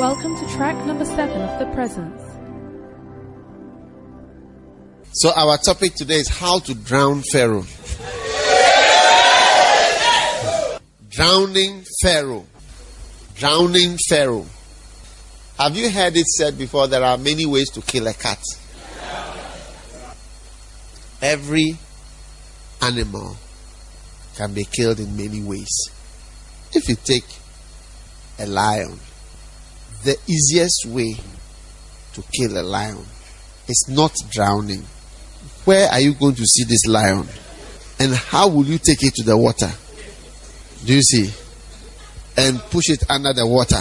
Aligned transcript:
Welcome 0.00 0.34
to 0.34 0.48
track 0.48 0.82
number 0.86 1.04
seven 1.04 1.42
of 1.42 1.58
The 1.58 1.66
Presence. 1.74 2.22
So, 5.12 5.30
our 5.36 5.58
topic 5.58 5.94
today 5.94 6.14
is 6.14 6.28
how 6.28 6.60
to 6.60 6.72
drown 6.72 7.20
Pharaoh. 7.30 7.66
Drowning 11.10 11.84
Pharaoh. 12.00 12.46
Drowning 13.34 13.98
Pharaoh. 14.08 14.46
Have 15.58 15.76
you 15.76 15.90
heard 15.90 16.16
it 16.16 16.24
said 16.28 16.56
before 16.56 16.86
there 16.86 17.04
are 17.04 17.18
many 17.18 17.44
ways 17.44 17.68
to 17.72 17.82
kill 17.82 18.06
a 18.06 18.14
cat? 18.14 18.42
Every 21.20 21.76
animal 22.80 23.36
can 24.34 24.54
be 24.54 24.64
killed 24.64 24.98
in 24.98 25.14
many 25.14 25.42
ways. 25.42 25.90
If 26.72 26.88
you 26.88 26.96
take 26.96 27.26
a 28.38 28.46
lion, 28.46 28.98
the 30.04 30.16
easiest 30.26 30.86
way 30.86 31.16
to 32.12 32.22
kill 32.34 32.58
a 32.58 32.62
lion 32.62 33.04
is 33.68 33.86
not 33.88 34.14
drowning. 34.30 34.84
Where 35.64 35.88
are 35.88 36.00
you 36.00 36.14
going 36.14 36.34
to 36.36 36.44
see 36.44 36.64
this 36.64 36.86
lion? 36.86 37.26
And 37.98 38.14
how 38.14 38.48
will 38.48 38.64
you 38.64 38.78
take 38.78 39.02
it 39.02 39.14
to 39.16 39.22
the 39.22 39.36
water? 39.36 39.70
Do 40.84 40.94
you 40.94 41.02
see? 41.02 41.30
And 42.36 42.58
push 42.58 42.88
it 42.88 43.04
under 43.10 43.32
the 43.32 43.46
water. 43.46 43.80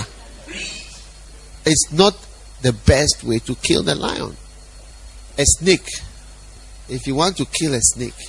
It's 1.66 1.92
not 1.94 2.16
the 2.62 2.74
best 2.74 3.24
way 3.24 3.40
to 3.40 3.56
kill 3.56 3.84
the 3.84 3.96
lion. 3.96 4.36
A 5.38 5.46
snake. 5.46 5.90
If 6.90 7.08
you 7.08 7.16
want 7.16 7.38
to 7.38 7.46
kill 7.46 7.74
a 7.74 7.82
snake, 7.82 8.20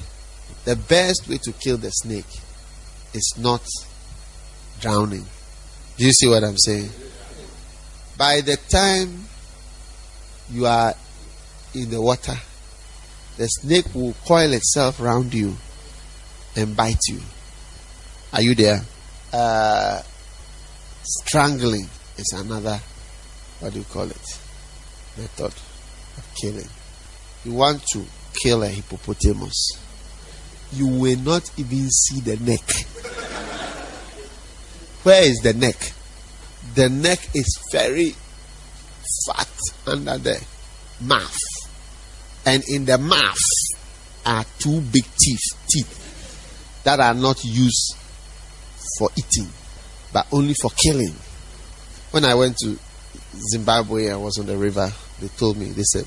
the 0.64 0.77
best 0.77 1.28
way 1.28 1.38
to 1.38 1.52
kill 1.52 1.78
the 1.78 1.91
snake 1.91 2.28
is 3.12 3.34
not 3.38 3.62
drowning. 4.80 5.27
Do 5.96 6.04
you 6.06 6.12
see 6.12 6.28
what 6.28 6.44
I'm 6.44 6.58
saying? 6.58 6.91
By 8.20 8.42
the 8.42 8.59
time 8.69 9.25
you 10.50 10.67
are 10.67 10.92
in 11.75 11.89
the 11.89 12.03
water, 12.03 12.36
the 13.39 13.47
snake 13.47 13.94
will 13.94 14.12
coil 14.27 14.53
itself 14.53 15.00
around 15.00 15.33
you 15.33 15.56
and 16.55 16.77
bite 16.77 17.00
you. 17.09 17.19
Are 18.34 18.42
you 18.42 18.55
there? 18.55 18.83
Uh, 19.33 20.03
strangling 21.03 21.89
is 22.19 22.34
another, 22.36 22.78
what 23.61 23.72
do 23.72 23.78
you 23.78 23.86
call 23.86 24.11
it? 24.11 24.39
Method 25.16 25.47
of 25.47 26.28
killing. 26.39 26.69
You 27.47 27.55
want 27.55 27.83
to 27.94 28.05
kill 28.34 28.62
a 28.64 28.69
hippopotamus, 28.69 29.78
you 30.75 30.89
will 30.89 31.19
not 31.20 31.50
even 31.56 31.89
see 31.89 32.20
the 32.20 32.37
neck. 32.37 32.61
Where 35.05 35.22
is 35.22 35.39
the 35.39 35.55
neck? 35.55 35.94
The 36.74 36.88
neck 36.88 37.18
is 37.34 37.58
very 37.72 38.14
fat 39.26 39.48
under 39.86 40.18
the 40.18 40.44
mouth. 41.00 41.38
And 42.46 42.62
in 42.68 42.84
the 42.84 42.98
mouth 42.98 43.36
are 44.24 44.44
two 44.58 44.80
big 44.80 45.04
teeth, 45.04 45.41
teeth 45.68 46.80
that 46.84 47.00
are 47.00 47.14
not 47.14 47.44
used 47.44 47.96
for 48.98 49.10
eating, 49.16 49.48
but 50.12 50.26
only 50.32 50.54
for 50.54 50.70
killing. 50.70 51.14
When 52.10 52.24
I 52.24 52.34
went 52.34 52.56
to 52.58 52.78
Zimbabwe, 53.52 54.10
I 54.10 54.16
was 54.16 54.38
on 54.38 54.46
the 54.46 54.56
river. 54.56 54.91
They 55.20 55.28
told 55.28 55.56
me, 55.56 55.66
they 55.66 55.82
said, 55.82 56.06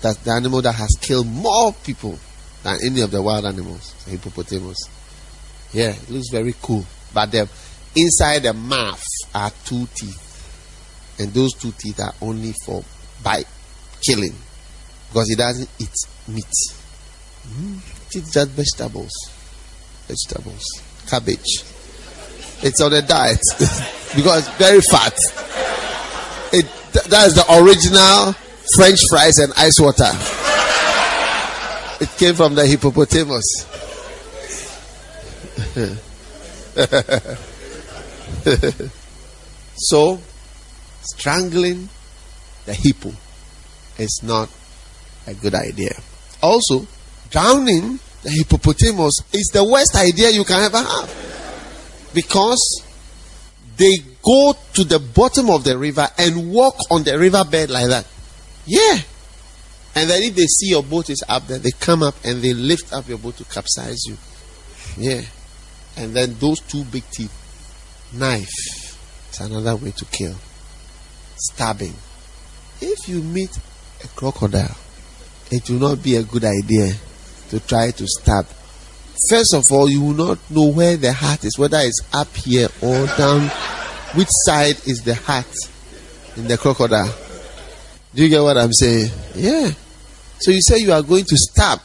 that's 0.00 0.18
the 0.18 0.30
animal 0.32 0.62
that 0.62 0.74
has 0.74 0.96
killed 1.00 1.26
more 1.26 1.72
people 1.72 2.18
than 2.62 2.78
any 2.84 3.00
of 3.00 3.10
the 3.10 3.22
wild 3.22 3.44
animals, 3.44 3.94
the 4.04 4.12
hippopotamus. 4.12 4.78
Yeah, 5.72 5.90
it 5.90 6.10
looks 6.10 6.28
very 6.30 6.54
cool. 6.60 6.84
But 7.12 7.32
the 7.32 7.48
inside 7.96 8.40
the 8.40 8.52
mouth 8.52 9.02
are 9.34 9.50
two 9.64 9.86
teeth, 9.94 11.16
and 11.18 11.32
those 11.32 11.52
two 11.54 11.72
teeth 11.72 12.00
are 12.00 12.14
only 12.22 12.54
for 12.64 12.84
by 13.22 13.44
killing, 14.00 14.34
because 15.08 15.30
it 15.30 15.38
doesn't 15.38 15.68
eat 15.78 15.94
meat. 16.28 16.44
Mm, 17.48 17.78
it 18.06 18.16
eats 18.16 18.32
just 18.32 18.50
vegetables, 18.50 19.12
vegetables, 20.06 20.64
cabbage. 21.08 21.64
It's 22.62 22.80
on 22.80 22.92
a 22.92 23.02
diet 23.02 23.40
because 24.14 24.48
very 24.50 24.80
fat. 24.82 25.16
It 26.52 26.66
that 26.92 27.26
is 27.26 27.34
the 27.34 27.44
original 27.62 28.34
French 28.76 29.00
fries 29.08 29.38
and 29.38 29.52
ice 29.56 29.80
water. 29.80 30.10
It 32.00 32.10
came 32.18 32.34
from 32.34 32.54
the 32.54 32.66
hippopotamus. 32.66 33.66
so, 39.76 40.20
strangling 41.02 41.88
the 42.66 42.74
hippo 42.74 43.12
is 43.98 44.20
not 44.22 44.48
a 45.26 45.34
good 45.34 45.54
idea. 45.54 45.94
Also, 46.42 46.86
drowning 47.30 47.98
the 48.22 48.30
hippopotamus 48.30 49.20
is 49.32 49.50
the 49.52 49.64
worst 49.64 49.94
idea 49.96 50.30
you 50.30 50.44
can 50.44 50.62
ever 50.62 50.78
have. 50.78 52.10
Because 52.12 52.82
they 53.76 53.98
go 54.22 54.54
to 54.74 54.84
the 54.84 54.98
bottom 54.98 55.48
of 55.50 55.64
the 55.64 55.76
river 55.76 56.06
and 56.18 56.52
walk 56.52 56.76
on 56.90 57.04
the 57.04 57.18
riverbed 57.18 57.70
like 57.70 57.88
that. 57.88 58.06
Yeah. 58.66 58.98
And 59.94 60.08
then 60.08 60.22
if 60.22 60.34
they 60.34 60.46
see 60.46 60.70
your 60.70 60.82
boat 60.82 61.10
is 61.10 61.24
up 61.28 61.46
there, 61.46 61.58
they 61.58 61.70
come 61.72 62.02
up 62.02 62.14
and 62.24 62.42
they 62.42 62.52
lift 62.52 62.92
up 62.92 63.08
your 63.08 63.18
boat 63.18 63.36
to 63.38 63.44
capsize 63.44 64.04
you. 64.06 64.16
Yeah. 64.96 65.22
And 65.96 66.14
then 66.14 66.36
those 66.38 66.60
two 66.60 66.84
big 66.84 67.08
teeth, 67.10 67.34
knife, 68.12 69.30
is 69.30 69.40
another 69.40 69.76
way 69.76 69.90
to 69.92 70.04
kill. 70.06 70.34
Stabbing. 71.36 71.94
If 72.80 73.08
you 73.08 73.22
meet 73.22 73.50
a 74.04 74.08
crocodile, 74.08 74.76
it 75.50 75.68
will 75.68 75.78
not 75.78 76.02
be 76.02 76.16
a 76.16 76.22
good 76.22 76.44
idea 76.44 76.92
to 77.50 77.60
try 77.60 77.90
to 77.90 78.06
stab. 78.06 78.46
First 79.28 79.54
of 79.54 79.70
all, 79.70 79.88
you 79.88 80.00
will 80.00 80.28
not 80.28 80.38
know 80.50 80.70
where 80.70 80.96
the 80.96 81.12
heart 81.12 81.44
is, 81.44 81.58
whether 81.58 81.78
it's 81.78 82.00
up 82.12 82.34
here 82.36 82.68
or 82.80 83.06
down. 83.18 83.50
Which 84.14 84.28
side 84.44 84.76
is 84.88 85.02
the 85.04 85.14
heart 85.14 85.52
in 86.36 86.48
the 86.48 86.56
crocodile? 86.56 87.14
Do 88.14 88.22
you 88.22 88.28
get 88.28 88.42
what 88.42 88.56
I'm 88.56 88.72
saying? 88.72 89.10
Yeah. 89.34 89.70
So 90.38 90.50
you 90.50 90.60
say 90.62 90.78
you 90.78 90.92
are 90.92 91.02
going 91.02 91.24
to 91.24 91.36
stab. 91.36 91.80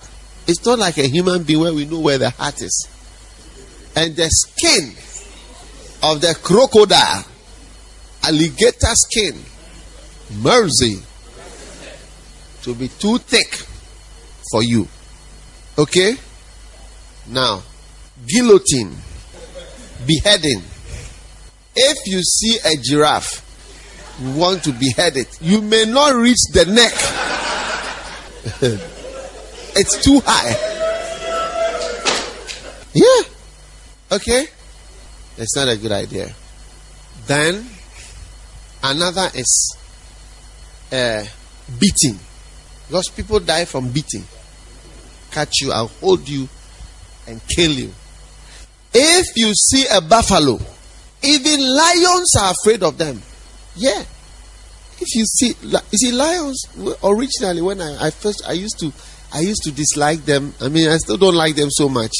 It's 0.47 0.65
not 0.65 0.79
like 0.79 0.97
a 0.97 1.07
human 1.07 1.43
being 1.43 1.59
where 1.59 1.73
we 1.73 1.85
know 1.85 1.99
where 1.99 2.17
the 2.17 2.29
heart 2.29 2.61
is. 2.61 2.87
And 3.95 4.15
the 4.15 4.29
skin 4.29 4.93
of 6.03 6.21
the 6.21 6.35
crocodile, 6.41 7.25
alligator 8.23 8.93
skin, 8.93 9.35
mercy, 10.41 11.01
to 12.61 12.73
be 12.73 12.87
too 12.87 13.17
thick 13.17 13.53
for 14.51 14.63
you. 14.63 14.87
Okay? 15.77 16.15
Now, 17.27 17.63
guillotine, 18.27 18.95
beheading. 20.05 20.61
If 21.75 21.97
you 22.07 22.21
see 22.21 22.57
a 22.65 22.75
giraffe, 22.77 23.41
you 24.21 24.31
want 24.31 24.63
to 24.63 24.71
behead 24.71 25.17
it, 25.17 25.37
you 25.41 25.61
may 25.61 25.85
not 25.85 26.15
reach 26.15 26.39
the 26.53 26.65
neck. 26.65 26.93
it's 29.75 30.03
too 30.03 30.21
high. 30.25 30.55
Yeah. 32.93 33.21
Okay? 34.11 34.47
It's 35.37 35.55
not 35.55 35.67
a 35.67 35.77
good 35.77 35.91
idea. 35.91 36.33
Then, 37.27 37.65
another 38.83 39.29
is 39.33 39.77
uh, 40.91 41.25
beating. 41.79 42.19
Because 42.87 43.09
people 43.09 43.39
die 43.39 43.65
from 43.65 43.89
beating. 43.89 44.23
Catch 45.31 45.61
you, 45.61 45.71
I'll 45.71 45.87
hold 45.87 46.27
you 46.29 46.47
and 47.27 47.41
kill 47.47 47.71
you. 47.71 47.91
If 48.93 49.35
you 49.35 49.53
see 49.53 49.85
a 49.91 49.99
buffalo, 49.99 50.59
even 51.21 51.59
lions 51.59 52.35
are 52.39 52.51
afraid 52.51 52.83
of 52.83 52.97
them. 52.97 53.21
Yeah. 53.75 54.03
If 55.01 55.13
you 55.15 55.25
see, 55.25 55.53
you 55.61 55.97
see, 55.97 56.11
lions 56.11 56.65
originally 57.03 57.61
when 57.61 57.81
I, 57.81 58.07
I 58.07 58.09
first 58.11 58.43
I 58.47 58.53
used 58.53 58.79
to 58.79 58.93
I 59.33 59.41
used 59.41 59.63
to 59.63 59.71
dislike 59.71 60.23
them. 60.23 60.53
I 60.61 60.69
mean, 60.69 60.89
I 60.89 60.97
still 60.97 61.17
don't 61.17 61.35
like 61.35 61.55
them 61.55 61.69
so 61.69 61.89
much. 61.89 62.13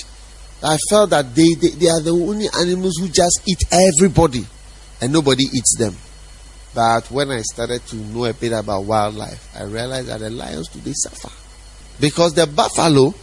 I 0.64 0.78
felt 0.90 1.12
that 1.12 1.36
they, 1.36 1.54
they, 1.56 1.70
they 1.70 1.88
are 1.88 2.02
the 2.02 2.12
only 2.12 2.48
animals 2.60 2.98
who 3.00 3.08
just 3.08 3.42
eat 3.46 3.64
everybody 3.72 4.46
and 5.02 5.14
nobody 5.14 5.44
eats 5.44 5.76
them. 5.78 5.96
But 6.74 7.10
when 7.12 7.32
I 7.32 7.42
started 7.42 7.86
to 7.88 7.96
know 7.96 8.26
a 8.26 8.34
bit 8.34 8.52
about 8.52 8.84
wildlife, 8.84 9.56
I 9.56 9.64
realized 9.64 10.08
that 10.08 10.20
the 10.20 10.30
lions 10.30 10.70
they 10.70 10.92
suffer. 10.94 11.30
Because 12.00 12.34
the 12.34 12.48
buffalo, 12.48 13.14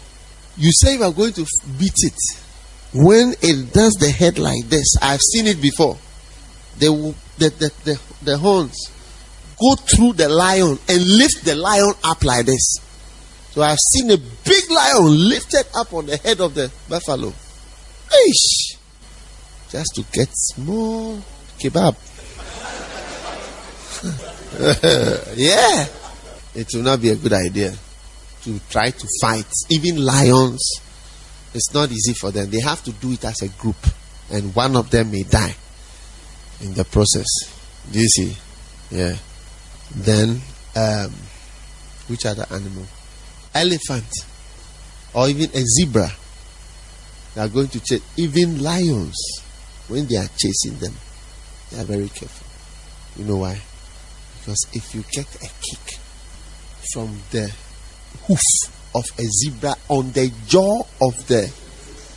you 0.56 0.72
say 0.72 0.96
you 0.96 1.02
are 1.02 1.12
going 1.12 1.34
to 1.34 1.46
beat 1.78 1.92
it. 1.98 2.18
When 2.94 3.34
it 3.42 3.72
does 3.72 3.94
the 3.94 4.10
head 4.10 4.38
like 4.38 4.64
this, 4.68 4.96
I've 5.02 5.20
seen 5.20 5.46
it 5.46 5.60
before. 5.60 5.98
Will, 6.80 7.14
the, 7.38 7.50
the, 7.50 7.72
the, 7.84 8.00
the 8.22 8.38
horns 8.38 8.90
go 9.60 9.74
through 9.76 10.14
the 10.14 10.28
lion 10.28 10.78
and 10.88 11.02
lift 11.18 11.44
the 11.44 11.54
lion 11.54 11.92
up 12.04 12.24
like 12.24 12.46
this. 12.46 12.76
So 13.52 13.60
I've 13.60 13.78
seen 13.78 14.10
a 14.10 14.16
big 14.16 14.70
lion 14.70 15.28
lifted 15.28 15.66
up 15.74 15.92
on 15.92 16.06
the 16.06 16.16
head 16.16 16.40
of 16.40 16.54
the 16.54 16.70
buffalo. 16.88 17.28
Ish! 17.28 18.76
Just 19.68 19.94
to 19.94 20.02
get 20.10 20.28
small 20.32 21.18
kebab. 21.58 21.96
yeah. 25.36 25.86
It 26.54 26.68
will 26.72 26.82
not 26.82 27.02
be 27.02 27.10
a 27.10 27.16
good 27.16 27.34
idea 27.34 27.74
to 28.44 28.60
try 28.70 28.90
to 28.90 29.08
fight. 29.20 29.52
Even 29.70 30.02
lions, 30.02 30.80
it's 31.52 31.74
not 31.74 31.90
easy 31.90 32.14
for 32.14 32.30
them. 32.30 32.50
They 32.50 32.60
have 32.60 32.82
to 32.84 32.92
do 32.92 33.12
it 33.12 33.24
as 33.26 33.42
a 33.42 33.48
group, 33.48 33.76
and 34.30 34.54
one 34.54 34.76
of 34.76 34.90
them 34.90 35.10
may 35.10 35.24
die 35.24 35.54
in 36.62 36.72
the 36.72 36.84
process. 36.84 37.28
Do 37.90 38.00
you 38.00 38.08
see? 38.08 38.36
Yeah. 38.90 39.16
Then, 39.94 40.40
um, 40.74 41.12
which 42.08 42.24
other 42.24 42.46
animal? 42.50 42.86
Elephant, 43.54 44.08
or 45.14 45.28
even 45.28 45.50
a 45.50 45.62
zebra. 45.62 46.10
They 47.34 47.40
are 47.40 47.48
going 47.48 47.68
to 47.68 47.80
chase. 47.80 48.02
Even 48.16 48.62
lions, 48.62 49.16
when 49.88 50.06
they 50.06 50.16
are 50.16 50.28
chasing 50.36 50.78
them, 50.78 50.94
they 51.70 51.80
are 51.80 51.84
very 51.84 52.08
careful. 52.08 52.46
You 53.16 53.24
know 53.24 53.38
why? 53.38 53.60
Because 54.38 54.66
if 54.72 54.94
you 54.94 55.02
get 55.10 55.26
a 55.36 55.48
kick 55.60 55.98
from 56.92 57.18
the 57.30 57.50
hoof 58.26 58.40
of 58.94 59.04
a 59.18 59.22
zebra 59.22 59.74
on 59.88 60.12
the 60.12 60.30
jaw 60.46 60.82
of 61.00 61.26
the 61.28 61.50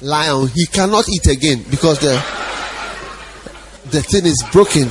lion, 0.02 0.48
he 0.50 0.66
cannot 0.66 1.08
eat 1.10 1.28
again 1.28 1.64
because 1.70 2.00
the 2.00 2.14
the 3.92 4.02
thing 4.02 4.26
is 4.26 4.44
broken. 4.52 4.90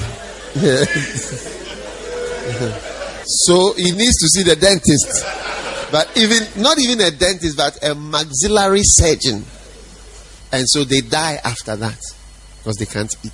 so 3.26 3.74
he 3.74 3.90
needs 3.92 4.16
to 4.18 4.28
see 4.28 4.44
the 4.44 4.56
dentist. 4.56 5.24
But 5.94 6.10
even 6.16 6.42
not 6.60 6.80
even 6.80 7.00
a 7.02 7.12
dentist, 7.12 7.56
but 7.56 7.78
a 7.80 7.94
maxillary 7.94 8.80
surgeon. 8.82 9.44
And 10.50 10.68
so 10.68 10.82
they 10.82 11.02
die 11.02 11.38
after 11.44 11.76
that 11.76 12.00
because 12.58 12.78
they 12.78 12.86
can't 12.86 13.14
eat. 13.24 13.32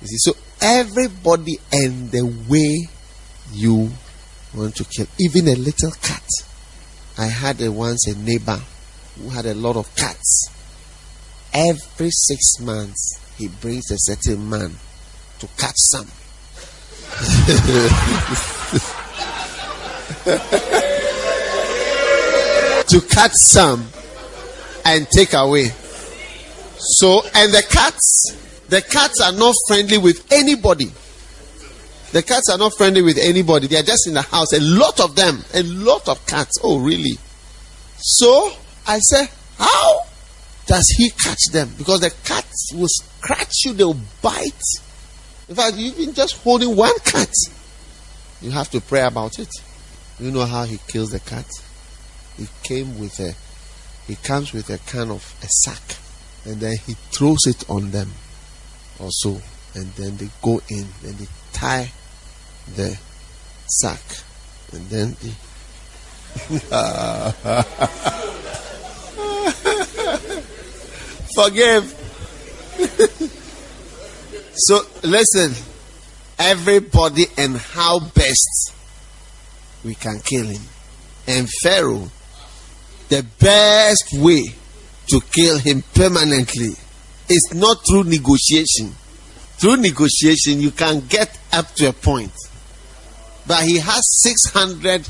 You 0.00 0.06
see, 0.06 0.16
so 0.16 0.32
everybody 0.58 1.58
and 1.70 2.10
the 2.10 2.24
way 2.48 2.88
you 3.52 3.90
want 4.54 4.74
to 4.76 4.84
kill, 4.84 5.06
even 5.20 5.48
a 5.48 5.54
little 5.54 5.90
cat. 6.00 6.24
I 7.18 7.26
had 7.26 7.60
a, 7.60 7.70
once 7.70 8.06
a 8.06 8.16
neighbor 8.16 8.58
who 9.20 9.28
had 9.28 9.44
a 9.44 9.52
lot 9.52 9.76
of 9.76 9.94
cats. 9.96 10.48
Every 11.52 12.10
six 12.10 12.58
months, 12.58 13.20
he 13.36 13.48
brings 13.48 13.90
a 13.90 13.98
certain 13.98 14.48
man 14.48 14.76
to 15.40 15.46
catch 15.58 15.76
some. 15.76 16.10
to 22.88 23.00
catch 23.00 23.32
some 23.32 23.86
and 24.84 25.08
take 25.08 25.32
away. 25.32 25.68
So, 26.78 27.22
and 27.34 27.52
the 27.52 27.62
cats, 27.68 28.36
the 28.68 28.82
cats 28.82 29.20
are 29.20 29.32
not 29.32 29.54
friendly 29.66 29.98
with 29.98 30.30
anybody. 30.32 30.90
The 32.12 32.22
cats 32.22 32.48
are 32.50 32.58
not 32.58 32.76
friendly 32.76 33.02
with 33.02 33.18
anybody. 33.18 33.66
They 33.66 33.78
are 33.78 33.82
just 33.82 34.06
in 34.06 34.14
the 34.14 34.22
house. 34.22 34.52
A 34.52 34.60
lot 34.60 35.00
of 35.00 35.16
them. 35.16 35.44
A 35.54 35.62
lot 35.62 36.08
of 36.08 36.24
cats. 36.26 36.58
Oh, 36.62 36.78
really? 36.78 37.18
So 37.98 38.52
I 38.86 39.00
said, 39.00 39.28
How 39.58 40.02
does 40.66 40.86
he 40.96 41.10
catch 41.10 41.46
them? 41.52 41.70
Because 41.76 42.00
the 42.00 42.10
cats 42.24 42.72
will 42.74 42.88
scratch 42.88 43.64
you, 43.64 43.72
they'll 43.72 43.98
bite. 44.22 44.62
In 45.48 45.54
fact, 45.54 45.76
you've 45.76 45.96
been 45.96 46.12
just 46.12 46.36
holding 46.38 46.74
one 46.74 46.98
cat. 47.00 47.32
You 48.40 48.50
have 48.50 48.70
to 48.70 48.80
pray 48.80 49.02
about 49.02 49.38
it. 49.38 49.48
You 50.18 50.30
know 50.30 50.44
how 50.44 50.64
he 50.64 50.78
kills 50.88 51.10
the 51.10 51.20
cat? 51.20 51.46
He 52.36 52.48
came 52.62 52.98
with 52.98 53.18
a 53.20 53.34
he 54.06 54.16
comes 54.16 54.52
with 54.52 54.68
a 54.70 54.78
kind 54.78 55.10
of 55.10 55.34
a 55.42 55.48
sack 55.48 55.96
and 56.44 56.60
then 56.60 56.76
he 56.86 56.94
throws 57.10 57.46
it 57.46 57.68
on 57.68 57.90
them 57.90 58.12
or 58.98 59.10
so 59.10 59.42
and 59.74 59.92
then 59.94 60.16
they 60.16 60.30
go 60.42 60.60
in 60.68 60.86
and 61.04 61.18
they 61.18 61.26
tie 61.52 61.90
the 62.74 62.98
sack 63.66 64.00
and 64.72 64.88
then 64.88 65.16
they 65.22 65.32
forgive. 71.34 71.94
So 74.56 74.80
listen. 75.02 75.52
Everybody 76.38 77.26
and 77.38 77.56
how 77.56 78.00
best 78.00 78.72
we 79.84 79.94
can 79.94 80.20
kill 80.20 80.46
him. 80.46 80.62
And 81.26 81.48
pharaoh 81.62 82.10
the 83.08 83.24
best 83.40 84.08
way 84.14 84.44
to 85.08 85.20
kill 85.32 85.58
him 85.58 85.82
permanently 85.94 86.74
is 87.28 87.52
not 87.54 87.78
through 87.86 88.04
negotiation 88.04 88.94
through 89.56 89.76
negotiation, 89.76 90.60
you 90.60 90.70
can 90.70 91.00
get 91.08 91.38
up 91.52 91.74
to 91.76 91.88
a 91.88 91.92
point. 91.92 92.32
But 93.46 93.64
he 93.64 93.78
has 93.78 94.22
600 94.22 95.08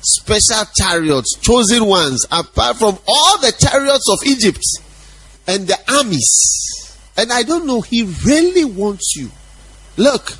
special 0.00 0.64
chariots, 0.76 1.36
chosen 1.40 1.84
ones, 1.86 2.24
apart 2.30 2.76
from 2.76 2.98
all 3.06 3.38
the 3.38 3.52
chariots 3.52 4.08
of 4.10 4.26
Egypt 4.26 4.62
and 5.46 5.66
the 5.66 5.76
armies. 5.92 6.96
And 7.16 7.32
I 7.32 7.42
don't 7.42 7.66
know, 7.66 7.80
he 7.80 8.04
really 8.24 8.64
wants 8.64 9.14
you. 9.16 9.30
Look, 9.96 10.34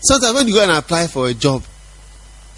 sometimes 0.00 0.34
when 0.34 0.48
you 0.48 0.54
go 0.54 0.62
and 0.62 0.72
apply 0.72 1.08
for 1.08 1.28
a 1.28 1.34
job, 1.34 1.62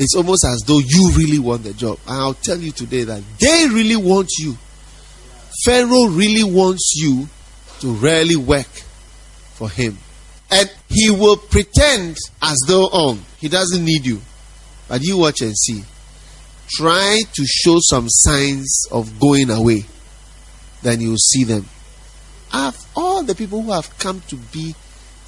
it's 0.00 0.17
almost 0.17 0.47
as 0.47 0.62
though 0.67 0.79
you 0.79 1.12
really 1.14 1.38
want 1.38 1.62
the 1.62 1.75
job. 1.75 1.99
And 2.08 2.17
I'll 2.17 2.35
tell 2.35 2.56
you 2.56 2.73
today 2.73 3.05
that 3.05 3.23
they 3.38 3.69
really 3.69 3.97
want 3.97 4.31
you. 4.38 4.56
Pharaoh 5.62 6.06
really 6.06 6.43
wants 6.43 6.94
you 6.97 7.29
to 7.81 7.93
really 7.93 8.37
work 8.37 8.67
for 9.55 9.69
him. 9.69 9.99
And 10.50 10.73
he 10.88 11.11
will 11.11 11.37
pretend 11.37 12.17
as 12.41 12.58
though, 12.67 12.88
oh, 12.91 13.19
he 13.38 13.49
doesn't 13.49 13.85
need 13.85 14.06
you. 14.06 14.23
But 14.88 15.02
you 15.02 15.19
watch 15.19 15.43
and 15.43 15.55
see. 15.56 15.85
Try 16.70 17.20
to 17.35 17.44
show 17.44 17.76
some 17.81 18.08
signs 18.08 18.87
of 18.91 19.20
going 19.20 19.50
away. 19.50 19.85
Then 20.82 21.02
you'll 21.02 21.19
see 21.19 21.44
them. 21.44 21.67
Of 22.55 22.75
all 22.97 23.23
the 23.23 23.35
people 23.35 23.61
who 23.61 23.73
have 23.73 23.99
come 23.99 24.23
to 24.29 24.37
be 24.37 24.75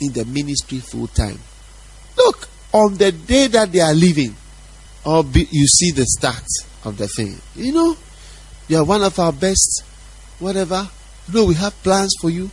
in 0.00 0.12
the 0.12 0.24
ministry 0.24 0.78
full 0.78 1.08
time, 1.08 1.38
look, 2.16 2.48
on 2.72 2.96
the 2.96 3.12
day 3.12 3.48
that 3.48 3.70
they 3.70 3.80
are 3.80 3.94
leaving, 3.94 4.34
or 5.04 5.24
be, 5.24 5.48
you 5.50 5.66
see 5.66 5.90
the 5.90 6.06
start 6.06 6.44
of 6.84 6.96
the 6.96 7.08
thing. 7.08 7.38
You 7.54 7.72
know, 7.72 7.96
you 8.68 8.78
are 8.78 8.84
one 8.84 9.02
of 9.02 9.18
our 9.18 9.32
best, 9.32 9.84
whatever. 10.38 10.88
You 11.28 11.34
know, 11.34 11.44
we 11.46 11.54
have 11.54 11.80
plans 11.82 12.14
for 12.20 12.30
you. 12.30 12.50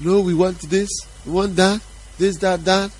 You 0.00 0.10
know, 0.10 0.20
we 0.20 0.34
want 0.34 0.60
this, 0.62 0.88
we 1.24 1.32
want 1.32 1.56
that 1.56 1.80
this, 2.18 2.36
that, 2.38 2.64
that. 2.64 2.90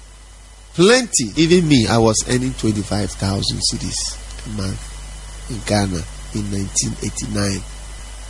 Plenty. 0.75 1.31
Even 1.37 1.69
me, 1.69 1.87
I 1.87 1.99
was 1.99 2.25
earning 2.29 2.55
25,000 2.55 3.59
cedis 3.59 4.47
a 4.47 4.57
month 4.57 5.51
in 5.51 5.61
Ghana 5.67 6.03
in 6.35 6.51
1989. 6.51 7.61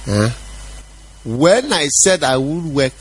Huh? 0.04 0.28
When 1.24 1.72
I 1.72 1.86
said 1.86 2.24
I 2.24 2.36
would 2.36 2.64
work 2.64 2.94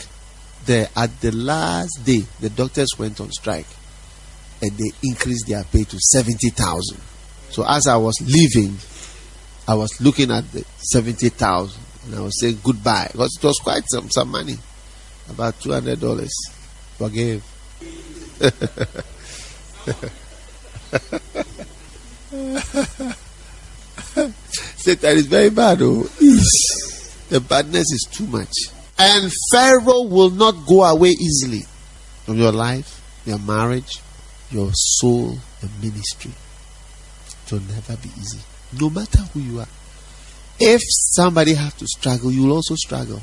there 0.65 0.87
at 0.95 1.19
the 1.21 1.31
last 1.31 2.05
day, 2.05 2.23
the 2.39 2.49
doctors 2.49 2.89
went 2.97 3.19
on 3.19 3.31
strike 3.31 3.67
and 4.61 4.71
they 4.77 4.91
increased 5.03 5.47
their 5.47 5.63
pay 5.63 5.83
to 5.83 5.97
70,000. 5.99 6.97
So 7.51 7.65
as 7.67 7.87
I 7.87 7.97
was 7.97 8.15
leaving, 8.21 8.77
I 9.67 9.75
was 9.75 9.99
looking 10.01 10.31
at 10.31 10.51
the 10.51 10.65
70,000 10.77 11.81
and 12.05 12.15
I 12.15 12.21
was 12.21 12.39
saying 12.39 12.59
goodbye 12.63 13.09
because 13.11 13.37
it 13.37 13.43
was 13.45 13.59
quite 13.59 13.83
some, 13.89 14.09
some 14.09 14.29
money 14.29 14.57
about 15.29 15.59
$200. 15.59 16.29
Forgive. 16.97 17.43
Satan 24.77 25.17
is 25.17 25.27
very 25.27 25.49
bad, 25.49 25.79
oh. 25.81 26.03
The 27.29 27.39
badness 27.39 27.91
is 27.91 28.07
too 28.11 28.27
much. 28.27 28.51
And 28.97 29.31
Pharaoh 29.51 30.03
will 30.03 30.31
not 30.31 30.65
go 30.65 30.83
away 30.83 31.09
easily 31.09 31.63
from 32.25 32.37
your 32.37 32.51
life, 32.51 33.01
your 33.25 33.39
marriage, 33.39 33.99
your 34.51 34.71
soul, 34.73 35.37
your 35.61 35.71
ministry. 35.81 36.31
Will 37.51 37.59
never 37.61 37.97
be 37.97 38.09
easy. 38.19 38.39
No 38.79 38.89
matter 38.89 39.19
who 39.33 39.41
you 39.41 39.59
are. 39.59 39.67
If 40.59 40.81
somebody 40.87 41.53
has 41.53 41.73
to 41.75 41.87
struggle, 41.87 42.31
you 42.31 42.43
will 42.43 42.53
also 42.53 42.75
struggle. 42.75 43.21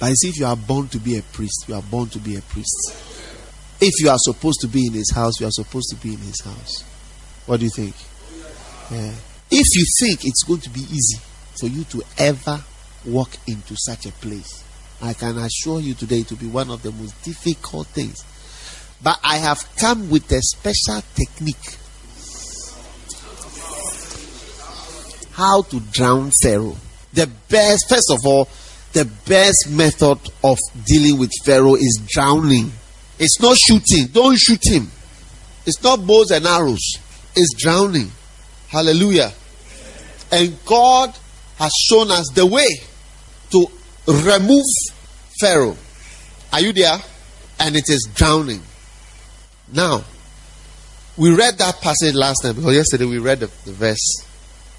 But 0.00 0.12
if 0.20 0.36
you 0.38 0.46
are 0.46 0.56
born 0.56 0.88
to 0.88 0.98
be 0.98 1.16
a 1.18 1.22
priest, 1.22 1.66
you 1.68 1.74
are 1.74 1.82
born 1.82 2.08
to 2.08 2.18
be 2.18 2.34
a 2.34 2.40
priest. 2.40 2.96
If 3.80 3.92
you 4.00 4.10
are 4.10 4.18
supposed 4.18 4.60
to 4.62 4.68
be 4.68 4.86
in 4.86 4.94
his 4.94 5.12
house, 5.12 5.40
you 5.40 5.46
are 5.46 5.52
supposed 5.52 5.90
to 5.90 5.96
be 5.96 6.14
in 6.14 6.20
his 6.20 6.40
house. 6.40 6.82
What 7.46 7.60
do 7.60 7.66
you 7.66 7.70
think? 7.70 7.94
Yeah. 8.90 9.12
If 9.50 9.66
you 9.76 9.84
think 10.00 10.24
it's 10.24 10.42
going 10.42 10.60
to 10.60 10.70
be 10.70 10.80
easy 10.80 11.18
for 11.60 11.66
you 11.66 11.84
to 11.84 12.02
ever 12.18 12.64
walk 13.04 13.30
into 13.46 13.76
such 13.76 14.06
a 14.06 14.12
place, 14.12 14.64
I 15.00 15.12
can 15.12 15.36
assure 15.38 15.80
you 15.80 15.94
today 15.94 16.20
it 16.20 16.30
will 16.30 16.38
be 16.38 16.46
one 16.46 16.70
of 16.70 16.82
the 16.82 16.90
most 16.90 17.22
difficult 17.22 17.86
things. 17.88 18.24
But 19.02 19.20
I 19.22 19.36
have 19.36 19.68
come 19.76 20.10
with 20.10 20.30
a 20.32 20.40
special 20.40 21.02
technique 21.14 21.76
how 25.32 25.62
to 25.62 25.80
drown 25.80 26.30
Pharaoh. 26.42 26.76
The 27.12 27.28
best, 27.48 27.88
first 27.88 28.10
of 28.10 28.18
all, 28.24 28.48
the 28.92 29.04
best 29.26 29.68
method 29.70 30.18
of 30.44 30.58
dealing 30.84 31.18
with 31.18 31.30
Pharaoh 31.44 31.74
is 31.74 32.00
drowning. 32.06 32.70
It's 33.18 33.40
not 33.40 33.56
shooting. 33.56 34.06
Don't 34.12 34.38
shoot 34.38 34.60
him. 34.62 34.90
It's 35.64 35.82
not 35.82 36.06
bows 36.06 36.30
and 36.30 36.46
arrows, 36.46 36.98
it's 37.34 37.54
drowning. 37.54 38.10
Hallelujah. 38.68 39.32
And 40.30 40.56
God 40.64 41.14
has 41.58 41.72
shown 41.88 42.10
us 42.10 42.28
the 42.34 42.46
way 42.46 42.68
to 43.50 43.66
remove 44.06 44.64
Pharaoh. 45.38 45.76
Are 46.52 46.60
you 46.60 46.72
there? 46.72 46.96
And 47.60 47.76
it 47.76 47.88
is 47.88 48.08
drowning. 48.14 48.62
Now, 49.72 50.04
we 51.16 51.34
read 51.34 51.58
that 51.58 51.80
passage 51.80 52.14
last 52.14 52.42
time 52.42 52.56
because 52.56 52.74
yesterday 52.74 53.04
we 53.04 53.18
read 53.18 53.40
the, 53.40 53.50
the 53.64 53.72
verse. 53.72 54.26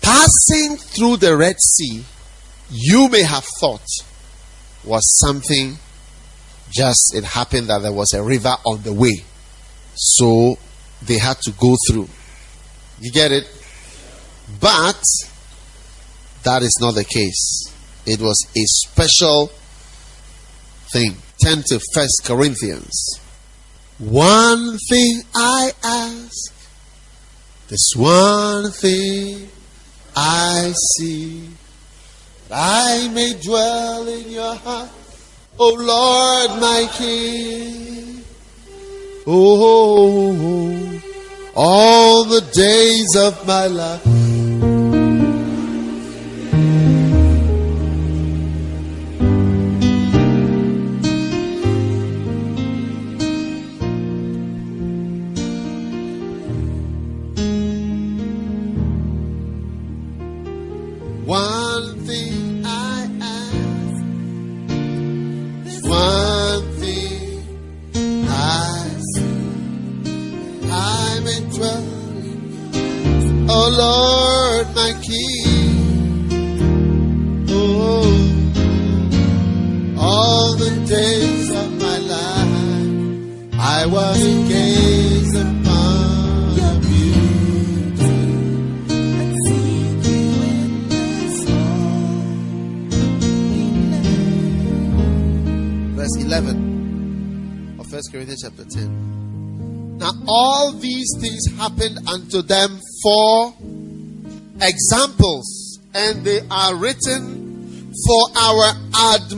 Passing 0.04 0.78
through 0.78 1.18
the 1.18 1.36
Red 1.36 1.60
Sea, 1.60 2.04
you 2.70 3.10
may 3.10 3.24
have 3.24 3.46
thought 3.60 3.88
was 4.84 5.18
something 5.20 5.78
just 6.70 7.16
it 7.16 7.24
happened 7.24 7.68
that 7.70 7.82
there 7.82 7.94
was 7.94 8.14
a 8.14 8.22
river 8.22 8.56
on 8.66 8.84
the 8.84 8.94
way. 8.94 9.24
So 9.96 10.58
they 11.02 11.18
had 11.18 11.38
to 11.42 11.52
go 11.52 11.76
through. 11.88 12.10
You 13.00 13.12
get 13.12 13.32
it? 13.32 13.46
But 14.60 15.02
that 16.44 16.62
is 16.64 16.78
not 16.82 16.96
the 16.96 17.04
case. 17.04 17.72
It 18.06 18.20
was 18.20 18.46
a 18.56 18.64
special 18.66 19.52
thing. 20.92 21.16
Turn 21.42 21.64
to 21.68 21.80
First 21.94 22.22
Corinthians. 22.26 23.20
One 24.00 24.78
thing 24.90 25.22
I 25.34 25.72
ask, 25.84 26.54
this 27.68 27.92
one 27.96 28.72
thing 28.72 29.50
I 30.16 30.74
see, 30.98 31.50
that 32.50 32.58
I 32.58 33.08
may 33.10 33.34
dwell 33.42 34.08
in 34.08 34.30
your 34.30 34.56
heart, 34.56 34.90
O 35.60 35.74
Lord 35.74 36.62
my 36.62 36.88
King. 36.94 38.24
Oh, 39.26 41.02
all 41.56 42.26
the 42.26 42.42
days 42.42 43.16
of 43.16 43.48
my 43.48 43.68
life. 43.68 44.23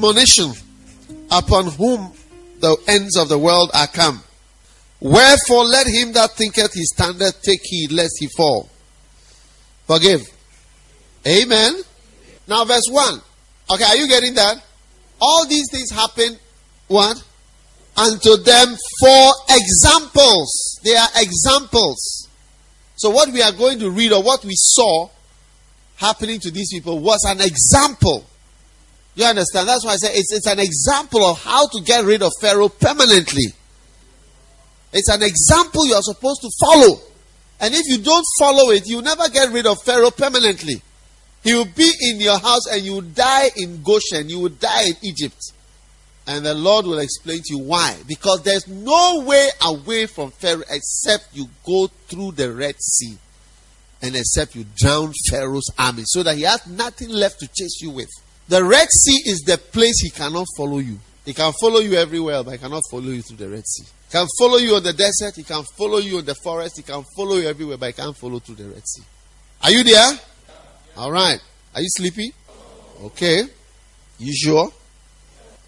Admonition, 0.06 0.52
upon 1.32 1.68
whom 1.72 2.12
the 2.60 2.78
ends 2.88 3.18
of 3.18 3.30
the 3.30 3.38
world 3.38 3.72
are 3.74 3.88
come. 3.88 4.22
Wherefore, 5.00 5.66
let 5.66 5.88
him 5.88 6.14
that 6.14 6.32
thinketh 6.32 6.74
he 6.74 6.84
standeth 6.84 7.42
take 7.42 7.60
heed 7.64 7.92
lest 7.92 8.14
he 8.20 8.28
fall. 8.28 8.70
Forgive. 9.88 10.22
Amen. 11.28 11.76
Now, 12.48 12.66
verse 12.66 12.88
1. 12.90 13.20
Okay, 13.72 13.84
are 13.84 13.96
you 13.96 14.08
getting 14.08 14.36
that? 14.36 14.64
All 15.20 15.48
these 15.48 15.70
things 15.72 15.92
happen, 15.92 16.38
what? 16.88 17.22
Unto 17.98 18.38
them 18.38 18.76
for 19.00 19.32
examples. 19.50 20.80
They 20.84 20.96
are 20.96 21.10
examples. 21.16 22.30
So, 22.96 23.10
what 23.10 23.32
we 23.32 23.42
are 23.42 23.52
going 23.52 23.80
to 23.80 23.90
read 23.90 24.12
or 24.12 24.24
what 24.24 24.44
we 24.46 24.54
saw 24.56 25.10
happening 25.98 26.40
to 26.42 26.52
these 26.52 26.72
people 26.72 27.00
was 27.00 27.24
an 27.26 27.42
example. 27.42 28.26
You 29.16 29.26
understand? 29.26 29.70
That's 29.70 29.86
why 29.86 29.94
I 29.94 29.96
say 29.96 30.10
it's, 30.14 30.34
it's 30.34 30.48
an 30.48 30.60
example 30.60 31.26
of 31.26 31.42
how 31.42 31.68
to 31.68 31.82
get 31.82 32.04
rid 32.04 32.22
of 32.22 32.32
Pharaoh 32.40 32.70
permanently. 32.70 33.46
It's 34.92 35.10
an 35.10 35.24
example 35.24 35.86
you 35.86 35.94
are 35.94 36.02
supposed 36.02 36.42
to 36.42 36.50
follow. 36.60 37.00
And 37.60 37.74
if 37.74 37.86
you 37.88 38.04
don't 38.04 38.26
follow 38.38 38.72
it, 38.72 38.88
you 38.88 39.02
never 39.02 39.30
get 39.30 39.52
rid 39.52 39.66
of 39.66 39.82
Pharaoh 39.84 40.12
permanently. 40.12 40.82
He 41.44 41.54
will 41.54 41.66
be 41.66 41.92
in 42.02 42.20
your 42.20 42.40
house 42.40 42.66
and 42.68 42.82
you 42.82 42.94
will 42.94 43.02
die 43.02 43.52
in 43.56 43.82
Goshen. 43.84 44.30
You 44.30 44.40
will 44.40 44.50
die 44.50 44.88
in 44.88 44.96
Egypt. 45.04 45.54
And 46.28 46.46
the 46.46 46.54
Lord 46.54 46.86
will 46.86 47.00
explain 47.00 47.42
to 47.44 47.54
you 47.54 47.60
why. 47.60 47.96
Because 48.08 48.42
there's 48.44 48.68
no 48.68 49.24
way 49.26 49.50
away 49.62 50.08
from 50.08 50.32
Pharaoh 50.32 50.64
except 50.70 51.30
you 51.34 51.48
go 51.66 51.88
through 52.08 52.32
the 52.32 52.52
Red 52.52 52.76
Sea 52.80 53.18
and 54.02 54.16
except 54.16 54.56
you 54.56 54.66
drown 54.76 55.14
Pharaoh's 55.30 55.72
army 55.78 56.04
so 56.06 56.24
that 56.24 56.36
he 56.36 56.44
has 56.44 56.66
nothing 56.68 57.10
left 57.10 57.40
to 57.40 57.48
chase 57.48 57.80
you 57.82 57.92
with. 57.92 58.10
The 58.48 58.64
Red 58.64 58.88
Sea 58.92 59.22
is 59.26 59.42
the 59.42 59.58
place 59.58 60.02
he 60.02 60.10
cannot 60.10 60.46
follow 60.56 60.78
you. 60.78 61.00
He 61.26 61.34
can 61.34 61.52
follow 61.60 61.80
you 61.80 61.96
everywhere, 61.96 62.44
but 62.44 62.52
he 62.52 62.58
cannot 62.60 62.84
follow 62.90 63.04
you 63.04 63.22
through 63.24 63.38
the 63.38 63.50
Red 63.50 63.66
Sea. 63.66 63.84
He 63.84 64.12
can 64.12 64.28
follow 64.38 64.58
you 64.58 64.76
on 64.76 64.84
the 64.84 64.94
desert, 64.94 65.36
he 65.36 65.44
can 65.44 65.64
follow 65.76 65.98
you 65.98 66.20
in 66.20 66.26
the 66.26 66.36
forest, 66.36 66.78
he 66.78 66.84
can 66.84 67.04
follow 67.16 67.38
you 67.38 67.48
everywhere, 67.48 67.78
but 67.78 67.88
he 67.88 67.94
can't 67.94 68.16
follow 68.16 68.38
through 68.40 68.56
the 68.56 68.66
Red 68.66 68.88
Sea. 68.88 69.04
Are 69.64 69.72
you 69.72 69.84
there? 69.84 70.20
All 70.98 71.12
right. 71.12 71.40
Are 71.74 71.82
you 71.82 71.90
sleepy? 71.90 72.32
Okay. 73.06 73.44
You 74.20 74.34
sure? 74.34 74.72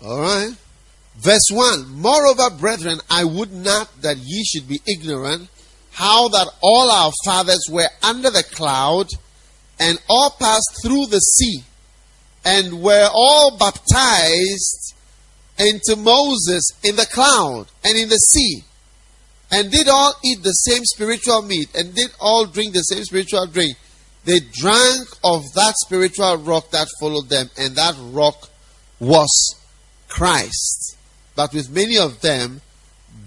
All 0.06 0.22
right. 0.22 0.52
Verse 1.18 1.50
1 1.52 1.90
Moreover, 1.90 2.52
brethren, 2.52 3.00
I 3.10 3.24
would 3.24 3.52
not 3.52 4.02
that 4.04 4.18
ye 4.18 4.44
should 4.44 4.68
be 4.68 4.80
ignorant 4.88 5.50
how 5.92 6.28
that 6.28 6.48
all 6.62 6.92
our 6.92 7.12
fathers 7.26 7.68
were 7.72 7.90
under 8.04 8.30
the 8.30 8.44
cloud 8.44 9.08
and 9.80 10.00
all 10.08 10.30
passed 10.40 10.80
through 10.84 11.08
the 11.08 11.20
sea 11.20 11.64
and 12.48 12.82
were 12.82 13.10
all 13.14 13.58
baptized 13.58 14.96
into 15.60 15.98
Moses 15.98 16.72
in 16.82 16.96
the 16.96 17.06
cloud 17.06 17.68
and 17.84 17.98
in 17.98 18.08
the 18.08 18.16
sea 18.16 18.64
and 19.52 19.70
did 19.70 19.90
all 19.90 20.14
eat 20.24 20.44
the 20.44 20.54
same 20.54 20.86
spiritual 20.86 21.42
meat 21.42 21.68
and 21.76 21.94
did 21.94 22.12
all 22.22 22.46
drink 22.46 22.74
the 22.74 22.84
same 22.84 23.04
spiritual 23.04 23.48
drink. 23.48 23.76
They 24.24 24.40
drank 24.40 25.08
of 25.26 25.44
that 25.56 25.74
spiritual 25.76 26.38
rock 26.38 26.72
that 26.72 26.88
followed 27.02 27.28
them, 27.30 27.50
and 27.58 27.76
that 27.76 27.96
rock 28.12 28.50
was 29.00 29.56
Christ. 30.08 30.98
But 31.36 31.54
with 31.54 31.70
many 31.70 31.98
of 31.98 32.22
them, 32.22 32.62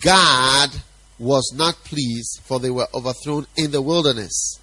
God 0.00 0.70
was 1.18 1.52
not 1.54 1.76
pleased, 1.84 2.40
for 2.44 2.58
they 2.58 2.70
were 2.70 2.88
overthrown 2.94 3.46
in 3.56 3.70
the 3.70 3.82
wilderness. 3.82 4.58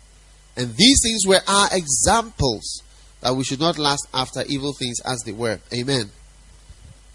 And 0.55 0.75
these 0.75 0.99
things 1.03 1.25
were 1.27 1.41
our 1.47 1.69
examples 1.71 2.81
that 3.27 3.34
we 3.34 3.43
should 3.43 3.60
not 3.60 3.77
last 3.77 4.07
after 4.13 4.41
evil 4.48 4.72
things 4.79 5.01
as 5.01 5.22
they 5.25 5.34
were. 5.34 5.60
Amen. 5.74 6.10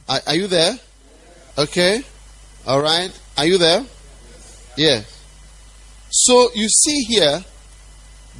Are, 0.06 0.20
are 0.26 0.34
you 0.34 0.46
there? 0.46 0.74
Okay. 1.56 2.02
All 2.66 2.82
right. 2.82 3.18
Are 3.38 3.46
you 3.46 3.56
there? 3.56 3.82
Yeah. 4.76 5.04
So 6.10 6.50
you 6.54 6.68
see 6.68 7.00
here 7.08 7.42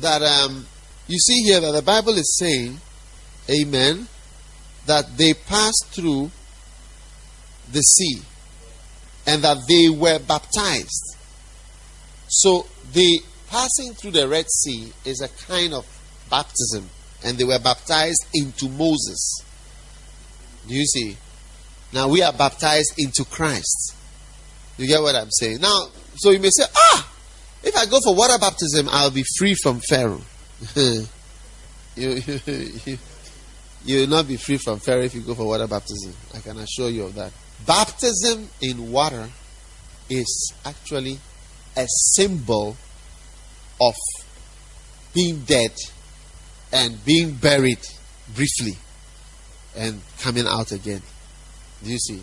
that 0.02 0.21
um, 0.21 0.67
you 1.09 1.19
see 1.19 1.45
here 1.45 1.61
that 1.61 1.73
the 1.73 1.81
Bible 1.81 2.12
is 2.19 2.37
saying, 2.37 2.79
Amen, 3.49 4.07
that 4.85 5.17
they 5.17 5.33
passed 5.33 5.87
through 5.93 6.31
the 7.73 7.81
sea 7.81 8.21
and 9.26 9.41
that 9.45 9.57
they 9.67 9.88
were 9.88 10.19
baptized. 10.19 11.17
So 12.29 12.67
the 12.93 13.21
passing 13.49 13.95
through 13.95 14.11
the 14.11 14.29
Red 14.29 14.50
Sea 14.50 14.93
is 15.07 15.23
a 15.23 15.29
kind 15.47 15.73
of 15.73 15.87
baptism, 16.29 16.91
and 17.25 17.38
they 17.38 17.45
were 17.45 17.59
baptized 17.59 18.26
into 18.35 18.69
Moses. 18.69 19.45
Do 20.67 20.75
you 20.75 20.85
see? 20.85 21.17
Now 21.93 22.09
we 22.09 22.23
are 22.23 22.33
baptized 22.33 22.95
into 22.99 23.25
Christ. 23.25 23.97
You 24.79 24.87
get 24.87 25.02
what 25.02 25.14
I'm 25.14 25.31
saying? 25.31 25.61
Now, 25.61 25.88
so 26.17 26.31
you 26.31 26.41
may 26.41 26.50
say, 26.50 26.64
ah, 26.75 27.12
if 27.62 27.76
I 27.76 27.87
go 27.87 27.99
for 28.02 28.14
water 28.14 28.38
baptism, 28.38 28.88
I'll 28.91 29.11
be 29.11 29.25
free 29.38 29.55
from 29.55 29.81
Pharaoh. 29.81 30.23
you, 30.76 31.07
you, 31.97 32.41
you, 32.47 32.99
you 33.85 34.00
will 34.00 34.09
not 34.09 34.26
be 34.26 34.37
free 34.37 34.57
from 34.57 34.79
Pharaoh 34.79 35.02
if 35.02 35.14
you 35.14 35.21
go 35.21 35.35
for 35.35 35.47
water 35.47 35.67
baptism. 35.67 36.14
I 36.35 36.41
can 36.41 36.59
assure 36.59 36.88
you 36.88 37.05
of 37.05 37.14
that. 37.17 37.33
Baptism 37.67 38.49
in 38.61 38.91
water 38.91 39.29
is 40.09 40.55
actually 40.64 41.19
a 41.76 41.87
symbol 41.87 42.76
of 43.81 43.95
being 45.14 45.41
dead 45.41 45.73
and 46.73 47.05
being 47.05 47.33
buried 47.35 47.81
briefly 48.35 48.76
and 49.76 50.00
coming 50.21 50.47
out 50.47 50.73
again. 50.73 51.02
Do 51.83 51.91
you 51.91 51.99
see? 51.99 52.23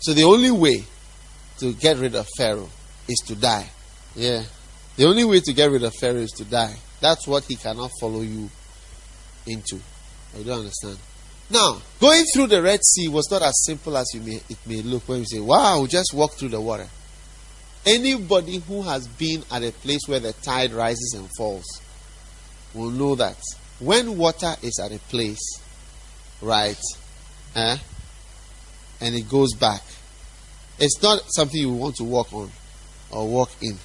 So 0.00 0.14
the 0.14 0.24
only 0.24 0.50
way 0.50 0.84
to 1.58 1.72
get 1.74 1.98
rid 1.98 2.14
of 2.14 2.26
Pharaoh 2.36 2.68
is 3.08 3.18
to 3.26 3.34
die. 3.34 3.68
Yeah. 4.14 4.42
The 4.96 5.04
only 5.04 5.24
way 5.24 5.40
to 5.40 5.52
get 5.52 5.70
rid 5.70 5.84
of 5.84 5.94
Pharaoh 5.94 6.16
is 6.16 6.32
to 6.32 6.44
die. 6.44 6.74
That's 7.00 7.26
what 7.26 7.44
he 7.44 7.56
cannot 7.56 7.90
follow 8.00 8.22
you 8.22 8.48
into. 9.46 9.78
I 10.34 10.42
don't 10.42 10.60
understand. 10.60 10.98
Now, 11.50 11.80
going 12.00 12.24
through 12.32 12.48
the 12.48 12.62
Red 12.62 12.80
Sea 12.82 13.08
was 13.08 13.30
not 13.30 13.42
as 13.42 13.64
simple 13.64 13.96
as 13.96 14.10
you 14.14 14.20
may, 14.20 14.40
it 14.48 14.58
may 14.66 14.82
look 14.82 15.08
when 15.08 15.20
you 15.20 15.26
say, 15.26 15.40
wow, 15.40 15.86
just 15.88 16.12
walk 16.12 16.32
through 16.32 16.48
the 16.48 16.60
water. 16.60 16.88
Anybody 17.84 18.58
who 18.58 18.82
has 18.82 19.06
been 19.06 19.44
at 19.50 19.62
a 19.62 19.70
place 19.70 20.00
where 20.06 20.18
the 20.18 20.32
tide 20.32 20.72
rises 20.72 21.14
and 21.16 21.28
falls 21.36 21.80
will 22.74 22.90
know 22.90 23.14
that 23.14 23.36
when 23.78 24.16
water 24.16 24.54
is 24.62 24.78
at 24.82 24.92
a 24.92 24.98
place, 24.98 25.60
right, 26.40 26.80
eh, 27.54 27.76
and 29.00 29.14
it 29.14 29.28
goes 29.28 29.54
back, 29.54 29.82
it's 30.78 31.02
not 31.02 31.20
something 31.28 31.60
you 31.60 31.72
want 31.72 31.96
to 31.96 32.04
walk 32.04 32.32
on 32.32 32.50
or 33.10 33.28
walk 33.28 33.50
in. 33.60 33.76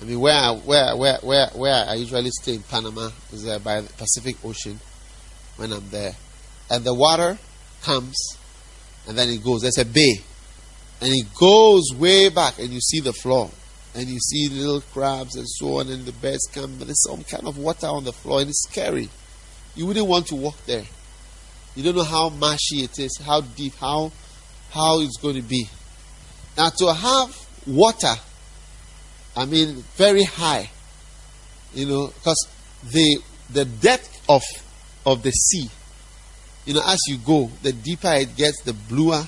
I 0.00 0.04
mean, 0.04 0.20
where 0.20 0.34
I, 0.34 0.52
where 0.52 0.96
where 0.96 1.18
where 1.22 1.48
where 1.54 1.84
I 1.88 1.94
usually 1.94 2.30
stay 2.30 2.54
in 2.54 2.62
Panama 2.62 3.10
is 3.32 3.44
there 3.44 3.58
by 3.58 3.80
the 3.80 3.92
Pacific 3.94 4.36
Ocean. 4.44 4.78
When 5.56 5.72
I'm 5.72 5.90
there, 5.90 6.14
and 6.70 6.84
the 6.84 6.94
water 6.94 7.36
comes, 7.82 8.16
and 9.08 9.18
then 9.18 9.28
it 9.28 9.42
goes. 9.42 9.62
There's 9.62 9.78
a 9.78 9.84
bay, 9.84 10.20
and 11.00 11.12
it 11.12 11.34
goes 11.34 11.92
way 11.98 12.28
back, 12.28 12.60
and 12.60 12.68
you 12.68 12.80
see 12.80 13.00
the 13.00 13.12
floor, 13.12 13.50
and 13.94 14.08
you 14.08 14.18
see 14.18 14.48
little 14.48 14.80
crabs 14.80 15.36
and 15.36 15.48
so 15.48 15.78
on, 15.78 15.88
and 15.88 16.04
the 16.04 16.12
birds 16.12 16.48
come. 16.52 16.76
But 16.78 16.88
there's 16.88 17.02
some 17.02 17.24
kind 17.24 17.46
of 17.46 17.58
water 17.58 17.86
on 17.86 18.04
the 18.04 18.12
floor, 18.12 18.40
and 18.40 18.50
it's 18.50 18.66
scary. 18.68 19.08
You 19.74 19.86
wouldn't 19.86 20.06
want 20.06 20.26
to 20.28 20.36
walk 20.36 20.64
there. 20.66 20.84
You 21.74 21.84
don't 21.84 21.96
know 21.96 22.02
how 22.02 22.28
marshy 22.30 22.82
it 22.82 22.98
is, 22.98 23.18
how 23.24 23.40
deep, 23.40 23.74
how 23.76 24.12
how 24.70 25.00
it's 25.00 25.16
going 25.18 25.36
to 25.36 25.42
be. 25.42 25.68
Now 26.56 26.70
to 26.70 26.92
have 26.92 27.46
water 27.66 28.14
I 29.38 29.44
mean, 29.44 29.84
very 29.94 30.24
high. 30.24 30.68
You 31.72 31.86
know, 31.86 32.06
because 32.08 32.48
the 32.82 33.18
the 33.50 33.64
depth 33.64 34.24
of 34.28 34.42
of 35.06 35.22
the 35.22 35.30
sea, 35.30 35.70
you 36.66 36.74
know, 36.74 36.82
as 36.84 36.98
you 37.06 37.18
go, 37.18 37.48
the 37.62 37.72
deeper 37.72 38.12
it 38.14 38.34
gets, 38.36 38.60
the 38.62 38.72
bluer 38.72 39.22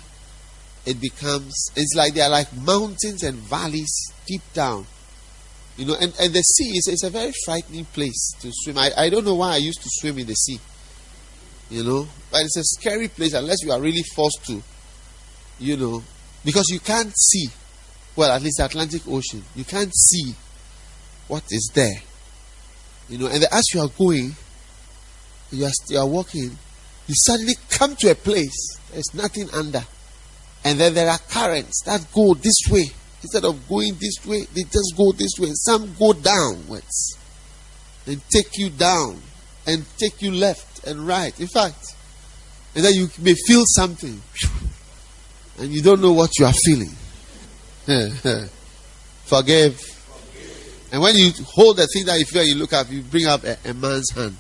it 0.87 1.01
becomes. 1.01 1.71
It's 1.77 1.95
like 1.95 2.15
they 2.15 2.21
are 2.21 2.31
like 2.31 2.55
mountains 2.57 3.23
and 3.23 3.37
valleys 3.37 3.93
deep 4.27 4.43
down. 4.53 4.87
You 5.77 5.87
know, 5.87 5.95
and, 5.95 6.13
and 6.21 6.33
the 6.35 6.43
sea 6.43 6.77
is, 6.77 6.89
is 6.89 7.03
a 7.05 7.11
very 7.11 7.33
frightening 7.45 7.87
place 7.87 8.33
to 8.41 8.51
swim. 8.53 8.77
I, 8.77 8.91
I 8.97 9.09
don't 9.09 9.25
know 9.25 9.37
why 9.37 9.55
I 9.55 9.59
used 9.59 9.83
to 9.83 9.89
swim 9.91 10.19
in 10.19 10.27
the 10.27 10.35
sea. 10.35 10.59
You 11.71 11.85
know, 11.85 12.09
but 12.33 12.43
it's 12.43 12.57
a 12.57 12.65
scary 12.65 13.09
place 13.09 13.33
unless 13.33 13.63
you 13.63 13.73
are 13.73 13.81
really 13.81 14.03
forced 14.15 14.45
to. 14.47 14.63
You 15.59 15.77
know, 15.77 16.03
because 16.45 16.69
you 16.69 16.81
can't 16.81 17.13
see 17.17 17.49
well, 18.17 18.33
at 18.33 18.43
least 18.43 18.59
the 18.59 18.65
Atlantic 18.65 19.03
Ocean, 19.09 19.43
you 19.55 19.65
can't 19.65 19.95
see 19.95 20.35
what 21.29 21.45
is 21.51 21.71
there. 21.75 22.03
You 23.09 23.19
know, 23.19 23.27
and 23.29 23.45
as 23.51 23.65
you 23.73 23.81
are 23.81 23.89
going, 23.89 24.35
you 25.51 25.65
are, 25.65 25.71
you 25.89 25.99
are 25.99 26.07
walking, 26.07 26.59
you 27.07 27.15
suddenly 27.15 27.55
come 27.71 27.97
to 27.97 28.11
a 28.11 28.15
place, 28.15 28.79
there's 28.93 29.15
nothing 29.15 29.49
under. 29.55 29.83
And 30.65 30.79
then 30.79 30.95
there 30.95 31.09
are 31.09 31.19
currents 31.19 31.83
that 31.85 32.07
go 32.13 32.35
this 32.35 32.61
way. 32.71 32.85
Instead 33.23 33.45
of 33.45 33.69
going 33.69 33.95
this 34.01 34.25
way, 34.27 34.47
they 34.55 34.63
just 34.63 34.95
go 34.97 35.13
this 35.13 35.33
way. 35.39 35.49
Some 35.53 35.95
go 35.99 36.13
downwards 36.13 37.17
and 38.07 38.21
take 38.31 38.57
you 38.57 38.71
down 38.71 39.21
and 39.67 39.85
take 39.99 40.23
you 40.23 40.33
left 40.33 40.87
and 40.87 41.07
right. 41.07 41.39
In 41.39 41.47
fact, 41.47 41.95
and 42.75 42.85
then 42.85 42.95
you 42.95 43.09
may 43.21 43.35
feel 43.47 43.65
something 43.67 44.21
and 45.59 45.73
you 45.73 45.83
don't 45.83 46.01
know 46.01 46.13
what 46.13 46.31
you 46.39 46.47
are 46.47 46.53
feeling. 46.53 46.95
Forgive. 49.25 49.81
And 50.93 51.03
when 51.03 51.15
you 51.17 51.31
hold 51.45 51.77
the 51.77 51.87
thing 51.87 52.07
that 52.07 52.19
you 52.19 52.25
feel, 52.25 52.45
you 52.45 52.55
look 52.55 52.73
up, 52.73 52.91
you 52.91 53.03
bring 53.03 53.27
up 53.27 53.45
a, 53.45 53.57
a 53.65 53.75
man's 53.75 54.11
hand. 54.11 54.37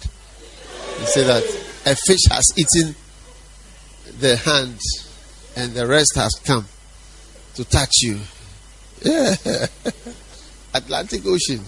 You 0.98 1.06
say 1.06 1.24
that 1.24 1.44
a 1.86 1.94
fish 1.94 2.20
has 2.30 2.52
eaten 2.56 2.94
the 4.18 4.36
hand 4.36 4.78
and 5.60 5.74
the 5.74 5.86
rest 5.86 6.12
has 6.16 6.34
come 6.42 6.64
to 7.54 7.64
touch 7.64 7.92
you. 8.00 8.18
Yeah. 9.02 9.34
Atlantic 10.74 11.26
Ocean. 11.26 11.60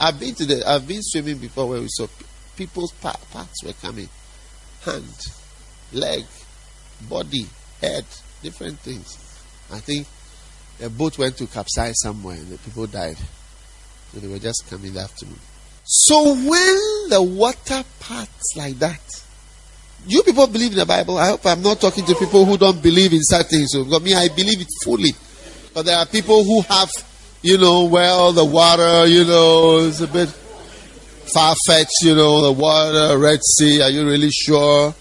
I've 0.00 0.18
been 0.18 0.34
to 0.34 0.44
the 0.44 0.68
I've 0.68 0.88
been 0.88 1.02
swimming 1.02 1.38
before 1.38 1.68
where 1.68 1.80
we 1.80 1.88
saw 1.88 2.08
people's 2.56 2.92
parts 2.92 3.62
were 3.64 3.74
coming. 3.74 4.08
Hand, 4.82 5.26
leg, 5.92 6.24
body, 7.08 7.46
head, 7.80 8.06
different 8.42 8.78
things. 8.80 9.18
I 9.70 9.78
think 9.78 10.06
a 10.82 10.90
boat 10.90 11.16
went 11.18 11.36
to 11.36 11.46
capsize 11.46 12.00
somewhere 12.00 12.36
and 12.36 12.48
the 12.48 12.58
people 12.58 12.86
died. 12.86 13.18
So 14.12 14.18
they 14.18 14.26
were 14.26 14.38
just 14.38 14.68
coming 14.68 14.88
in 14.88 14.94
the 14.94 15.00
afternoon. 15.00 15.38
So 15.84 16.34
when 16.34 17.08
the 17.08 17.22
water 17.22 17.84
parts 18.00 18.56
like 18.56 18.78
that, 18.80 19.00
you 20.06 20.22
people 20.22 20.46
believe 20.46 20.72
in 20.72 20.78
the 20.78 20.86
Bible. 20.86 21.18
I 21.18 21.28
hope 21.28 21.44
I'm 21.46 21.62
not 21.62 21.80
talking 21.80 22.04
to 22.06 22.14
people 22.14 22.44
who 22.44 22.56
don't 22.56 22.82
believe 22.82 23.12
in 23.12 23.20
certain 23.22 23.48
things. 23.48 23.72
So, 23.72 23.84
because 23.84 24.02
me, 24.02 24.14
I 24.14 24.28
believe 24.28 24.60
it 24.60 24.68
fully. 24.82 25.12
But 25.74 25.86
there 25.86 25.96
are 25.96 26.06
people 26.06 26.44
who 26.44 26.62
have, 26.62 26.90
you 27.42 27.58
know, 27.58 27.84
well, 27.84 28.32
the 28.32 28.44
water, 28.44 29.06
you 29.06 29.24
know, 29.24 29.78
is 29.78 30.00
a 30.00 30.08
bit 30.08 30.28
far 30.28 31.54
fetched, 31.66 32.02
you 32.02 32.14
know, 32.14 32.42
the 32.42 32.52
water, 32.52 33.18
Red 33.18 33.40
Sea. 33.42 33.82
Are 33.82 33.90
you 33.90 34.06
really 34.06 34.30
sure? 34.30 34.94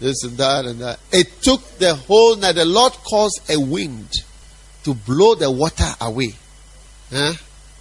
This 0.00 0.24
and 0.24 0.36
that 0.38 0.64
and 0.64 0.80
that. 0.80 0.98
It 1.12 1.42
took 1.42 1.62
the 1.78 1.94
whole 1.94 2.36
night. 2.36 2.52
The 2.52 2.64
Lord 2.64 2.92
caused 2.92 3.40
a 3.50 3.60
wind 3.60 4.08
to 4.84 4.94
blow 4.94 5.34
the 5.34 5.50
water 5.50 5.92
away. 6.00 6.34
Huh? 7.10 7.34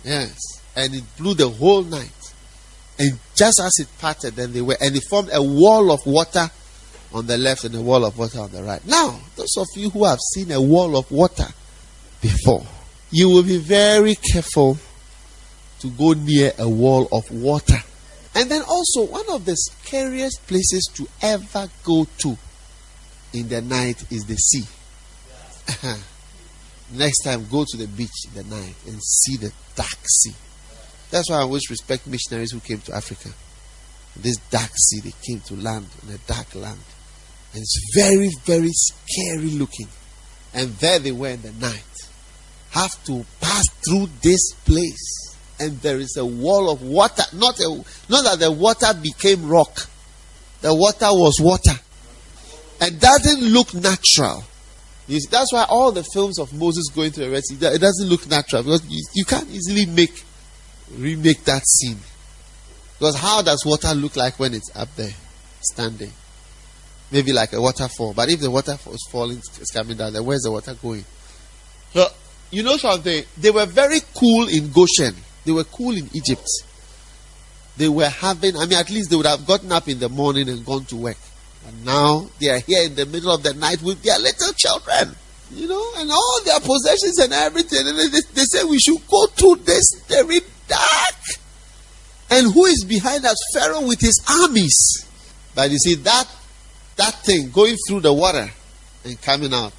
Yes. 0.03 0.37
And 0.75 0.93
it 0.93 1.03
blew 1.17 1.33
the 1.33 1.49
whole 1.49 1.83
night. 1.83 2.11
And 2.99 3.17
just 3.39 3.61
as 3.61 3.79
it 3.79 3.87
parted, 3.99 4.35
then 4.35 4.51
they 4.51 4.61
were, 4.61 4.75
and 4.81 4.95
it 4.95 5.03
formed 5.09 5.29
a 5.31 5.41
wall 5.41 5.91
of 5.91 6.05
water 6.05 6.51
on 7.13 7.25
the 7.25 7.37
left 7.37 7.63
and 7.63 7.73
a 7.73 7.81
wall 7.81 8.03
of 8.03 8.17
water 8.17 8.41
on 8.41 8.51
the 8.51 8.61
right. 8.61 8.85
Now, 8.85 9.17
those 9.37 9.55
of 9.57 9.67
you 9.75 9.89
who 9.89 10.03
have 10.03 10.19
seen 10.33 10.51
a 10.51 10.61
wall 10.61 10.97
of 10.97 11.09
water 11.09 11.47
before, 12.21 12.65
you 13.11 13.29
will 13.29 13.43
be 13.43 13.57
very 13.57 14.15
careful 14.15 14.77
to 15.79 15.89
go 15.91 16.11
near 16.11 16.51
a 16.59 16.67
wall 16.67 17.07
of 17.13 17.31
water. 17.31 17.77
And 18.35 18.51
then 18.51 18.61
also, 18.67 19.05
one 19.05 19.25
of 19.31 19.45
the 19.45 19.55
scariest 19.55 20.45
places 20.45 20.89
to 20.95 21.07
ever 21.21 21.69
go 21.83 22.05
to 22.19 22.37
in 23.33 23.47
the 23.47 23.61
night 23.61 24.03
is 24.11 24.25
the 24.25 24.35
sea. 24.35 24.65
Next 26.93 27.23
time, 27.23 27.47
go 27.49 27.63
to 27.67 27.77
the 27.77 27.87
beach 27.87 28.25
in 28.27 28.33
the 28.33 28.55
night 28.55 28.75
and 28.85 29.01
see 29.01 29.37
the 29.37 29.51
dark 29.75 29.97
sea. 30.05 30.33
That's 31.11 31.29
why 31.29 31.37
I 31.37 31.41
always 31.41 31.69
respect 31.69 32.07
missionaries 32.07 32.51
who 32.51 32.59
came 32.59 32.79
to 32.81 32.95
Africa. 32.95 33.29
This 34.15 34.37
dark 34.49 34.71
sea, 34.75 35.01
they 35.01 35.13
came 35.25 35.39
to 35.41 35.55
land 35.55 35.87
in 36.03 36.13
a 36.13 36.17
dark 36.19 36.53
land. 36.55 36.79
And 37.53 37.61
it's 37.61 37.91
very, 37.95 38.29
very 38.45 38.71
scary 38.71 39.49
looking. 39.51 39.87
And 40.53 40.69
there 40.75 40.99
they 40.99 41.11
were 41.11 41.29
in 41.29 41.41
the 41.41 41.51
night. 41.53 41.83
Have 42.71 43.03
to 43.05 43.25
pass 43.41 43.67
through 43.85 44.07
this 44.21 44.53
place. 44.65 45.35
And 45.59 45.79
there 45.81 45.97
is 45.97 46.15
a 46.17 46.25
wall 46.25 46.69
of 46.69 46.81
water. 46.81 47.23
Not, 47.33 47.59
a, 47.59 47.83
not 48.07 48.23
that 48.23 48.39
the 48.39 48.51
water 48.51 48.93
became 49.01 49.47
rock. 49.47 49.87
The 50.61 50.73
water 50.73 51.07
was 51.11 51.39
water. 51.39 51.79
And 52.81 52.99
doesn't 52.99 53.41
look 53.41 53.73
natural. 53.73 54.43
See, 55.07 55.19
that's 55.29 55.51
why 55.51 55.65
all 55.67 55.91
the 55.91 56.03
films 56.03 56.37
of 56.37 56.53
Moses 56.53 56.87
going 56.89 57.11
to 57.13 57.21
the 57.21 57.31
Red 57.31 57.43
Sea, 57.43 57.55
it 57.55 57.81
doesn't 57.81 58.07
look 58.07 58.29
natural 58.29 58.61
because 58.61 58.85
you, 58.87 59.03
you 59.15 59.25
can't 59.25 59.49
easily 59.49 59.87
make 59.87 60.23
remake 60.97 61.43
that 61.45 61.65
scene. 61.65 61.97
Because 62.97 63.17
how 63.17 63.41
does 63.41 63.65
water 63.65 63.93
look 63.93 64.15
like 64.15 64.39
when 64.39 64.53
it's 64.53 64.75
up 64.75 64.93
there, 64.95 65.13
standing? 65.61 66.11
Maybe 67.11 67.31
like 67.31 67.53
a 67.53 67.61
waterfall. 67.61 68.13
But 68.13 68.29
if 68.29 68.41
the 68.41 68.51
waterfall 68.51 68.93
is 68.93 69.07
falling, 69.09 69.37
it's 69.37 69.71
coming 69.71 69.97
down 69.97 70.13
where's 70.25 70.41
the 70.41 70.51
water 70.51 70.73
going? 70.75 71.05
So, 71.93 72.07
you 72.51 72.63
know 72.63 72.77
something? 72.77 73.23
They 73.37 73.51
were 73.51 73.65
very 73.65 73.99
cool 74.15 74.47
in 74.47 74.71
Goshen. 74.71 75.15
They 75.45 75.51
were 75.51 75.63
cool 75.63 75.95
in 75.95 76.09
Egypt. 76.13 76.47
They 77.77 77.87
were 77.87 78.09
having, 78.09 78.57
I 78.57 78.65
mean, 78.65 78.77
at 78.77 78.89
least 78.89 79.09
they 79.09 79.15
would 79.15 79.25
have 79.25 79.47
gotten 79.47 79.71
up 79.71 79.87
in 79.87 79.99
the 79.99 80.09
morning 80.09 80.49
and 80.49 80.65
gone 80.65 80.85
to 80.85 80.97
work. 80.97 81.17
And 81.65 81.85
now 81.85 82.27
they 82.39 82.49
are 82.49 82.59
here 82.59 82.85
in 82.85 82.95
the 82.95 83.05
middle 83.05 83.31
of 83.31 83.43
the 83.43 83.53
night 83.53 83.81
with 83.81 84.01
their 84.03 84.19
little 84.19 84.53
children, 84.53 85.15
you 85.51 85.67
know, 85.67 85.91
and 85.97 86.11
all 86.11 86.39
their 86.43 86.59
possessions 86.59 87.19
and 87.19 87.31
everything. 87.31 87.87
And 87.87 87.97
they, 87.97 88.19
they 88.33 88.43
say 88.43 88.63
we 88.65 88.79
should 88.79 89.07
go 89.07 89.27
through 89.27 89.63
this 89.63 90.01
very 90.07 90.41
dark. 90.69 91.15
And 92.31 92.53
who 92.53 92.65
is 92.65 92.85
behind 92.85 93.25
us? 93.25 93.37
Pharaoh 93.53 93.87
with 93.87 93.99
his 93.99 94.23
armies. 94.29 95.05
But 95.55 95.71
you 95.71 95.77
see, 95.77 95.95
that 95.95 96.27
that 96.95 97.15
thing 97.25 97.49
going 97.49 97.75
through 97.87 98.01
the 98.01 98.13
water 98.13 98.49
and 99.03 99.21
coming 99.21 99.53
out, 99.53 99.73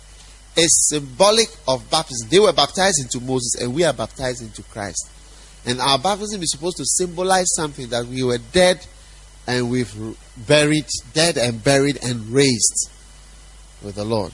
is 0.56 0.88
symbolic 0.88 1.48
of 1.68 1.88
baptism. 1.90 2.28
They 2.28 2.38
were 2.38 2.52
baptized 2.52 3.00
into 3.00 3.20
Moses, 3.20 3.56
and 3.60 3.74
we 3.74 3.84
are 3.84 3.92
baptized 3.92 4.42
into 4.42 4.62
Christ. 4.64 5.08
And 5.66 5.80
our 5.80 5.98
baptism 5.98 6.42
is 6.42 6.50
supposed 6.50 6.78
to 6.78 6.84
symbolize 6.84 7.54
something 7.54 7.88
that 7.90 8.06
we 8.06 8.22
were 8.22 8.38
dead 8.52 8.84
and 9.46 9.70
we've 9.70 9.94
buried, 10.46 10.86
dead 11.12 11.36
and 11.36 11.62
buried 11.62 11.98
and 12.02 12.26
raised 12.30 12.90
with 13.82 13.96
the 13.96 14.04
Lord. 14.04 14.32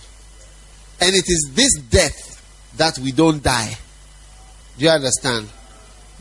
And 1.00 1.14
it 1.14 1.24
is 1.28 1.50
this 1.54 1.74
death 1.74 2.72
that 2.76 2.98
we 2.98 3.12
don't 3.12 3.42
die. 3.42 3.76
Do 4.78 4.84
you 4.84 4.90
understand? 4.90 5.48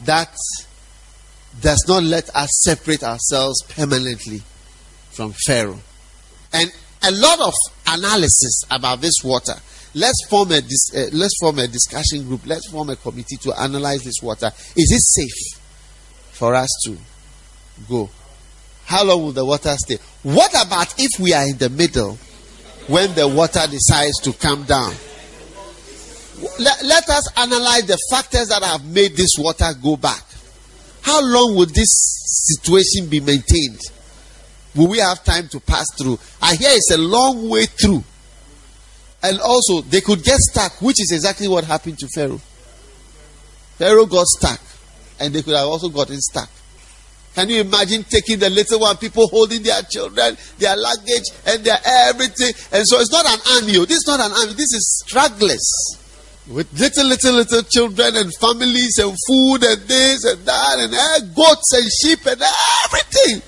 That 0.04 0.36
does 1.62 1.86
not 1.88 2.04
let 2.04 2.36
us 2.36 2.50
separate 2.64 3.04
ourselves 3.04 3.62
permanently 3.64 4.42
from 5.12 5.34
Pharaoh. 5.46 5.80
And 6.54 6.72
a 7.04 7.12
lot 7.12 7.40
of 7.40 7.54
analysis 7.88 8.64
about 8.70 9.02
this 9.02 9.24
water. 9.24 9.56
Let's 9.94 10.26
form 10.30 10.52
a 10.52 10.62
dis- 10.62 10.94
uh, 10.94 11.10
let's 11.14 11.38
form 11.40 11.60
a 11.60 11.68
discussion 11.68 12.28
group. 12.28 12.42
Let's 12.46 12.70
form 12.70 12.90
a 12.90 12.96
committee 12.98 13.38
to 13.38 13.54
analyze 13.60 14.04
this 14.04 14.22
water. 14.22 14.48
Is 14.76 14.92
it 14.92 15.02
safe 15.02 15.62
for 16.32 16.54
us 16.54 16.70
to 16.86 16.98
go? 17.88 18.10
How 18.86 19.06
long 19.06 19.24
will 19.24 19.32
the 19.32 19.46
water 19.46 19.74
stay? 19.78 19.98
What 20.24 20.52
about 20.52 20.94
if 20.98 21.20
we 21.20 21.34
are 21.34 21.48
in 21.48 21.58
the 21.58 21.70
middle 21.70 22.18
when 22.88 23.16
the 23.16 23.28
water 23.28 23.66
decides 23.70 24.20
to 24.24 24.34
come 24.34 24.64
down? 24.64 24.94
Let, 26.60 26.84
let 26.84 27.10
us 27.10 27.38
analyze 27.38 27.86
the 27.86 27.98
factors 28.10 28.50
that 28.50 28.64
have 28.64 28.86
made 28.86 29.16
this 29.16 29.36
water 29.38 29.72
go 29.82 29.98
back. 29.98 30.24
How 31.02 31.22
long 31.22 31.56
will 31.56 31.66
this 31.66 31.90
situation 31.90 33.10
be 33.10 33.20
maintained? 33.20 33.80
Will 34.76 34.88
we 34.88 35.00
have 35.00 35.24
time 35.24 35.48
to 35.50 35.60
pass 35.60 35.86
through? 35.98 36.20
I 36.42 36.56
hear 36.56 36.70
it's 36.72 36.92
a 36.92 36.98
long 36.98 37.50
way 37.50 37.66
through. 37.66 38.04
And 39.24 39.40
also, 39.40 39.82
they 39.82 40.02
could 40.02 40.24
get 40.24 40.38
stuck, 40.38 40.82
which 40.82 41.02
is 41.02 41.12
exactly 41.12 41.48
what 41.48 41.64
happened 41.64 41.98
to 42.00 42.08
Pharaoh. 42.08 42.42
Pharaoh 43.78 44.06
got 44.06 44.28
stuck, 44.28 44.60
and 45.20 45.34
they 45.34 45.42
could 45.42 45.56
have 45.56 45.68
also 45.68 45.90
gotten 45.90 46.20
stuck. 46.22 46.50
Can 47.34 47.50
you 47.50 47.62
imagine 47.62 48.04
taking 48.04 48.40
the 48.40 48.50
little 48.50 48.80
one, 48.80 48.98
people 48.98 49.28
holding 49.28 49.64
their 49.64 49.82
children, 49.84 50.38
their 50.58 50.78
luggage, 50.78 51.26
and 51.48 51.64
their 51.64 51.78
everything? 51.86 52.54
And 52.72 52.88
so 52.88 53.00
it's 53.00 53.12
not 53.12 53.26
an 53.26 53.40
army. 53.56 53.78
oh. 53.78 53.86
This 53.86 53.98
is 53.98 54.08
not 54.08 54.20
an 54.20 54.32
army. 54.32 54.54
This 54.54 54.74
is 54.74 55.04
stragglers 55.06 56.05
with 56.48 56.72
little, 56.80 57.06
little, 57.06 57.34
little 57.34 57.64
children 57.64 58.16
and 58.16 58.34
families 58.36 58.98
and 59.00 59.16
food 59.28 59.64
and 59.64 59.82
this 59.88 60.26
and 60.26 60.46
that 60.46 60.76
and 60.80 60.94
eh, 60.94 61.34
goats 61.36 61.74
and 61.74 61.90
sheep 61.92 62.20
and 62.26 62.42
everything. 62.86 63.42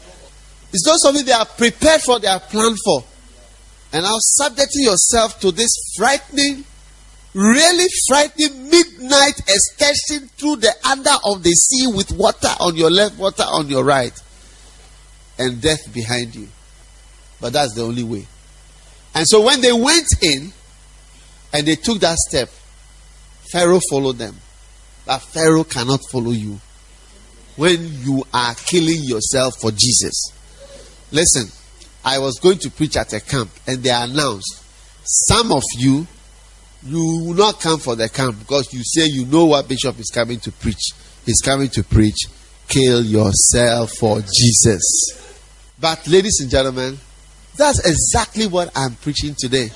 It's 0.73 0.86
not 0.86 0.99
something 0.99 1.25
they 1.25 1.31
are 1.31 1.45
prepared 1.45 2.01
for, 2.01 2.19
they 2.19 2.27
are 2.27 2.39
planned 2.39 2.77
for. 2.83 3.03
And 3.93 4.03
now 4.03 4.15
subjecting 4.17 4.83
yourself 4.83 5.39
to 5.41 5.51
this 5.51 5.71
frightening, 5.95 6.65
really 7.33 7.88
frightening 8.07 8.69
midnight 8.69 9.39
excursion 9.47 10.29
through 10.38 10.57
the 10.57 10.73
under 10.88 11.13
of 11.23 11.43
the 11.43 11.53
sea 11.53 11.88
with 11.88 12.12
water 12.12 12.53
on 12.60 12.75
your 12.75 12.91
left, 12.91 13.17
water 13.17 13.43
on 13.43 13.69
your 13.69 13.83
right, 13.83 14.13
and 15.38 15.62
death 15.62 15.93
behind 15.93 16.36
you. 16.36 16.47
But 17.39 17.53
that's 17.53 17.75
the 17.75 17.83
only 17.83 18.03
way. 18.03 18.25
And 19.13 19.27
so 19.27 19.41
when 19.41 19.62
they 19.62 19.71
went 19.71 20.07
in 20.21 20.51
and 21.53 21.67
they 21.67 21.75
took 21.75 21.99
that 21.99 22.17
step, 22.17 22.49
Pharaoh 23.51 23.81
followed 23.89 24.17
them. 24.17 24.36
But 25.05 25.19
Pharaoh 25.19 25.63
cannot 25.63 26.01
follow 26.12 26.31
you 26.31 26.60
when 27.55 27.79
you 28.03 28.23
are 28.33 28.53
killing 28.55 29.03
yourself 29.03 29.55
for 29.62 29.71
Jesus. 29.71 30.31
Listen, 31.12 31.47
I 32.03 32.19
was 32.19 32.39
going 32.39 32.57
to 32.60 32.69
preach 32.69 32.97
at 32.97 33.13
a 33.13 33.19
camp 33.19 33.49
and 33.65 33.81
they 33.81 33.89
announced 33.89 34.63
some 35.03 35.51
of 35.51 35.63
you 35.77 36.05
you 36.83 37.23
will 37.25 37.33
not 37.33 37.60
come 37.60 37.79
for 37.79 37.95
the 37.95 38.07
camp 38.07 38.38
because 38.39 38.71
you 38.73 38.81
say 38.83 39.05
you 39.07 39.25
know 39.25 39.45
what 39.45 39.67
bishop 39.67 39.99
is 39.99 40.12
coming 40.13 40.39
to 40.41 40.51
preach. 40.51 40.91
He's 41.25 41.41
coming 41.41 41.69
to 41.69 41.83
preach 41.83 42.27
kill 42.67 43.03
yourself 43.03 43.91
for 43.93 44.21
Jesus. 44.21 45.73
But 45.79 46.07
ladies 46.07 46.39
and 46.41 46.49
gentlemen, 46.49 46.97
that's 47.55 47.79
exactly 47.86 48.47
what 48.47 48.71
I'm 48.75 48.95
preaching 48.95 49.36
today. 49.38 49.71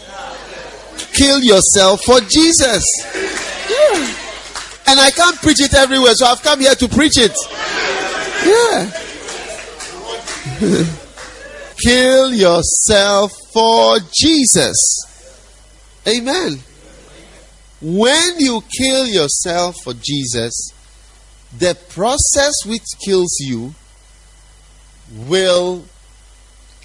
Kill 1.13 1.39
yourself 1.39 2.03
for 2.03 2.19
Jesus. 2.21 2.85
And 4.87 4.99
I 4.99 5.11
can't 5.11 5.37
preach 5.37 5.61
it 5.61 5.73
everywhere, 5.73 6.13
so 6.13 6.25
I've 6.25 6.41
come 6.41 6.59
here 6.59 6.75
to 6.75 6.87
preach 6.87 7.17
it. 7.17 7.35
Yeah. 8.45 8.91
Kill 11.83 12.33
yourself 12.33 13.31
for 13.53 13.97
Jesus. 14.13 14.77
Amen. 16.07 16.59
When 17.81 18.39
you 18.39 18.61
kill 18.77 19.07
yourself 19.07 19.75
for 19.83 19.93
Jesus, 19.93 20.71
the 21.57 21.75
process 21.89 22.53
which 22.65 22.85
kills 23.03 23.37
you 23.39 23.73
will 25.11 25.83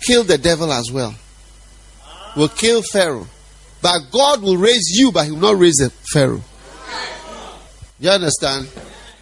kill 0.01 0.25
the 0.25 0.38
devil 0.38 0.73
as 0.73 0.90
well. 0.90 1.14
Will 2.37 2.49
kill 2.49 2.83
Pharaoh. 2.83 3.27
But 3.83 4.11
God 4.11 4.42
will 4.42 4.57
raise 4.57 4.88
you, 4.90 5.12
but 5.12 5.27
He 5.27 5.33
will 5.33 5.38
not 5.38 5.59
raise 5.59 5.77
the 5.77 5.90
Pharaoh. 6.12 6.42
You 7.98 8.11
understand? 8.11 8.68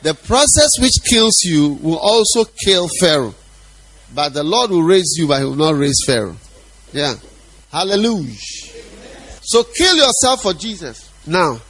The 0.03 0.15
process 0.15 0.71
which 0.81 1.03
kills 1.09 1.43
you 1.43 1.79
will 1.83 1.99
also 1.99 2.45
kill 2.45 2.89
Pharaoh. 3.01 3.35
But 4.15 4.35
the 4.35 4.45
Lord 4.45 4.71
will 4.71 4.83
raise 4.83 5.15
you, 5.17 5.27
but 5.27 5.39
He 5.41 5.45
will 5.45 5.55
not 5.55 5.75
raise 5.75 5.99
Pharaoh. 6.07 6.37
Yeah. 6.93 7.15
Hallelujah. 7.73 8.37
So 9.43 9.65
kill 9.65 9.97
yourself 9.97 10.43
for 10.43 10.53
Jesus. 10.53 11.11
Now, 11.27 11.61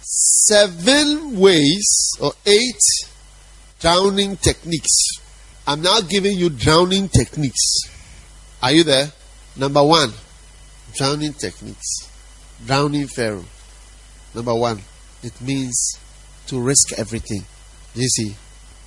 seven 0.00 1.38
ways 1.38 2.10
or 2.20 2.32
eight 2.46 2.80
drowning 3.80 4.36
techniques. 4.36 4.92
I'm 5.66 5.82
now 5.82 6.00
giving 6.00 6.38
you 6.38 6.48
drowning 6.48 7.08
techniques. 7.08 7.80
Are 8.62 8.72
you 8.72 8.84
there? 8.84 9.10
Number 9.56 9.82
one, 9.82 10.12
drowning 10.94 11.32
techniques. 11.32 12.08
Drowning 12.64 13.08
Pharaoh. 13.08 13.44
Number 14.34 14.54
one, 14.54 14.80
it 15.22 15.38
means 15.40 15.98
to 16.48 16.60
risk 16.60 16.98
everything. 16.98 17.44
You 17.94 18.08
see, 18.08 18.36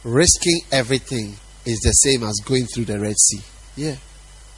risking 0.04 0.60
everything 0.72 1.36
is 1.66 1.80
the 1.80 1.92
same 1.92 2.24
as 2.24 2.40
going 2.46 2.66
through 2.66 2.86
the 2.86 3.00
Red 3.00 3.18
Sea. 3.18 3.42
Yeah. 3.76 3.96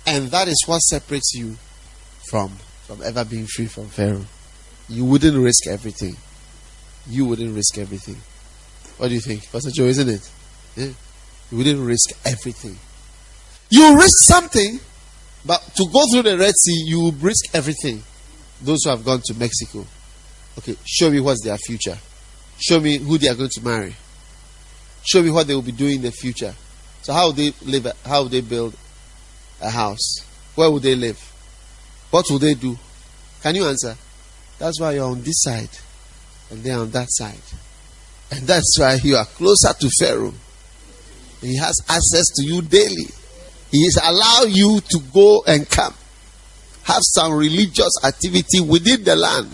And 0.05 0.27
that 0.29 0.47
is 0.47 0.63
what 0.65 0.79
separates 0.79 1.33
you 1.33 1.57
from 2.29 2.57
from 2.91 3.01
ever 3.03 3.23
being 3.23 3.45
free 3.45 3.67
from 3.67 3.87
Pharaoh. 3.87 4.25
You 4.89 5.05
wouldn't 5.05 5.37
risk 5.37 5.65
everything. 5.67 6.17
You 7.07 7.25
wouldn't 7.25 7.55
risk 7.55 7.77
everything. 7.77 8.17
What 8.97 9.07
do 9.07 9.13
you 9.13 9.21
think? 9.21 9.49
Pastor 9.49 9.71
Joe, 9.71 9.85
isn't 9.85 10.09
it? 10.09 10.29
Yeah. 10.75 10.91
You 11.49 11.57
wouldn't 11.57 11.79
risk 11.79 12.11
everything. 12.25 12.77
You 13.69 13.95
risk 13.95 14.25
something, 14.25 14.79
but 15.45 15.61
to 15.75 15.85
go 15.85 16.03
through 16.11 16.23
the 16.23 16.37
Red 16.37 16.53
Sea, 16.53 16.83
you 16.85 17.11
risk 17.21 17.55
everything. 17.55 18.03
Those 18.61 18.83
who 18.83 18.89
have 18.89 19.05
gone 19.05 19.21
to 19.25 19.33
Mexico. 19.35 19.85
Okay, 20.57 20.75
show 20.85 21.09
me 21.09 21.21
what's 21.21 21.43
their 21.45 21.57
future. 21.57 21.97
Show 22.61 22.79
me 22.79 22.99
who 22.99 23.17
they 23.17 23.27
are 23.27 23.35
going 23.35 23.49
to 23.49 23.61
marry. 23.65 23.95
Show 25.03 25.23
me 25.23 25.31
what 25.31 25.47
they 25.47 25.55
will 25.55 25.63
be 25.63 25.71
doing 25.71 25.95
in 25.95 26.01
the 26.03 26.11
future. 26.11 26.53
So 27.01 27.11
how 27.11 27.25
will 27.27 27.33
they 27.33 27.51
live? 27.63 27.87
How 28.05 28.21
will 28.21 28.29
they 28.29 28.41
build 28.41 28.75
a 29.59 29.69
house? 29.71 30.17
Where 30.53 30.69
will 30.69 30.79
they 30.79 30.93
live? 30.93 31.17
What 32.11 32.25
will 32.29 32.37
they 32.37 32.53
do? 32.53 32.77
Can 33.41 33.55
you 33.55 33.65
answer? 33.65 33.95
That's 34.59 34.79
why 34.79 34.93
you're 34.93 35.09
on 35.09 35.23
this 35.23 35.41
side 35.41 35.69
and 36.51 36.63
they're 36.63 36.77
on 36.77 36.91
that 36.91 37.07
side. 37.09 37.41
And 38.29 38.41
that's 38.45 38.77
why 38.77 38.99
you 39.03 39.15
are 39.15 39.25
closer 39.25 39.73
to 39.73 39.89
Pharaoh. 39.99 40.33
He 41.41 41.57
has 41.57 41.81
access 41.89 42.27
to 42.35 42.43
you 42.45 42.61
daily. 42.61 43.07
He 43.71 43.79
is 43.79 43.99
allow 44.03 44.43
you 44.43 44.81
to 44.81 44.99
go 45.11 45.43
and 45.47 45.67
come. 45.67 45.95
Have 46.83 47.01
some 47.01 47.33
religious 47.33 47.93
activity 48.03 48.59
within 48.59 49.03
the 49.03 49.15
land. 49.15 49.49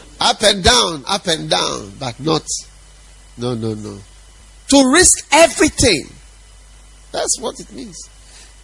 up 0.20 0.42
and 0.42 0.62
down, 0.62 1.04
up 1.06 1.26
and 1.26 1.50
down, 1.50 1.92
but 1.98 2.18
not. 2.20 2.46
No, 3.36 3.54
no, 3.54 3.74
no. 3.74 3.98
To 4.68 4.92
risk 4.92 5.26
everything. 5.32 6.08
That's 7.12 7.38
what 7.40 7.60
it 7.60 7.72
means. 7.72 7.96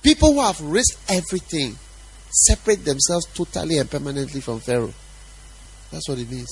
People 0.03 0.35
who 0.35 0.41
have 0.41 0.61
risked 0.61 0.99
everything 1.11 1.77
separate 2.31 2.85
themselves 2.85 3.27
totally 3.35 3.79
and 3.79 3.91
permanently 3.91 4.41
from 4.41 4.61
Pharaoh. 4.61 4.93
That's 5.91 6.09
what 6.09 6.19
it 6.19 6.31
means. 6.31 6.51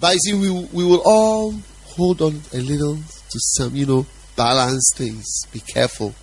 But 0.00 0.14
you 0.14 0.20
see, 0.20 0.34
we, 0.34 0.50
we 0.72 0.84
will 0.84 1.02
all 1.04 1.54
hold 1.84 2.22
on 2.22 2.40
a 2.52 2.58
little 2.58 2.96
to 2.96 3.38
some, 3.38 3.76
you 3.76 3.86
know, 3.86 4.06
balance 4.36 4.92
things. 4.96 5.26
Be 5.52 5.60
careful. 5.60 6.14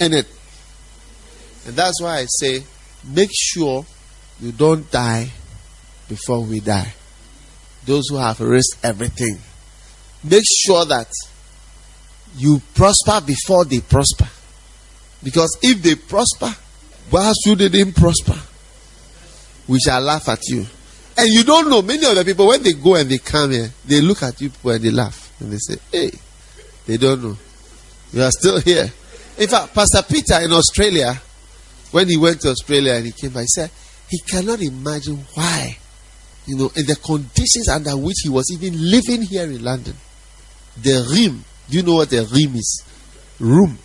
In 0.00 0.12
it. 0.12 0.26
And 1.66 1.76
that's 1.76 2.00
why 2.00 2.18
I 2.18 2.26
say, 2.26 2.64
make 3.04 3.30
sure 3.32 3.84
you 4.40 4.52
don't 4.52 4.90
die 4.90 5.30
before 6.08 6.42
we 6.42 6.60
die. 6.60 6.92
Those 7.86 8.08
who 8.08 8.16
have 8.16 8.40
risked 8.40 8.84
everything. 8.84 9.38
Make 10.22 10.44
sure 10.44 10.84
that 10.86 11.08
you 12.36 12.60
prosper 12.74 13.20
before 13.26 13.64
they 13.64 13.80
prosper. 13.80 14.28
Because 15.22 15.58
if 15.62 15.82
they 15.82 15.94
prosper, 15.94 16.54
whilst 17.10 17.46
you 17.46 17.56
didn't 17.56 17.92
prosper, 17.92 18.38
we 19.68 19.78
shall 19.80 20.00
laugh 20.00 20.28
at 20.28 20.46
you. 20.48 20.66
And 21.16 21.28
you 21.28 21.44
don't 21.44 21.70
know, 21.70 21.80
many 21.82 22.04
of 22.06 22.14
the 22.16 22.24
people, 22.24 22.48
when 22.48 22.62
they 22.62 22.72
go 22.72 22.96
and 22.96 23.08
they 23.08 23.18
come 23.18 23.52
here, 23.52 23.70
they 23.84 24.00
look 24.00 24.22
at 24.22 24.40
you 24.40 24.50
and 24.64 24.82
they 24.82 24.90
laugh. 24.90 25.32
And 25.40 25.52
they 25.52 25.58
say, 25.58 25.76
hey, 25.92 26.10
they 26.86 26.96
don't 26.96 27.22
know. 27.22 27.36
You 28.12 28.22
are 28.22 28.30
still 28.30 28.60
here. 28.60 28.90
In 29.38 29.48
fact, 29.48 29.74
Pastor 29.74 30.02
Peter 30.02 30.40
in 30.40 30.52
Australia, 30.52 31.20
when 31.90 32.08
he 32.08 32.16
went 32.16 32.40
to 32.42 32.50
Australia 32.50 32.94
and 32.94 33.06
he 33.06 33.12
came 33.12 33.30
back, 33.30 33.42
he 33.42 33.48
said 33.48 33.70
he 34.08 34.18
cannot 34.20 34.60
imagine 34.60 35.24
why, 35.34 35.76
you 36.46 36.56
know, 36.56 36.70
in 36.76 36.86
the 36.86 36.96
conditions 36.96 37.68
under 37.68 37.96
which 37.96 38.18
he 38.22 38.28
was 38.28 38.50
even 38.52 38.74
living 38.90 39.22
here 39.22 39.44
in 39.44 39.62
London. 39.62 39.94
The 40.80 41.06
room, 41.10 41.44
do 41.68 41.76
you 41.76 41.82
know 41.82 41.94
what 41.96 42.10
the 42.10 42.22
room 42.24 42.56
is? 42.56 42.84
Room. 43.40 43.78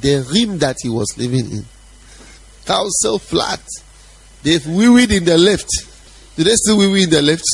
The 0.00 0.26
room 0.32 0.58
that 0.58 0.76
he 0.82 0.88
was 0.88 1.16
living 1.16 1.50
in. 1.50 1.64
Council 2.64 3.18
flat. 3.18 3.60
They've 4.42 4.66
wee 4.66 5.04
in 5.04 5.24
the 5.24 5.38
lift. 5.38 5.70
Do 6.36 6.44
they 6.44 6.54
still 6.54 6.78
wee 6.78 7.04
in 7.04 7.10
the 7.10 7.22
lift? 7.22 7.44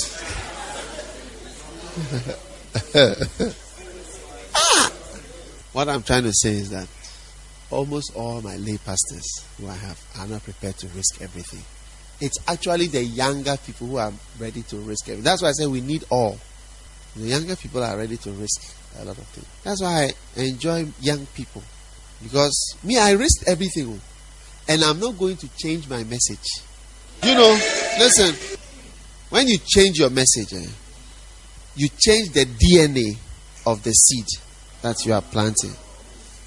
ah! 4.54 4.92
What 5.72 5.88
I'm 5.88 6.02
trying 6.02 6.24
to 6.24 6.32
say 6.32 6.52
is 6.52 6.70
that 6.70 6.88
almost 7.70 8.16
all 8.16 8.40
my 8.40 8.56
lay 8.56 8.78
pastors 8.78 9.44
who 9.58 9.68
I 9.68 9.74
have 9.74 10.02
are 10.18 10.26
not 10.26 10.42
prepared 10.42 10.78
to 10.78 10.88
risk 10.88 11.20
everything. 11.20 11.62
It's 12.20 12.38
actually 12.46 12.88
the 12.88 13.02
younger 13.02 13.56
people 13.56 13.86
who 13.86 13.96
are 13.96 14.12
ready 14.38 14.62
to 14.62 14.76
risk 14.76 15.08
everything. 15.08 15.24
That's 15.24 15.42
why 15.42 15.48
I 15.48 15.52
say 15.52 15.66
we 15.66 15.80
need 15.80 16.04
all. 16.10 16.38
The 17.16 17.26
younger 17.26 17.56
people 17.56 17.82
are 17.82 17.96
ready 17.96 18.16
to 18.18 18.30
risk 18.32 18.76
a 18.98 19.04
lot 19.04 19.18
of 19.18 19.24
things. 19.28 19.46
That's 19.64 19.82
why 19.82 20.10
I 20.36 20.40
enjoy 20.40 20.86
young 21.00 21.26
people. 21.26 21.62
Because 22.22 22.76
me, 22.82 22.98
I 22.98 23.12
risked 23.12 23.44
everything. 23.48 24.00
And 24.68 24.84
I'm 24.84 25.00
not 25.00 25.18
going 25.18 25.36
to 25.38 25.48
change 25.56 25.88
my 25.88 26.04
message. 26.04 26.46
You 27.22 27.34
know, 27.34 27.58
listen, 27.98 28.34
when 29.30 29.48
you 29.48 29.58
change 29.58 29.98
your 29.98 30.10
message, 30.10 30.52
eh, 30.52 30.66
you 31.74 31.88
change 31.98 32.30
the 32.30 32.44
DNA 32.44 33.16
of 33.66 33.82
the 33.82 33.92
seed 33.92 34.26
that 34.82 35.04
you 35.04 35.12
are 35.12 35.22
planting. 35.22 35.74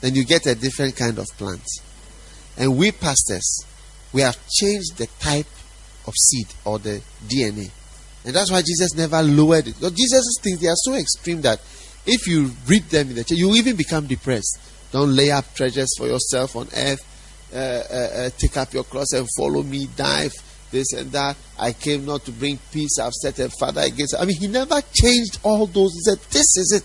Then 0.01 0.15
you 0.15 0.25
get 0.25 0.45
a 0.45 0.55
different 0.55 0.95
kind 0.95 1.17
of 1.17 1.27
plant. 1.37 1.63
And 2.57 2.77
we 2.77 2.91
pastors, 2.91 3.65
we 4.11 4.21
have 4.21 4.37
changed 4.47 4.97
the 4.97 5.07
type 5.19 5.47
of 6.05 6.13
seed 6.15 6.47
or 6.65 6.79
the 6.79 7.01
DNA. 7.27 7.69
And 8.25 8.35
that's 8.35 8.51
why 8.51 8.61
Jesus 8.61 8.95
never 8.95 9.21
lowered 9.21 9.67
it. 9.67 9.75
Because 9.75 9.93
Jesus' 9.93 10.37
things 10.41 10.59
they 10.61 10.67
are 10.67 10.75
so 10.75 10.93
extreme 10.93 11.41
that 11.41 11.59
if 12.05 12.27
you 12.27 12.51
read 12.67 12.83
them 12.83 13.09
in 13.09 13.15
the 13.15 13.23
church, 13.23 13.37
you 13.37 13.53
even 13.55 13.75
become 13.75 14.07
depressed. 14.07 14.59
Don't 14.91 15.15
lay 15.15 15.31
up 15.31 15.53
treasures 15.55 15.89
for 15.97 16.07
yourself 16.07 16.55
on 16.55 16.67
earth. 16.75 17.09
Uh, 17.53 17.57
uh, 17.57 18.09
uh, 18.15 18.29
take 18.37 18.57
up 18.57 18.73
your 18.73 18.83
cross 18.83 19.13
and 19.13 19.27
follow 19.37 19.63
me. 19.63 19.87
Dive 19.95 20.33
this 20.71 20.93
and 20.93 21.11
that. 21.11 21.37
I 21.59 21.73
came 21.73 22.05
not 22.05 22.25
to 22.25 22.31
bring 22.31 22.57
peace. 22.71 22.99
I've 22.99 23.13
set 23.13 23.39
a 23.39 23.49
father 23.49 23.81
against. 23.81 24.15
I 24.19 24.25
mean, 24.25 24.37
he 24.37 24.47
never 24.47 24.81
changed 24.93 25.39
all 25.43 25.67
those. 25.67 25.93
He 25.93 26.01
said, 26.01 26.19
"This 26.31 26.57
is 26.57 26.73
it." 26.75 26.83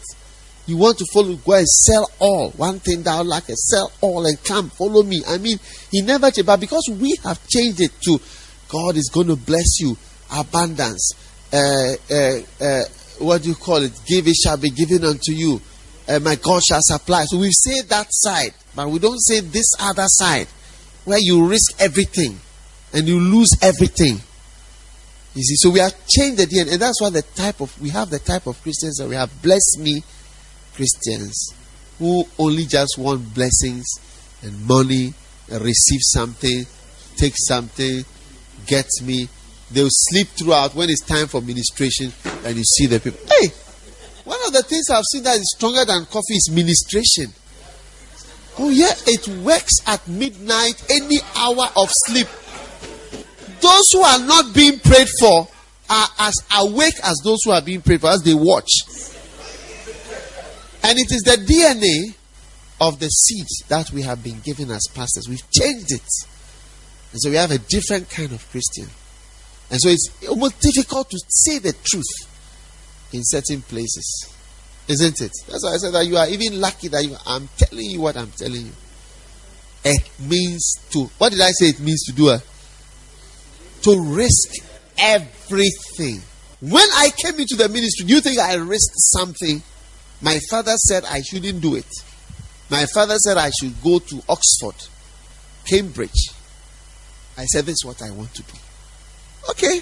You 0.66 0.76
want 0.76 0.98
to 0.98 1.06
follow? 1.12 1.34
Go 1.34 1.54
and 1.54 1.66
sell 1.66 2.10
all. 2.18 2.50
One 2.50 2.78
thing 2.80 3.02
thou 3.02 3.22
lackest, 3.22 3.68
sell 3.68 3.90
all 4.02 4.26
and 4.26 4.42
come 4.44 4.68
follow 4.68 5.02
me. 5.02 5.22
I 5.26 5.38
mean, 5.38 5.58
he 5.90 6.02
never 6.02 6.30
changed, 6.30 6.46
but 6.46 6.60
because 6.60 6.90
we 7.00 7.16
have 7.24 7.44
changed 7.48 7.80
it 7.80 7.92
to 8.02 8.20
God 8.68 8.96
is 8.96 9.10
going 9.12 9.28
to 9.28 9.36
bless 9.36 9.80
you, 9.80 9.96
abundance. 10.32 11.12
Uh, 11.52 11.94
uh, 12.10 12.40
uh, 12.60 12.84
what 13.18 13.42
do 13.42 13.48
you 13.48 13.54
call 13.54 13.82
it? 13.82 13.92
Give 14.06 14.26
it 14.28 14.36
shall 14.36 14.56
be 14.56 14.70
given 14.70 15.04
unto 15.04 15.32
you. 15.32 15.60
Uh, 16.06 16.18
my 16.20 16.36
God 16.36 16.62
shall 16.62 16.80
supply. 16.80 17.24
So 17.24 17.38
we 17.38 17.50
say 17.52 17.82
that 17.82 18.06
side, 18.10 18.54
but 18.74 18.88
we 18.88 18.98
don't 18.98 19.18
say 19.18 19.40
this 19.40 19.72
other 19.80 20.06
side, 20.06 20.46
where 21.04 21.18
you 21.18 21.46
risk 21.46 21.80
everything 21.80 22.38
and 22.92 23.08
you 23.08 23.18
lose 23.18 23.50
everything. 23.62 24.18
You 25.34 25.42
see, 25.42 25.56
so 25.56 25.70
we 25.70 25.80
have 25.80 25.94
changed 26.06 26.38
the 26.38 26.46
DNA, 26.46 26.72
and 26.72 26.82
that's 26.82 27.00
why 27.00 27.10
the 27.10 27.22
type 27.22 27.60
of 27.60 27.78
we 27.80 27.90
have 27.90 28.10
the 28.10 28.18
type 28.18 28.46
of 28.46 28.60
Christians 28.62 28.96
that 28.96 29.08
we 29.08 29.14
have. 29.14 29.30
Bless 29.42 29.76
me, 29.78 30.02
Christians, 30.74 31.54
who 31.98 32.24
only 32.38 32.64
just 32.64 32.98
want 32.98 33.34
blessings 33.34 33.86
and 34.42 34.66
money, 34.66 35.14
and 35.50 35.62
receive 35.62 36.00
something, 36.02 36.64
take 37.16 37.34
something, 37.36 38.04
get 38.68 38.86
me. 39.02 39.28
They'll 39.70 39.88
sleep 39.90 40.28
throughout 40.28 40.74
when 40.74 40.88
it's 40.88 41.04
time 41.04 41.26
for 41.26 41.40
ministration, 41.42 42.12
and 42.44 42.56
you 42.56 42.64
see 42.64 42.86
the 42.86 43.00
people. 43.00 43.20
Hey, 43.28 43.48
one 44.24 44.38
of 44.46 44.52
the 44.52 44.62
things 44.62 44.88
I've 44.90 45.04
seen 45.04 45.22
that 45.24 45.36
is 45.36 45.54
stronger 45.56 45.84
than 45.84 46.04
coffee 46.06 46.34
is 46.34 46.50
ministration. 46.50 47.32
Oh, 48.58 48.70
yeah, 48.70 48.92
it 49.06 49.28
works 49.44 49.74
at 49.86 50.06
midnight, 50.08 50.82
any 50.90 51.18
hour 51.36 51.68
of 51.76 51.90
sleep. 51.90 52.26
Those 53.60 53.88
who 53.92 54.00
are 54.00 54.18
not 54.20 54.54
being 54.54 54.78
prayed 54.80 55.08
for 55.20 55.48
are 55.90 56.08
as 56.18 56.34
awake 56.56 56.94
as 57.04 57.18
those 57.24 57.38
who 57.44 57.50
are 57.50 57.62
being 57.62 57.82
prayed 57.82 58.00
for 58.00 58.10
as 58.10 58.22
they 58.22 58.34
watch. 58.34 58.70
And 60.82 60.98
it 60.98 61.10
is 61.10 61.22
the 61.22 61.36
DNA 61.36 62.14
of 62.80 63.00
the 63.00 63.08
seeds 63.08 63.64
that 63.68 63.90
we 63.90 64.02
have 64.02 64.22
been 64.22 64.40
given 64.40 64.70
as 64.70 64.86
pastors. 64.94 65.28
We've 65.28 65.50
changed 65.50 65.92
it. 65.92 66.08
And 67.12 67.20
so 67.20 67.30
we 67.30 67.36
have 67.36 67.50
a 67.50 67.58
different 67.58 68.10
kind 68.10 68.32
of 68.32 68.48
Christian. 68.50 68.88
And 69.70 69.80
so 69.80 69.88
it's 69.88 70.10
almost 70.28 70.60
difficult 70.60 71.10
to 71.10 71.18
say 71.28 71.58
the 71.58 71.72
truth 71.72 72.28
in 73.12 73.20
certain 73.24 73.62
places. 73.62 74.34
Isn't 74.88 75.20
it? 75.20 75.32
That's 75.48 75.64
why 75.64 75.74
I 75.74 75.76
said 75.76 75.92
that 75.92 76.06
you 76.06 76.16
are 76.16 76.28
even 76.28 76.60
lucky 76.60 76.88
that 76.88 77.04
you, 77.04 77.14
I'm 77.26 77.48
telling 77.56 77.84
you 77.84 78.00
what 78.00 78.16
I'm 78.16 78.30
telling 78.30 78.66
you. 78.66 78.72
It 79.84 80.08
means 80.18 80.74
to, 80.90 81.04
what 81.18 81.32
did 81.32 81.40
I 81.40 81.50
say 81.50 81.66
it 81.66 81.80
means 81.80 82.04
to 82.04 82.12
do? 82.12 82.30
Uh, 82.30 82.40
to 83.82 84.00
risk 84.00 84.54
everything. 84.98 86.22
When 86.60 86.88
I 86.96 87.10
came 87.16 87.38
into 87.38 87.54
the 87.54 87.68
ministry, 87.68 88.06
do 88.06 88.14
you 88.14 88.20
think 88.20 88.38
I 88.38 88.54
risked 88.54 88.96
something? 88.96 89.62
My 90.20 90.40
father 90.50 90.76
said 90.76 91.04
I 91.04 91.20
shouldn't 91.20 91.60
do 91.60 91.76
it. 91.76 91.86
My 92.70 92.86
father 92.86 93.16
said 93.18 93.36
I 93.36 93.50
should 93.50 93.80
go 93.82 93.98
to 93.98 94.22
Oxford, 94.28 94.88
Cambridge. 95.64 96.30
I 97.38 97.44
said, 97.44 97.64
This 97.64 97.74
is 97.74 97.84
what 97.84 98.02
I 98.02 98.10
want 98.10 98.34
to 98.34 98.42
do. 98.42 98.58
Okay. 99.50 99.80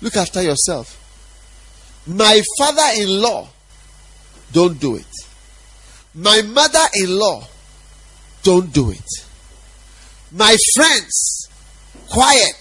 Look 0.00 0.16
after 0.16 0.40
yourself. 0.40 0.98
My 2.06 2.40
father 2.58 3.02
in 3.02 3.20
law, 3.20 3.48
don't 4.52 4.80
do 4.80 4.96
it. 4.96 5.06
My 6.14 6.42
mother 6.42 6.84
in 6.94 7.18
law, 7.18 7.44
don't 8.42 8.72
do 8.72 8.90
it. 8.90 9.26
My 10.30 10.56
friends, 10.74 11.48
quiet, 12.08 12.60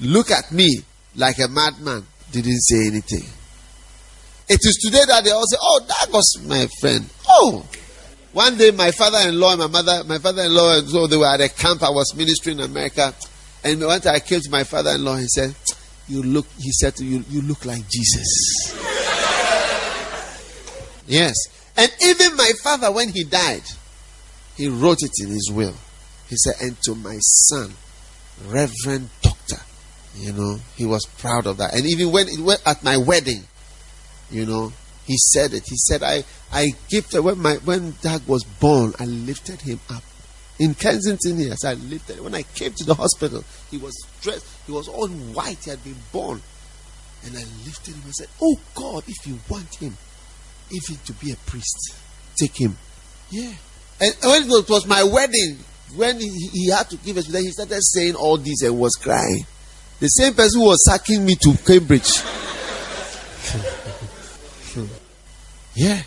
look 0.00 0.30
at 0.30 0.52
me 0.52 0.82
like 1.16 1.38
a 1.38 1.48
madman, 1.48 2.06
didn't 2.30 2.60
say 2.60 2.86
anything. 2.86 3.24
It 4.48 4.60
is 4.62 4.78
today 4.82 5.04
that 5.06 5.24
they 5.24 5.30
all 5.30 5.46
say, 5.46 5.56
Oh, 5.60 5.80
that 5.86 6.12
was 6.12 6.38
my 6.46 6.66
friend. 6.80 7.08
Oh, 7.28 7.66
one 8.32 8.56
day 8.56 8.70
my 8.70 8.90
father-in-law 8.90 9.52
and 9.52 9.60
my 9.60 9.66
mother, 9.66 10.04
my 10.04 10.18
father-in-law, 10.18 10.78
and 10.78 10.88
so 10.88 11.06
they 11.06 11.16
were 11.16 11.26
at 11.26 11.40
a 11.40 11.48
camp. 11.48 11.82
I 11.82 11.90
was 11.90 12.14
ministering 12.14 12.58
in 12.58 12.64
America, 12.64 13.14
and 13.62 13.84
one 13.84 14.00
time 14.00 14.14
I 14.14 14.20
came 14.20 14.40
to 14.40 14.50
my 14.50 14.64
father-in-law. 14.64 15.16
He 15.16 15.28
said, 15.28 15.54
"You 16.08 16.22
look," 16.22 16.46
he 16.58 16.72
said 16.72 16.96
to 16.96 17.04
you, 17.04 17.24
"You 17.28 17.42
look 17.42 17.64
like 17.64 17.88
Jesus." 17.88 18.74
yes, 21.06 21.34
and 21.76 21.92
even 22.02 22.36
my 22.36 22.52
father, 22.62 22.90
when 22.90 23.10
he 23.10 23.24
died, 23.24 23.64
he 24.56 24.68
wrote 24.68 25.02
it 25.02 25.12
in 25.20 25.28
his 25.28 25.50
will. 25.52 25.74
He 26.28 26.36
said, 26.36 26.54
"And 26.60 26.80
to 26.82 26.94
my 26.94 27.18
son, 27.20 27.74
Reverend 28.46 29.10
Doctor." 29.20 29.60
You 30.16 30.32
know, 30.32 30.60
he 30.76 30.84
was 30.84 31.06
proud 31.18 31.46
of 31.46 31.56
that. 31.56 31.74
And 31.74 31.86
even 31.86 32.12
when 32.12 32.28
it 32.28 32.38
went 32.38 32.60
at 32.66 32.84
my 32.84 32.98
wedding, 32.98 33.44
you 34.30 34.44
know, 34.44 34.72
he 35.12 35.18
said 35.18 35.52
it. 35.52 35.64
He 35.68 35.76
said, 35.76 36.02
I, 36.02 36.24
I 36.52 36.70
gifted, 36.88 37.22
when, 37.22 37.38
my, 37.38 37.56
when 37.56 37.94
Dag 38.00 38.22
was 38.26 38.44
born, 38.44 38.94
I 38.98 39.04
lifted 39.04 39.60
him 39.60 39.80
up. 39.90 40.02
In 40.58 40.74
Kensington 40.74 41.38
here, 41.38 41.54
I 41.64 41.74
lifted 41.74 42.20
When 42.20 42.34
I 42.34 42.42
came 42.42 42.72
to 42.72 42.84
the 42.84 42.94
hospital, 42.94 43.44
he 43.70 43.78
was 43.78 43.94
dressed, 44.20 44.46
he 44.66 44.72
was 44.72 44.88
all 44.88 45.08
white, 45.08 45.58
he 45.64 45.70
had 45.70 45.82
been 45.82 45.96
born. 46.12 46.40
And 47.24 47.36
I 47.36 47.44
lifted 47.64 47.94
him 47.94 48.02
and 48.04 48.14
said, 48.14 48.28
Oh 48.40 48.56
God, 48.74 49.04
if 49.06 49.26
you 49.26 49.38
want 49.48 49.74
him, 49.76 49.96
if 50.70 50.90
even 50.90 51.02
to 51.04 51.12
be 51.14 51.32
a 51.32 51.36
priest, 51.36 51.94
take 52.36 52.56
him. 52.56 52.76
Yeah. 53.30 53.52
And 54.00 54.14
when 54.22 54.50
it 54.50 54.68
was 54.68 54.86
my 54.86 55.02
wedding, 55.02 55.58
when 55.94 56.18
he, 56.20 56.28
he 56.52 56.70
had 56.70 56.88
to 56.90 56.96
give 56.96 57.16
us, 57.16 57.26
then 57.26 57.42
he 57.42 57.50
started 57.50 57.82
saying 57.82 58.14
all 58.14 58.36
this 58.36 58.62
and 58.62 58.78
was 58.78 58.94
crying. 58.96 59.44
The 60.00 60.08
same 60.08 60.34
person 60.34 60.60
who 60.60 60.66
was 60.66 60.84
sacking 60.84 61.24
me 61.24 61.36
to 61.36 61.56
Cambridge. 61.64 62.22
Yeah. 65.74 66.02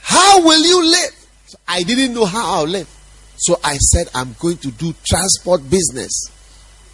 How 0.00 0.42
will 0.44 0.64
you 0.64 0.84
live? 0.84 1.26
So 1.46 1.58
I 1.66 1.82
didn't 1.82 2.14
know 2.14 2.26
how 2.26 2.58
I'll 2.58 2.66
live. 2.66 2.88
So 3.36 3.58
I 3.64 3.76
said, 3.76 4.08
I'm 4.14 4.34
going 4.38 4.58
to 4.58 4.70
do 4.70 4.94
transport 5.04 5.68
business. 5.68 6.30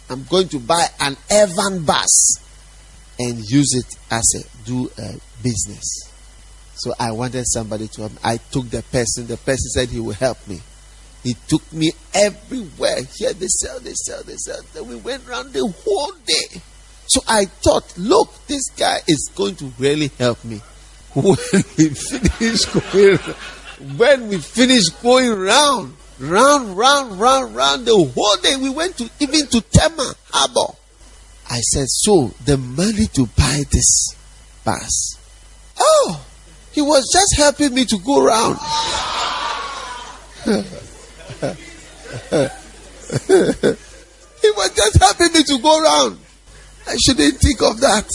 I'm 0.09 0.23
going 0.25 0.49
to 0.49 0.59
buy 0.59 0.87
an 0.99 1.15
Evan 1.29 1.85
bus 1.85 2.39
and 3.19 3.37
use 3.49 3.73
it 3.75 3.95
as 4.09 4.33
a 4.35 4.65
do 4.65 4.89
a 4.97 5.13
business. 5.43 6.09
So 6.75 6.93
I 6.99 7.11
wanted 7.11 7.45
somebody 7.47 7.87
to 7.89 8.01
help 8.01 8.13
me. 8.13 8.19
I 8.23 8.37
took 8.37 8.69
the 8.69 8.81
person. 8.81 9.27
The 9.27 9.37
person 9.37 9.69
said 9.69 9.89
he 9.89 9.99
will 9.99 10.13
help 10.13 10.47
me. 10.47 10.59
He 11.23 11.35
took 11.47 11.71
me 11.71 11.91
everywhere. 12.15 13.03
Here 13.15 13.33
they 13.33 13.47
sell, 13.47 13.79
they 13.79 13.93
sell, 13.93 14.23
they 14.23 14.35
sell. 14.37 14.59
Then 14.73 14.87
we 14.87 14.95
went 14.95 15.27
around 15.27 15.53
the 15.53 15.67
whole 15.67 16.13
day. 16.25 16.61
So 17.05 17.21
I 17.27 17.45
thought, 17.45 17.97
look, 17.97 18.33
this 18.47 18.69
guy 18.71 19.01
is 19.07 19.29
going 19.35 19.55
to 19.57 19.65
really 19.77 20.07
help 20.17 20.43
me. 20.43 20.61
When 21.13 21.35
we 21.77 21.89
finish 21.89 22.65
going, 22.65 23.17
when 23.97 24.29
we 24.29 24.37
finish 24.37 24.87
going 25.01 25.37
round, 25.37 25.95
round, 26.19 26.77
round, 26.77 27.19
round, 27.19 27.53
round 27.53 27.85
the 27.85 28.11
whole 28.15 28.37
day, 28.37 28.55
we 28.55 28.69
went 28.69 28.97
to 28.97 29.09
even 29.19 29.47
to 29.47 29.59
Tema 29.59 30.13
Harbor. 30.29 30.73
I 31.49 31.59
said, 31.59 31.87
so 31.89 32.31
the 32.45 32.57
money 32.57 33.07
to 33.07 33.25
buy 33.37 33.63
this 33.69 34.15
bus. 34.63 35.17
Oh, 35.77 36.25
he 36.71 36.81
was 36.81 37.09
just 37.11 37.35
helping 37.35 37.73
me 37.73 37.83
to 37.85 37.97
go 37.97 38.23
round. 38.25 38.55
he 44.41 44.49
was 44.51 44.71
just 44.73 44.97
helping 44.97 45.33
me 45.33 45.43
to 45.43 45.59
go 45.61 45.81
round. 45.81 46.19
I 46.87 46.95
shouldn't 46.95 47.37
think 47.39 47.61
of 47.61 47.81
that. 47.81 48.07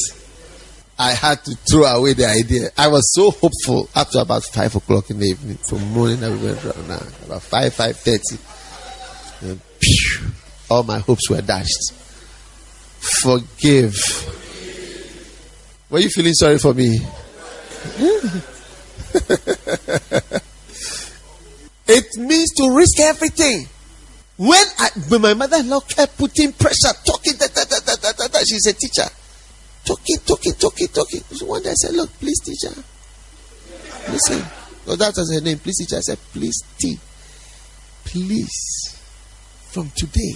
I 0.99 1.13
had 1.13 1.45
to 1.45 1.55
throw 1.71 1.85
away 1.85 2.15
the 2.15 2.27
idea. 2.27 2.71
I 2.77 2.89
was 2.89 3.13
so 3.15 3.31
hopeful 3.31 3.91
up 3.95 4.11
to 4.11 4.21
about 4.21 4.45
five 4.45 4.75
o'clock 4.75 5.11
in 5.11 5.19
the 5.19 5.27
evening. 5.27 5.57
From 5.59 5.83
morning 5.93 6.25
I 6.25 6.31
went 6.31 6.65
around 6.65 6.89
now. 6.89 7.03
About 7.27 7.43
five, 7.43 7.75
five 7.75 7.97
thirty. 7.99 8.39
And 9.43 9.61
all 10.71 10.83
my 10.85 10.99
hopes 10.99 11.29
were 11.29 11.43
dashed. 11.43 11.93
Forgive. 13.23 13.95
Were 15.91 16.01
you 16.01 16.09
feeling 16.09 16.33
sorry 16.33 16.59
for 16.59 16.73
me? 16.73 16.99
it 21.87 22.17
means 22.17 22.51
to 22.55 22.75
risk 22.75 22.99
everything. 23.01 23.69
When, 24.39 24.65
I, 24.79 24.91
when 25.09 25.23
my 25.23 25.35
mother-in-law 25.35 25.81
kept 25.81 26.19
putting 26.19 26.53
pressure, 26.53 26.93
talking, 27.07 27.35
da, 27.39 27.47
da, 27.47 27.65
da, 27.65 27.79
da, 27.81 28.13
da, 28.13 28.27
da, 28.27 28.39
she's 28.41 28.67
a 28.67 28.73
teacher. 28.73 29.09
Talking, 29.87 30.17
talking, 30.27 30.53
talking, 30.55 30.89
talking. 30.89 31.21
So 31.31 31.47
one 31.47 31.63
day 31.63 31.71
I 31.71 31.75
said, 31.75 31.95
look, 31.95 32.11
please, 32.19 32.41
teacher. 32.41 32.75
Listen. 34.11 34.43
Oh, 34.89 34.97
that 34.97 35.15
was 35.17 35.33
her 35.33 35.41
name. 35.41 35.59
Please, 35.59 35.79
teacher. 35.79 35.97
I 35.97 36.01
said, 36.01 36.19
please, 36.33 36.63
T. 36.79 36.99
Please, 38.05 38.99
from 39.71 39.91
today, 39.91 40.35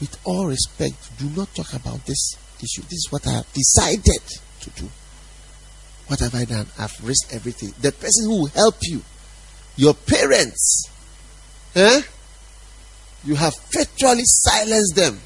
with 0.00 0.18
all 0.24 0.46
respect, 0.46 1.18
do 1.18 1.28
not 1.36 1.54
talk 1.54 1.74
about 1.74 2.04
this 2.06 2.36
issue. 2.62 2.82
This 2.82 2.92
is 2.92 3.08
what 3.10 3.26
I 3.26 3.32
have 3.32 3.52
decided 3.52 4.22
to 4.60 4.70
do. 4.70 4.88
What 6.06 6.20
have 6.20 6.34
I 6.34 6.44
done? 6.44 6.66
I've 6.78 6.98
risked 7.06 7.34
everything. 7.34 7.74
The 7.80 7.92
person 7.92 8.26
who 8.26 8.40
will 8.42 8.46
help 8.46 8.76
you, 8.82 9.02
your 9.76 9.94
parents, 9.94 10.88
eh? 11.74 12.02
you 13.24 13.34
have 13.34 13.54
virtually 13.70 14.24
silenced 14.24 14.96
them. 14.96 15.20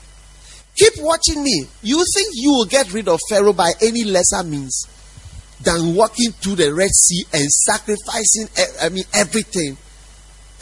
Keep 0.79 0.95
watching 0.99 1.43
me. 1.43 1.65
You 1.83 2.05
think 2.15 2.29
you 2.35 2.53
will 2.53 2.65
get 2.65 2.93
rid 2.93 3.09
of 3.09 3.19
Pharaoh 3.29 3.53
by 3.53 3.73
any 3.83 4.05
lesser 4.05 4.45
means 4.45 4.87
than 5.61 5.95
walking 5.95 6.31
through 6.33 6.55
the 6.55 6.73
Red 6.73 6.91
Sea 6.93 7.25
and 7.33 7.51
sacrificing, 7.51 8.49
e- 8.59 8.77
I 8.81 8.89
mean, 8.89 9.05
everything 9.13 9.77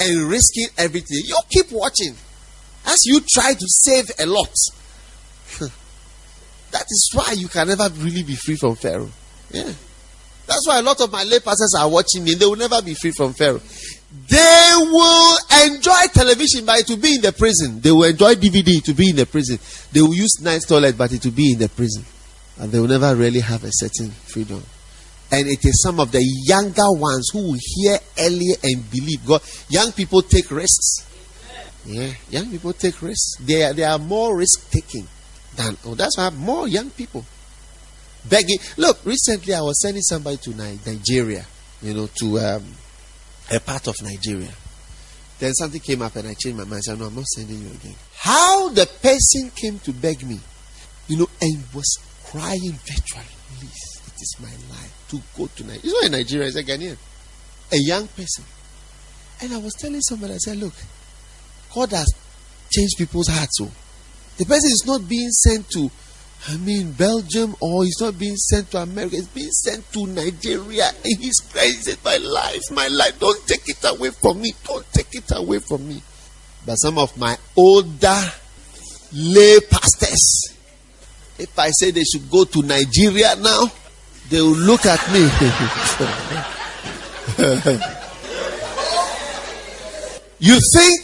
and 0.00 0.28
risking 0.28 0.68
everything? 0.78 1.20
You 1.24 1.36
keep 1.50 1.70
watching 1.70 2.14
as 2.86 2.98
you 3.04 3.20
try 3.28 3.52
to 3.52 3.66
save 3.66 4.10
a 4.18 4.26
lot. 4.26 4.54
that 6.70 6.84
is 6.88 7.10
why 7.12 7.32
you 7.32 7.48
can 7.48 7.68
never 7.68 7.88
really 7.98 8.22
be 8.22 8.36
free 8.36 8.56
from 8.56 8.76
Pharaoh. 8.76 9.10
Yeah. 9.50 9.72
That's 10.46 10.66
why 10.66 10.78
a 10.78 10.82
lot 10.82 11.00
of 11.00 11.10
my 11.10 11.24
lay 11.24 11.40
pastors 11.40 11.74
are 11.78 11.88
watching 11.88 12.24
me. 12.24 12.34
They 12.34 12.46
will 12.46 12.56
never 12.56 12.80
be 12.80 12.94
free 12.94 13.10
from 13.10 13.34
Pharaoh. 13.34 13.60
They 14.28 14.70
will 14.76 15.36
enjoy 15.66 16.08
television, 16.12 16.64
but 16.64 16.80
it 16.80 16.88
will 16.88 16.96
be 16.96 17.16
in 17.16 17.20
the 17.20 17.32
prison. 17.32 17.80
They 17.80 17.92
will 17.92 18.04
enjoy 18.04 18.34
DVD 18.34 18.82
to 18.84 18.94
be 18.94 19.10
in 19.10 19.16
the 19.16 19.26
prison. 19.26 19.58
They 19.92 20.00
will 20.00 20.14
use 20.14 20.40
nice 20.40 20.64
toilet, 20.64 20.96
but 20.96 21.12
it 21.12 21.24
will 21.24 21.32
be 21.32 21.52
in 21.52 21.58
the 21.58 21.68
prison. 21.68 22.04
And 22.58 22.72
they 22.72 22.80
will 22.80 22.88
never 22.88 23.14
really 23.14 23.40
have 23.40 23.64
a 23.64 23.70
certain 23.70 24.10
freedom. 24.10 24.62
And 25.30 25.46
it 25.48 25.64
is 25.64 25.82
some 25.82 26.00
of 26.00 26.12
the 26.12 26.22
younger 26.22 26.90
ones 26.92 27.28
who 27.32 27.48
will 27.48 27.58
hear 27.60 27.98
earlier 28.18 28.54
and 28.62 28.90
believe 28.90 29.26
God. 29.26 29.42
Young 29.68 29.92
people 29.92 30.22
take 30.22 30.50
risks. 30.50 31.04
Yeah, 31.84 32.12
young 32.30 32.50
people 32.50 32.72
take 32.72 33.00
risks. 33.02 33.36
They 33.40 33.64
are, 33.64 33.72
they 33.72 33.84
are 33.84 33.98
more 33.98 34.36
risk 34.36 34.70
taking 34.70 35.06
than, 35.56 35.76
oh, 35.84 35.94
that's 35.94 36.16
why 36.16 36.30
more 36.30 36.68
young 36.68 36.90
people 36.90 37.24
begging. 38.28 38.58
Look, 38.76 39.04
recently 39.04 39.54
I 39.54 39.60
was 39.60 39.80
sending 39.80 40.02
somebody 40.02 40.36
to 40.38 40.50
Nigeria, 40.50 41.44
you 41.82 41.94
know, 41.94 42.06
to 42.06 42.38
um, 42.38 42.64
a 43.50 43.60
part 43.60 43.86
of 43.86 43.94
Nigeria. 44.02 44.52
Then 45.38 45.52
something 45.54 45.80
came 45.80 46.02
up 46.02 46.16
and 46.16 46.28
I 46.28 46.34
changed 46.34 46.56
my 46.58 46.64
mind. 46.64 46.76
I 46.76 46.80
said, 46.80 46.98
No, 46.98 47.06
I'm 47.06 47.14
not 47.14 47.26
sending 47.26 47.60
you 47.60 47.68
again. 47.68 47.94
How 48.14 48.70
the 48.70 48.86
person 48.86 49.50
came 49.54 49.78
to 49.80 49.92
beg 49.92 50.26
me, 50.26 50.40
you 51.08 51.18
know, 51.18 51.28
and 51.40 51.62
was 51.74 51.98
crying 52.24 52.72
virtually. 52.72 53.24
Please, 53.58 54.00
it 54.06 54.14
is 54.20 54.36
my 54.40 54.50
life 54.74 55.06
to 55.10 55.20
go 55.36 55.46
to 55.46 55.62
Nigeria. 55.62 55.80
He's 55.82 55.92
not 55.92 56.04
in 56.04 56.12
Nigeria, 56.12 56.44
he's 56.46 56.56
a 56.56 56.64
Ghanaian. 56.64 56.96
A 57.72 57.76
young 57.76 58.06
person. 58.08 58.44
And 59.42 59.52
I 59.52 59.58
was 59.58 59.74
telling 59.74 60.00
somebody, 60.00 60.34
I 60.34 60.38
said, 60.38 60.56
Look, 60.56 60.74
God 61.74 61.90
has 61.90 62.12
changed 62.70 62.96
people's 62.98 63.28
hearts. 63.28 63.58
So 63.58 63.70
the 64.38 64.44
person 64.44 64.70
is 64.70 64.84
not 64.86 65.06
being 65.08 65.30
sent 65.30 65.68
to, 65.70 65.90
I 66.48 66.56
mean, 66.58 66.92
Belgium 66.92 67.56
or 67.60 67.84
he's 67.84 68.00
not 68.00 68.18
being 68.18 68.36
sent 68.36 68.70
to 68.70 68.78
America. 68.78 69.16
He's 69.16 69.28
being 69.28 69.50
sent 69.50 69.92
to 69.92 70.06
Nigeria. 70.06 70.90
And 71.04 71.18
he's 71.18 71.42
said, 71.42 71.98
My 72.04 72.16
life, 72.18 72.62
my 72.70 72.86
life, 72.88 73.18
don't 73.18 73.44
take 73.46 73.68
it 73.68 73.84
away 73.84 74.10
from 74.10 74.40
me. 74.40 74.54
Don't 74.64 74.86
take 74.92 75.14
it 75.14 75.30
away 75.34 75.58
from 75.58 75.88
me. 75.88 76.02
But 76.64 76.76
some 76.76 76.98
of 76.98 77.16
my 77.18 77.36
older 77.56 78.20
lay 79.12 79.58
pastors, 79.70 80.54
if 81.38 81.58
I 81.58 81.70
say 81.70 81.90
they 81.90 82.04
should 82.04 82.30
go 82.30 82.44
to 82.44 82.62
Nigeria 82.62 83.34
now, 83.36 83.66
they 84.28 84.40
will 84.40 84.56
look 84.56 84.86
at 84.86 85.00
me. 85.12 85.20
you 90.38 90.60
think 90.72 91.00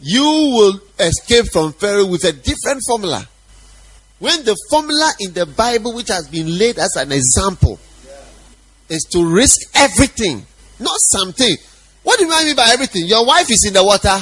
you 0.00 0.22
will 0.22 0.80
escape 0.98 1.46
from 1.52 1.72
Pharaoh 1.72 2.06
with 2.06 2.24
a 2.24 2.32
different 2.32 2.80
formula. 2.86 3.26
When 4.18 4.44
the 4.44 4.56
formula 4.68 5.12
in 5.20 5.32
the 5.32 5.46
Bible, 5.46 5.94
which 5.94 6.08
has 6.08 6.28
been 6.28 6.58
laid 6.58 6.78
as 6.78 6.96
an 6.96 7.12
example, 7.12 7.78
is 8.88 9.04
to 9.12 9.24
risk 9.24 9.60
everything, 9.74 10.44
not 10.80 10.98
something. 10.98 11.56
What 12.02 12.18
do 12.18 12.24
you 12.24 12.30
mean 12.30 12.56
by 12.56 12.70
everything? 12.72 13.06
Your 13.06 13.24
wife 13.26 13.50
is 13.50 13.64
in 13.66 13.74
the 13.74 13.84
water, 13.84 14.16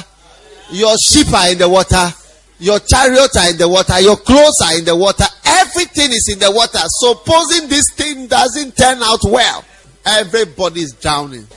your 0.71 0.95
sheep 0.97 1.33
are 1.33 1.51
in 1.51 1.57
the 1.57 1.69
water, 1.69 2.13
your 2.59 2.79
chariot 2.79 3.35
are 3.37 3.49
in 3.49 3.57
the 3.57 3.67
water, 3.67 3.99
your 4.01 4.17
clothes 4.17 4.61
are 4.63 4.77
in 4.77 4.85
the 4.85 4.95
water, 4.95 5.25
everything 5.45 6.11
is 6.11 6.29
in 6.31 6.39
the 6.39 6.51
water. 6.51 6.79
Supposing 6.85 7.69
this 7.69 7.91
thing 7.93 8.27
doesn't 8.27 8.75
turn 8.75 9.01
out 9.01 9.19
well, 9.23 9.63
everybody 10.05 10.81
is 10.81 10.93
drowning. 10.93 11.47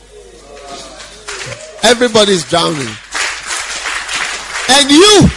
Everybody 1.82 2.32
is 2.32 2.48
drowning. 2.48 2.94
And 4.68 4.90
you, 4.90 5.28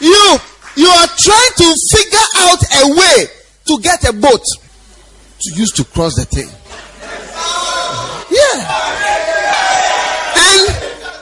you, 0.00 0.38
you 0.76 0.88
are 0.88 1.06
trying 1.16 1.54
to 1.56 1.76
figure 1.90 2.28
out 2.36 2.62
a 2.82 2.96
way 2.96 3.26
to 3.66 3.78
get 3.80 4.08
a 4.08 4.12
boat 4.12 4.42
to 5.40 5.54
use 5.54 5.72
to 5.72 5.84
cross 5.84 6.14
the 6.16 6.24
thing. 6.24 6.48
Yeah. 8.30 8.58
And 10.36 10.62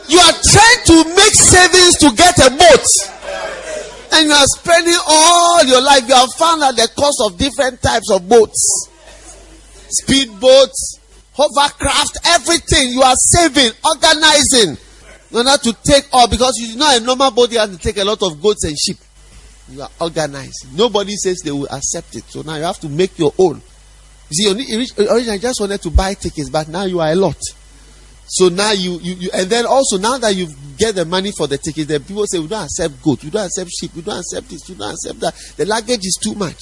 you 0.08 0.18
are 0.18 0.36
trying 0.40 0.80
to 0.86 0.96
make 1.16 1.34
savings 1.34 1.96
to 1.98 2.10
get 2.14 2.38
a 2.38 2.50
boat. 2.50 2.86
And 4.14 4.28
you 4.28 4.34
are 4.34 4.46
spending 4.46 4.98
all 5.06 5.64
your 5.64 5.82
life. 5.82 6.06
You 6.08 6.14
have 6.14 6.32
found 6.34 6.62
out 6.62 6.76
the 6.76 6.88
cost 6.96 7.22
of 7.24 7.38
different 7.38 7.82
types 7.82 8.10
of 8.10 8.28
boats. 8.28 8.88
Speedboats, 10.00 11.00
hovercraft, 11.34 12.18
everything. 12.26 12.92
You 12.92 13.02
are 13.02 13.16
saving, 13.16 13.72
organizing. 13.84 14.76
In 15.32 15.36
order 15.36 15.56
to 15.64 15.72
take 15.82 16.04
all 16.12 16.28
because 16.28 16.58
you 16.58 16.76
know 16.76 16.94
a 16.94 17.00
normal 17.00 17.30
body 17.30 17.56
has 17.56 17.70
to 17.70 17.78
take 17.78 17.96
a 17.96 18.04
lot 18.04 18.22
of 18.22 18.40
goats 18.40 18.64
and 18.64 18.78
sheep. 18.78 18.98
You 19.68 19.82
are 19.82 19.90
organizing. 20.00 20.74
Nobody 20.74 21.14
says 21.16 21.40
they 21.44 21.52
will 21.52 21.68
accept 21.70 22.16
it. 22.16 22.24
So 22.24 22.42
now 22.42 22.56
you 22.56 22.62
have 22.62 22.80
to 22.80 22.88
make 22.88 23.18
your 23.18 23.32
own. 23.38 23.62
You 24.30 24.54
see, 24.54 24.64
you 24.64 24.78
originally 25.08 25.30
I 25.30 25.38
just 25.38 25.60
wanted 25.60 25.82
to 25.82 25.90
buy 25.90 26.14
tickets, 26.14 26.50
but 26.50 26.68
now 26.68 26.84
you 26.84 27.00
are 27.00 27.10
a 27.10 27.14
lot. 27.14 27.40
So 28.26 28.48
now 28.48 28.72
you, 28.72 28.98
you, 29.00 29.14
you 29.14 29.30
and 29.34 29.50
then 29.50 29.66
also 29.66 29.98
now 29.98 30.16
that 30.18 30.34
you 30.34 30.48
get 30.78 30.94
the 30.94 31.04
money 31.04 31.32
for 31.32 31.46
the 31.46 31.58
tickets, 31.58 31.86
then 31.86 32.02
people 32.02 32.26
say 32.26 32.38
we 32.38 32.46
don't 32.46 32.64
accept 32.64 33.02
goat, 33.02 33.22
we 33.24 33.30
don't 33.30 33.44
accept 33.44 33.70
sheep, 33.70 33.94
we 33.94 34.02
don't 34.02 34.20
accept 34.20 34.48
this, 34.48 34.68
we 34.68 34.74
don't 34.74 34.92
accept 34.92 35.20
that. 35.20 35.34
The 35.56 35.66
luggage 35.66 36.06
is 36.06 36.18
too 36.20 36.34
much. 36.34 36.58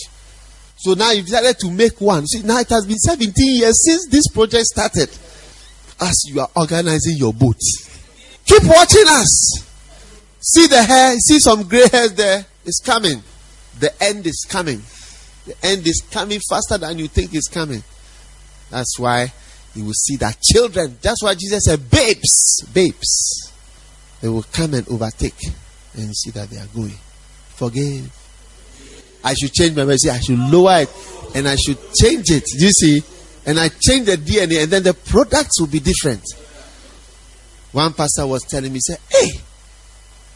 So 0.77 0.95
now 0.95 1.13
you've 1.13 1.27
decided 1.27 1.59
to 1.61 1.71
make 1.71 2.01
one. 2.01 2.27
See, 2.27 2.43
now 2.43 2.59
it 2.59 2.71
has 2.71 2.87
been 2.87 2.97
17 2.97 3.33
years 3.61 3.85
since 3.85 4.09
this 4.09 4.27
project 4.29 4.65
started. 4.65 5.11
As 6.01 6.25
you 6.27 6.41
are 6.41 6.49
organizing 6.57 7.19
your 7.19 7.35
boat. 7.35 7.61
Keep 8.47 8.65
watching 8.65 9.05
us. 9.07 9.63
See 10.41 10.67
the 10.67 10.83
hair, 10.83 11.17
see 11.19 11.39
some 11.39 11.69
gray 11.69 11.87
hairs 11.87 12.15
there. 12.15 12.47
It's 12.65 12.81
coming. 12.81 13.23
The 13.79 13.91
end 14.03 14.27
is 14.27 14.47
coming. 14.49 14.83
The 15.47 15.57
end 15.63 15.87
is 15.87 16.03
coming 16.11 16.41
faster 16.49 16.79
than 16.79 16.99
you 16.99 17.09
think 17.09 17.35
it's 17.35 17.49
coming. 17.49 17.83
That's 18.71 18.99
why 18.99 19.33
you 19.75 19.85
will 19.85 19.95
see 19.95 20.17
that 20.17 20.41
children, 20.41 20.99
that's 21.01 21.23
why 21.23 21.35
Jesus 21.35 21.65
said, 21.65 21.91
babes, 21.91 22.65
babes, 22.75 23.53
they 24.21 24.29
will 24.29 24.45
come 24.53 24.75
and 24.75 24.89
overtake 24.89 25.41
and 25.95 26.15
see 26.15 26.31
that 26.31 26.51
they 26.51 26.59
are 26.59 26.67
going. 26.75 26.97
Forgive. 27.55 28.17
I 29.25 29.35
should 29.35 29.53
change 29.53 29.77
my 29.77 29.85
message. 29.85 30.11
I 30.11 30.21
should 30.21 30.39
lower 30.39 30.83
it 30.83 30.91
and 31.35 31.47
I 31.47 31.57
should 31.57 31.79
change 31.95 32.31
it. 32.31 32.45
You 32.55 32.71
see? 32.71 33.03
And 33.47 33.59
I 33.59 33.69
change 33.69 34.07
the 34.07 34.17
DNA 34.17 34.63
and 34.63 34.73
then 34.73 34.83
the 34.83 34.95
products 34.95 35.61
will 35.61 35.69
be 35.69 35.81
different. 35.81 36.23
One 37.73 37.93
pastor 37.93 38.27
was 38.27 38.43
telling 38.43 38.73
me, 38.73 38.77
he 38.77 38.81
said, 38.81 38.99
Hey, 39.09 39.41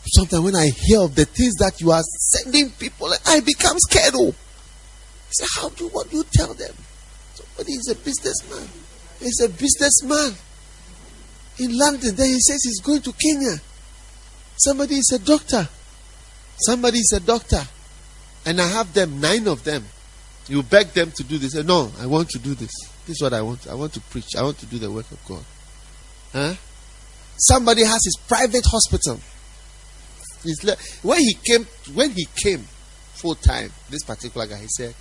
sometimes 0.07 0.43
when 0.43 0.57
I 0.57 0.69
hear 0.69 1.01
of 1.01 1.15
the 1.15 1.25
things 1.25 1.55
that 1.57 1.81
you 1.81 1.91
are 1.91 2.03
sending 2.03 2.71
people, 2.71 3.13
I 3.27 3.41
become 3.41 3.79
scared. 3.79 4.15
Oh. 4.15 4.35
say, 5.31 5.47
How 5.57 5.69
do 5.71 5.89
what 5.89 6.13
you 6.13 6.25
tell 6.33 6.55
them? 6.55 6.75
Somebody 7.35 7.73
is 7.73 7.89
a 7.89 7.97
businessman. 7.97 8.69
He's 9.21 9.41
a 9.41 9.49
businessman 9.49 10.35
in 11.59 11.77
London. 11.77 12.15
Then 12.15 12.27
he 12.27 12.41
says 12.41 12.63
he's 12.65 12.81
going 12.81 13.03
to 13.03 13.13
Kenya. 13.13 13.57
Somebody 14.57 14.97
is 14.97 15.11
a 15.13 15.19
doctor. 15.19 15.69
Somebody 16.57 16.99
is 16.99 17.13
a 17.17 17.21
doctor. 17.21 17.63
And 18.47 18.61
I 18.61 18.69
have 18.69 18.93
them, 18.93 19.21
nine 19.21 19.49
of 19.49 19.65
them. 19.65 19.85
You 20.47 20.63
beg 20.63 20.89
them 20.89 21.11
to 21.13 21.25
do 21.25 21.39
this. 21.39 21.55
No, 21.55 21.91
I 21.99 22.07
want 22.07 22.29
to 22.31 22.39
do 22.39 22.55
this. 22.55 22.71
This 23.07 23.17
is 23.17 23.23
what 23.23 23.33
I 23.33 23.41
want. 23.41 23.67
I 23.67 23.75
want 23.75 23.95
to 23.95 24.01
preach. 24.01 24.37
I 24.37 24.43
want 24.43 24.59
to 24.59 24.67
do 24.67 24.79
the 24.79 24.91
work 24.91 25.11
of 25.11 25.25
God. 25.27 25.45
Huh? 26.33 26.55
Somebody 27.37 27.83
has 27.83 28.05
his 28.05 28.17
private 28.29 28.65
hospital. 28.67 29.21
He's 30.45 30.63
le- 30.65 30.77
when 31.03 31.21
he 31.21 31.35
came, 31.35 31.67
when 31.95 32.11
he 32.11 32.27
came 32.37 32.61
full 33.15 33.35
time, 33.35 33.71
this 33.91 34.05
particular 34.05 34.47
guy, 34.47 34.59
he 34.59 34.69
said, 34.69 34.95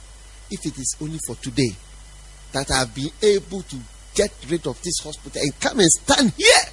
if 0.49 0.65
it 0.65 0.77
is 0.77 0.95
only 1.01 1.19
for 1.25 1.35
today 1.35 1.71
that 2.53 2.69
I've 2.71 2.93
been 2.93 3.11
able 3.21 3.61
to 3.61 3.77
get 4.13 4.31
rid 4.49 4.67
of 4.67 4.81
this 4.81 4.99
hospital 5.03 5.41
and 5.41 5.59
come 5.59 5.79
and 5.79 5.89
stand 5.89 6.33
here 6.37 6.63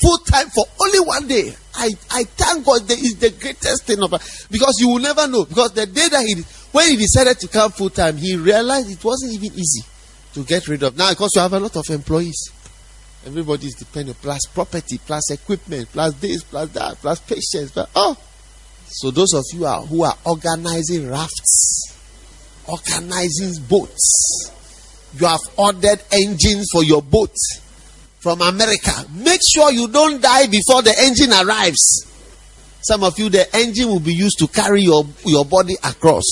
full 0.00 0.18
time 0.18 0.48
for 0.48 0.64
only 0.80 1.00
one 1.00 1.26
day. 1.26 1.52
I, 1.74 1.90
I 2.10 2.24
thank 2.24 2.64
God 2.64 2.82
that 2.88 2.98
is 2.98 3.16
the 3.16 3.30
greatest 3.30 3.84
thing 3.84 4.02
of 4.02 4.10
because 4.50 4.76
you 4.80 4.88
will 4.88 4.98
never 4.98 5.26
know. 5.28 5.44
Because 5.44 5.72
the 5.72 5.86
day 5.86 6.08
that 6.08 6.24
he 6.26 6.42
when 6.72 6.88
he 6.90 6.96
decided 6.96 7.38
to 7.40 7.48
come 7.48 7.70
full 7.72 7.90
time, 7.90 8.16
he 8.16 8.36
realized 8.36 8.90
it 8.90 9.04
wasn't 9.04 9.32
even 9.32 9.52
easy 9.58 9.82
to 10.34 10.44
get 10.44 10.66
rid 10.68 10.82
of. 10.82 10.96
Now, 10.96 11.10
because 11.10 11.32
you 11.34 11.40
have 11.42 11.52
a 11.52 11.60
lot 11.60 11.76
of 11.76 11.88
employees, 11.90 12.50
everybody 13.26 13.66
is 13.66 13.74
dependent, 13.74 14.20
plus 14.20 14.46
property, 14.52 14.98
plus 14.98 15.30
equipment, 15.30 15.88
plus 15.92 16.14
this, 16.14 16.42
plus 16.42 16.68
that, 16.70 16.96
plus 16.96 17.20
patience. 17.20 17.70
Plus, 17.72 17.88
oh, 17.94 18.16
so 18.86 19.10
those 19.10 19.34
of 19.34 19.44
you 19.52 19.66
are, 19.66 19.82
who 19.82 20.04
are 20.04 20.16
organizing 20.24 21.08
rafts, 21.08 21.96
organizing 22.66 23.62
boats, 23.68 24.52
you 25.18 25.26
have 25.26 25.40
ordered 25.56 26.00
engines 26.12 26.68
for 26.72 26.84
your 26.84 27.02
boat 27.02 27.34
from 28.20 28.40
America. 28.42 28.92
Make 29.12 29.40
sure 29.52 29.72
you 29.72 29.88
don't 29.88 30.20
die 30.20 30.46
before 30.46 30.82
the 30.82 30.94
engine 30.98 31.32
arrives. 31.32 32.06
Some 32.82 33.02
of 33.04 33.18
you, 33.18 33.28
the 33.28 33.54
engine 33.54 33.88
will 33.88 34.00
be 34.00 34.14
used 34.14 34.38
to 34.38 34.48
carry 34.48 34.82
your, 34.82 35.04
your 35.24 35.44
body 35.44 35.74
across. 35.84 36.24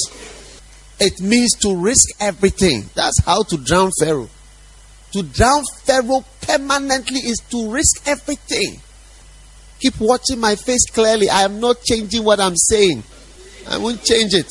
It 1.01 1.21
means 1.21 1.53
to 1.61 1.77
risk 1.77 2.09
everything. 2.21 2.89
That's 2.95 3.23
how 3.25 3.43
to 3.45 3.57
drown 3.57 3.91
Pharaoh. 4.01 4.29
To 5.13 5.23
drown 5.23 5.63
Pharaoh 5.85 6.25
permanently 6.43 7.21
is 7.21 7.39
to 7.51 7.71
risk 7.71 8.07
everything. 8.07 8.81
Keep 9.81 10.01
watching 10.01 10.39
my 10.39 10.55
face 10.57 10.85
clearly. 10.91 11.31
I 11.31 11.43
am 11.43 11.61
not 11.61 11.83
changing 11.83 12.25
what 12.25 12.41
I'm 12.41 12.57
saying. 12.57 13.03
I 13.69 13.79
won't 13.79 14.03
change 14.03 14.35
it. 14.35 14.49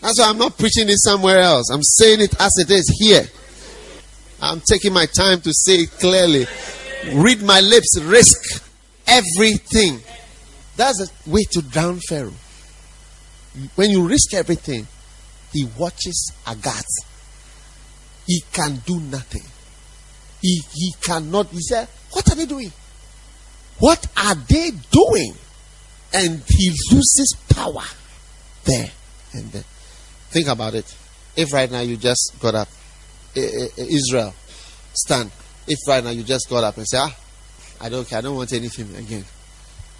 That's 0.00 0.18
why 0.18 0.28
I'm 0.28 0.38
not 0.38 0.56
preaching 0.58 0.88
it 0.88 0.98
somewhere 0.98 1.38
else. 1.38 1.70
I'm 1.70 1.82
saying 1.82 2.20
it 2.20 2.40
as 2.40 2.52
it 2.58 2.70
is 2.70 2.88
here. 3.00 3.24
I'm 4.40 4.60
taking 4.60 4.92
my 4.92 5.06
time 5.06 5.40
to 5.40 5.52
say 5.52 5.76
it 5.76 5.90
clearly. 5.92 6.46
Read 7.12 7.42
my 7.42 7.60
lips, 7.60 7.98
risk 8.02 8.62
everything. 9.06 10.00
That's 10.76 11.00
a 11.00 11.30
way 11.30 11.42
to 11.52 11.62
drown 11.62 11.98
Pharaoh. 12.00 12.34
When 13.74 13.90
you 13.90 14.06
risk 14.06 14.34
everything, 14.34 14.86
he 15.52 15.66
watches 15.76 16.32
Agat. 16.46 16.84
He 18.28 18.42
can 18.52 18.76
do 18.84 19.00
nothing. 19.00 19.42
He, 20.42 20.60
he 20.74 20.92
cannot. 21.00 21.46
He 21.46 21.62
said, 21.62 21.88
What 22.12 22.30
are 22.30 22.34
they 22.36 22.44
doing? 22.44 22.70
What 23.78 24.06
are 24.18 24.34
they 24.34 24.70
doing? 24.90 25.32
And 26.12 26.42
he 26.46 26.68
loses 26.92 27.34
power 27.48 27.84
there 28.64 28.90
and 29.32 29.50
then. 29.50 29.64
Think 30.28 30.48
about 30.48 30.74
it. 30.74 30.94
If 31.36 31.54
right 31.54 31.70
now 31.70 31.80
you 31.80 31.96
just 31.96 32.34
got 32.38 32.54
up, 32.54 32.68
Israel, 33.34 34.34
stand. 34.92 35.30
If 35.66 35.78
right 35.88 36.04
now 36.04 36.10
you 36.10 36.22
just 36.22 36.50
got 36.50 36.64
up 36.64 36.76
and 36.76 36.86
say, 36.86 36.98
ah, 37.00 37.16
I 37.80 37.88
don't 37.88 38.06
care, 38.06 38.18
I 38.18 38.20
don't 38.20 38.36
want 38.36 38.52
anything 38.52 38.94
again. 38.94 39.24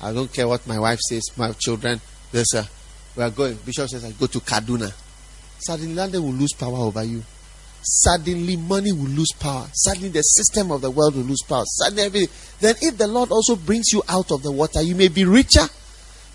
I 0.03 0.13
don't 0.13 0.31
care 0.31 0.47
what 0.47 0.67
my 0.67 0.79
wife 0.79 0.99
says, 1.01 1.31
my 1.37 1.53
children, 1.53 1.99
this, 2.31 2.55
uh, 2.55 2.65
we 3.17 3.23
are 3.23 3.31
going. 3.31 3.57
Bishop 3.65 3.89
says, 3.89 4.05
I 4.05 4.11
go 4.13 4.27
to 4.27 4.41
Kaduna. 4.41 4.93
Suddenly, 5.61 5.95
London 5.95 6.23
will 6.23 6.33
lose 6.33 6.53
power 6.53 6.77
over 6.77 7.03
you. 7.03 7.23
Suddenly, 7.83 8.57
money 8.57 8.93
will 8.93 9.09
lose 9.09 9.33
power. 9.39 9.67
Suddenly, 9.73 10.11
the 10.11 10.23
system 10.23 10.71
of 10.71 10.81
the 10.81 10.91
world 10.91 11.15
will 11.15 11.23
lose 11.23 11.43
power. 11.43 11.65
Suddenly, 11.65 12.03
everything. 12.03 12.37
Then, 12.61 12.75
if 12.83 12.99
the 12.99 13.07
Lord 13.07 13.31
also 13.31 13.57
brings 13.57 13.93
you 13.93 14.03
out 14.09 14.31
of 14.31 14.43
the 14.43 14.53
water, 14.53 14.83
you 14.83 14.95
may 14.95 15.09
be 15.09 15.25
richer 15.25 15.67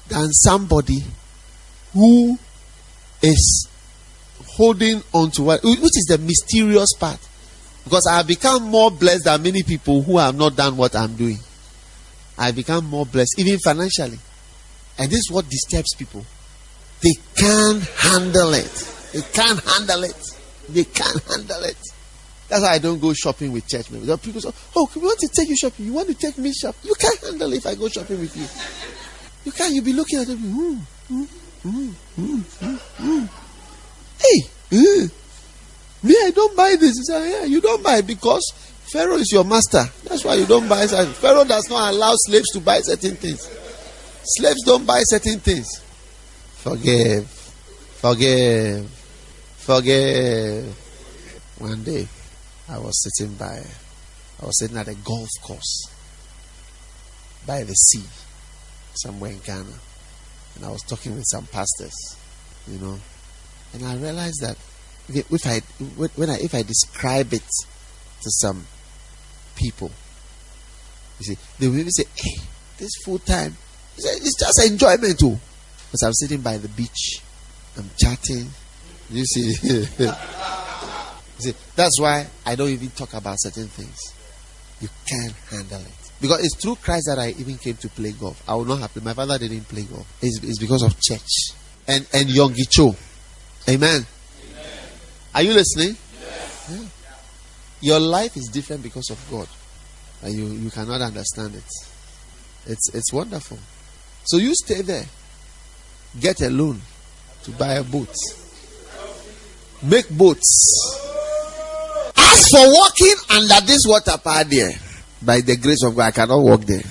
than 0.08 0.32
somebody 0.32 1.04
who 1.94 2.38
is 3.22 3.68
holding 4.56 5.02
on 5.14 5.32
to 5.32 5.44
what, 5.44 5.64
which 5.64 5.98
is 5.98 6.06
the 6.10 6.18
mysterious 6.18 6.94
part. 7.00 7.20
Because 7.84 8.08
I 8.10 8.18
have 8.18 8.28
become 8.28 8.64
more 8.64 8.90
blessed 8.90 9.26
than 9.26 9.44
many 9.44 9.64
people 9.64 10.02
who 10.02 10.18
have 10.18 10.36
not 10.36 10.56
done 10.56 10.78
what 10.78 10.96
I'm 10.96 11.16
doing. 11.16 11.40
I 12.38 12.52
become 12.52 12.86
more 12.86 13.06
blessed, 13.06 13.36
even 13.38 13.60
financially. 13.60 14.20
And 14.98 15.12
this 15.12 15.20
is 15.20 15.32
what 15.32 15.50
disturbs 15.50 15.94
people. 15.96 16.26
They 17.02 17.14
can't 17.36 17.84
handle 17.84 18.54
it. 18.54 19.10
They 19.12 19.22
can't 19.22 19.60
handle 19.60 20.04
it. 20.04 20.33
They 20.70 20.84
can't 20.86 21.22
handle 21.24 21.64
it. 21.64 21.78
That's 22.50 22.62
why 22.62 22.74
I 22.74 22.80
don't 22.80 23.00
go 23.00 23.14
shopping 23.14 23.52
with 23.52 23.68
church 23.68 23.90
members. 23.90 24.20
People 24.20 24.42
say, 24.42 24.52
Oh, 24.76 24.90
we 24.96 25.02
want 25.02 25.20
to 25.20 25.28
take 25.28 25.50
you 25.50 25.58
shopping. 25.58 25.86
You 25.86 25.94
want 25.94 26.08
to 26.10 26.14
take 26.14 26.38
me 26.38 26.54
shopping? 26.54 26.82
You 26.84 26.96
can't 26.96 27.20
handle 27.20 27.52
it 27.54 27.58
if 27.58 27.68
I 27.68 27.76
go 27.76 27.90
shopping 27.90 28.20
with 28.20 28.36
you. 28.38 28.46
You 29.46 29.52
can't. 29.52 29.74
You'll 29.74 29.84
be 29.84 29.94
looking 29.94 30.20
at 30.20 30.28
them. 30.28 30.38
Mm, 30.38 30.80
mm, 31.12 31.28
mm, 31.66 31.94
mm, 32.18 32.80
mm. 32.98 33.30
Hey, 34.20 34.42
mm. 34.70 35.12
me, 36.04 36.16
I 36.24 36.32
don't 36.32 36.56
buy 36.56 36.76
this. 36.80 36.98
He 36.98 37.04
said, 37.04 37.30
yeah, 37.30 37.46
you 37.46 37.60
don't 37.60 37.84
buy 37.84 38.02
because 38.02 38.54
Pharaoh 38.92 39.16
is 39.16 39.32
your 39.32 39.44
master. 39.44 39.84
That's 40.04 40.24
why 40.24 40.36
you 40.36 40.46
don't 40.46 40.68
buy 40.70 40.86
something. 40.86 41.14
Pharaoh 41.16 41.46
does 41.46 41.70
not 41.70 41.94
allow 41.94 42.14
slaves 42.16 42.52
to 42.52 42.60
buy 42.60 42.80
certain 42.82 43.16
things. 43.16 43.50
Slaves 44.24 44.64
don't 44.64 44.86
buy 44.86 45.02
certain 45.04 45.40
things. 45.40 45.80
Forgive. 46.58 47.28
Forgive. 47.28 49.03
Forgive. 49.66 50.76
One 51.60 51.84
day, 51.84 52.06
I 52.68 52.80
was 52.80 53.02
sitting 53.02 53.34
by, 53.36 53.64
I 54.42 54.46
was 54.46 54.60
sitting 54.60 54.76
at 54.76 54.90
a 54.90 54.94
golf 54.94 55.30
course 55.42 55.88
by 57.48 57.64
the 57.64 57.74
sea, 57.74 58.04
somewhere 58.96 59.32
in 59.32 59.40
Ghana, 59.40 59.74
and 60.56 60.66
I 60.66 60.70
was 60.70 60.82
talking 60.82 61.16
with 61.16 61.24
some 61.32 61.46
pastors, 61.46 61.94
you 62.68 62.78
know, 62.78 63.00
and 63.74 63.86
I 63.86 63.96
realized 63.96 64.42
that 64.42 64.58
if 65.08 65.48
I 65.48 65.62
when 66.18 66.30
I 66.30 66.40
if 66.40 66.54
I 66.54 66.64
describe 66.64 67.32
it 67.32 67.48
to 68.24 68.32
some 68.32 68.68
people, 69.56 69.92
you 71.20 71.26
see, 71.26 71.38
they 71.60 71.70
will 71.70 71.86
say, 71.90 72.04
"Hey, 72.16 72.42
this 72.80 72.92
full 73.06 73.20
time, 73.20 73.56
it's 73.96 74.38
just 74.38 74.62
enjoyment 74.66 75.18
too." 75.18 75.40
Because 75.86 76.04
I'm 76.04 76.14
sitting 76.14 76.42
by 76.42 76.58
the 76.58 76.68
beach, 76.68 77.22
I'm 77.78 77.90
chatting. 77.98 78.50
You 79.10 79.26
see, 79.26 79.42
you 79.64 80.12
see, 81.40 81.54
that's 81.76 82.00
why 82.00 82.28
I 82.46 82.56
don't 82.56 82.70
even 82.70 82.90
talk 82.90 83.14
about 83.14 83.36
certain 83.40 83.68
things. 83.68 84.14
You 84.82 84.90
can't 85.08 85.34
handle 85.50 85.82
it. 85.82 86.04
Because 86.22 86.44
it's 86.44 86.56
through 86.56 86.76
Christ 86.76 87.06
that 87.08 87.20
I 87.20 87.30
even 87.32 87.58
came 87.58 87.76
to 87.76 87.90
play 87.90 88.12
golf. 88.14 88.42
I 88.48 88.56
will 88.56 88.66
not 88.66 88.80
happy. 88.80 89.02
My 89.02 89.14
father 89.14 89.38
didn't 89.38 89.68
play 89.68 89.84
golf. 89.84 90.08
It's, 90.22 90.42
it's 90.44 90.60
because 90.60 90.84
of 90.84 91.00
church. 91.00 91.52
And 91.88 92.08
and 92.14 92.30
Yonggi 92.30 92.70
Cho. 92.70 92.96
Amen. 93.70 94.06
Are 95.36 95.42
you 95.42 95.54
listening? 95.54 95.98
Yeah. 96.70 96.86
Your 97.82 98.00
life 98.00 98.38
is 98.38 98.48
different 98.48 98.84
because 98.84 99.10
of 99.10 99.20
God. 99.30 99.48
And 100.22 100.34
you, 100.34 100.46
you 100.46 100.70
cannot 100.70 101.02
understand 101.02 101.56
it. 101.56 101.64
It's 102.68 102.94
it's 102.94 103.12
wonderful. 103.12 103.60
So 104.24 104.38
you 104.38 104.56
stay 104.56 104.82
there. 104.82 105.06
Get 106.20 106.42
a 106.42 106.50
loan 106.50 106.80
to 107.44 107.52
buy 107.52 107.74
a 107.74 107.84
boat. 107.84 108.16
Make 109.84 110.10
boats. 110.10 111.02
As 112.16 112.48
for 112.50 112.66
walking 112.66 113.16
under 113.30 113.66
this 113.66 113.86
water 113.86 114.18
part 114.18 114.50
there, 114.50 114.72
by 115.22 115.42
the 115.42 115.58
grace 115.58 115.84
of 115.84 115.96
God, 115.96 116.06
I 116.06 116.12
cannot 116.12 116.40
walk 116.40 116.62
there. 116.62 116.84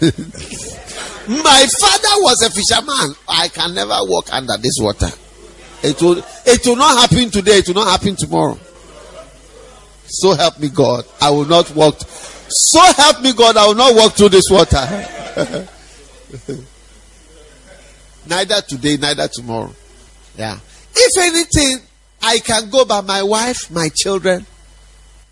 My 1.26 1.66
father 1.80 2.20
was 2.20 2.42
a 2.42 2.50
fisherman. 2.50 3.14
I 3.28 3.48
can 3.48 3.74
never 3.74 3.96
walk 4.02 4.32
under 4.32 4.56
this 4.58 4.78
water. 4.80 5.08
It 5.82 6.00
will, 6.02 6.22
it 6.46 6.66
will 6.66 6.76
not 6.76 6.98
happen 6.98 7.30
today. 7.30 7.58
It 7.58 7.68
will 7.68 7.74
not 7.74 7.88
happen 7.88 8.16
tomorrow. 8.16 8.58
So 10.06 10.34
help 10.34 10.58
me 10.60 10.68
God, 10.68 11.04
I 11.20 11.30
will 11.30 11.46
not 11.46 11.74
walk. 11.74 11.96
So 12.00 12.80
help 12.80 13.22
me 13.22 13.32
God, 13.32 13.56
I 13.56 13.66
will 13.66 13.74
not 13.74 13.94
walk 13.94 14.12
through 14.12 14.28
this 14.30 14.50
water. 14.50 14.76
neither 18.26 18.60
today, 18.62 18.96
neither 18.96 19.28
tomorrow. 19.28 19.74
Yeah. 20.36 20.58
If 20.96 21.18
anything, 21.18 21.86
I 22.22 22.38
can 22.38 22.70
go 22.70 22.84
by 22.84 23.00
my 23.02 23.22
wife, 23.22 23.70
my 23.70 23.88
children, 23.94 24.46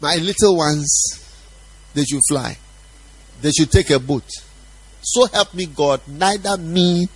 my 0.00 0.16
little 0.16 0.56
ones. 0.56 1.18
They 1.94 2.04
should 2.04 2.22
fly. 2.28 2.56
They 3.40 3.50
should 3.50 3.70
take 3.70 3.90
a 3.90 3.98
boat. 3.98 4.24
So 5.02 5.26
help 5.26 5.54
me 5.54 5.66
God, 5.66 6.00
neither 6.06 6.56
me 6.56 7.08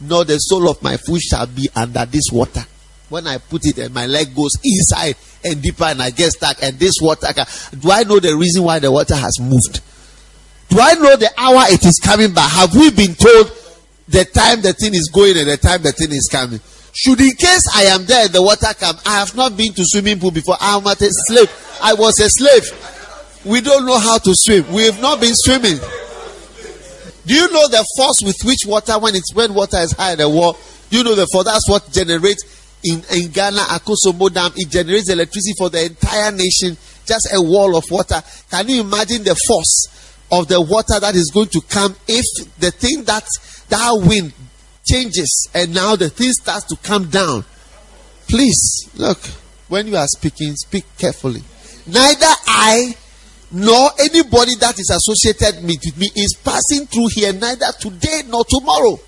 nor 0.00 0.24
the 0.24 0.38
sole 0.38 0.68
of 0.70 0.82
my 0.82 0.96
foot 0.96 1.20
shall 1.20 1.46
be 1.46 1.68
under 1.74 2.06
this 2.06 2.30
water. 2.32 2.64
When 3.08 3.26
I 3.26 3.38
put 3.38 3.64
it 3.66 3.78
and 3.78 3.94
my 3.94 4.06
leg 4.06 4.34
goes 4.34 4.52
inside 4.62 5.16
and 5.42 5.62
deeper 5.62 5.84
and 5.84 6.02
I 6.02 6.10
get 6.10 6.32
stuck 6.32 6.62
and 6.62 6.78
this 6.78 6.94
water, 7.00 7.26
can, 7.32 7.46
do 7.78 7.90
I 7.90 8.04
know 8.04 8.20
the 8.20 8.36
reason 8.36 8.62
why 8.62 8.78
the 8.78 8.92
water 8.92 9.16
has 9.16 9.40
moved? 9.40 9.80
Do 10.68 10.78
I 10.80 10.94
know 10.94 11.16
the 11.16 11.30
hour 11.38 11.64
it 11.68 11.84
is 11.84 11.98
coming 12.02 12.32
by? 12.34 12.42
Have 12.42 12.74
we 12.74 12.90
been 12.90 13.14
told 13.14 13.50
the 14.08 14.24
time 14.26 14.60
the 14.60 14.74
thing 14.74 14.94
is 14.94 15.10
going 15.12 15.36
and 15.38 15.48
the 15.48 15.56
time 15.56 15.82
the 15.82 15.92
thing 15.92 16.12
is 16.12 16.28
coming? 16.30 16.60
Should 16.98 17.20
in 17.20 17.30
case 17.36 17.62
I 17.76 17.84
am 17.84 18.06
there 18.06 18.26
the 18.26 18.42
water 18.42 18.74
come, 18.74 18.96
I 19.06 19.20
have 19.20 19.36
not 19.36 19.56
been 19.56 19.72
to 19.74 19.84
swimming 19.84 20.18
pool 20.18 20.32
before. 20.32 20.56
I 20.60 20.76
am 20.76 20.84
a 20.84 20.96
slave. 20.96 21.48
I 21.80 21.94
was 21.94 22.18
a 22.18 22.28
slave. 22.28 22.66
We 23.44 23.60
don't 23.60 23.86
know 23.86 23.98
how 24.00 24.18
to 24.18 24.34
swim. 24.34 24.66
We 24.72 24.82
have 24.86 25.00
not 25.00 25.20
been 25.20 25.34
swimming. 25.36 25.78
Do 27.24 27.34
you 27.34 27.52
know 27.52 27.68
the 27.68 27.86
force 27.96 28.18
with 28.24 28.34
which 28.42 28.66
water, 28.66 28.98
when 28.98 29.14
it's 29.14 29.32
when 29.32 29.54
water 29.54 29.76
is 29.76 29.92
high 29.92 30.12
in 30.12 30.18
the 30.18 30.28
wall, 30.28 30.58
you 30.90 31.04
know 31.04 31.14
the 31.14 31.28
force? 31.28 31.44
That's 31.44 31.68
what 31.70 31.88
generates 31.92 32.42
in, 32.82 33.04
in 33.14 33.30
Ghana, 33.30 33.60
Akosombo 33.78 34.34
Dam. 34.34 34.50
It 34.56 34.68
generates 34.68 35.08
electricity 35.08 35.54
for 35.56 35.70
the 35.70 35.84
entire 35.84 36.32
nation. 36.32 36.76
Just 37.06 37.28
a 37.32 37.40
wall 37.40 37.76
of 37.76 37.84
water. 37.92 38.20
Can 38.50 38.68
you 38.68 38.80
imagine 38.80 39.22
the 39.22 39.36
force 39.46 39.86
of 40.32 40.48
the 40.48 40.60
water 40.60 40.98
that 40.98 41.14
is 41.14 41.30
going 41.32 41.48
to 41.48 41.60
come 41.60 41.94
if 42.08 42.26
the 42.58 42.72
thing 42.72 43.04
that 43.04 43.24
that 43.68 43.92
wind 44.02 44.32
changes 44.90 45.48
and 45.54 45.74
now 45.74 45.96
the 45.96 46.08
thing 46.08 46.32
starts 46.32 46.66
to 46.66 46.76
come 46.76 47.08
down? 47.08 47.44
Please 48.28 48.90
look 48.96 49.18
when 49.68 49.86
you 49.86 49.96
are 49.96 50.06
speaking, 50.06 50.54
speak 50.56 50.84
carefully. 50.96 51.42
Neither 51.86 52.26
I 52.46 52.94
nor 53.50 53.90
anybody 53.98 54.54
that 54.56 54.78
is 54.78 54.90
associated 54.90 55.64
with 55.64 55.98
me 55.98 56.10
is 56.14 56.34
passing 56.44 56.86
through 56.86 57.08
here 57.12 57.32
neither 57.32 57.72
today 57.80 58.22
nor 58.26 58.44
tomorrow. 58.44 58.98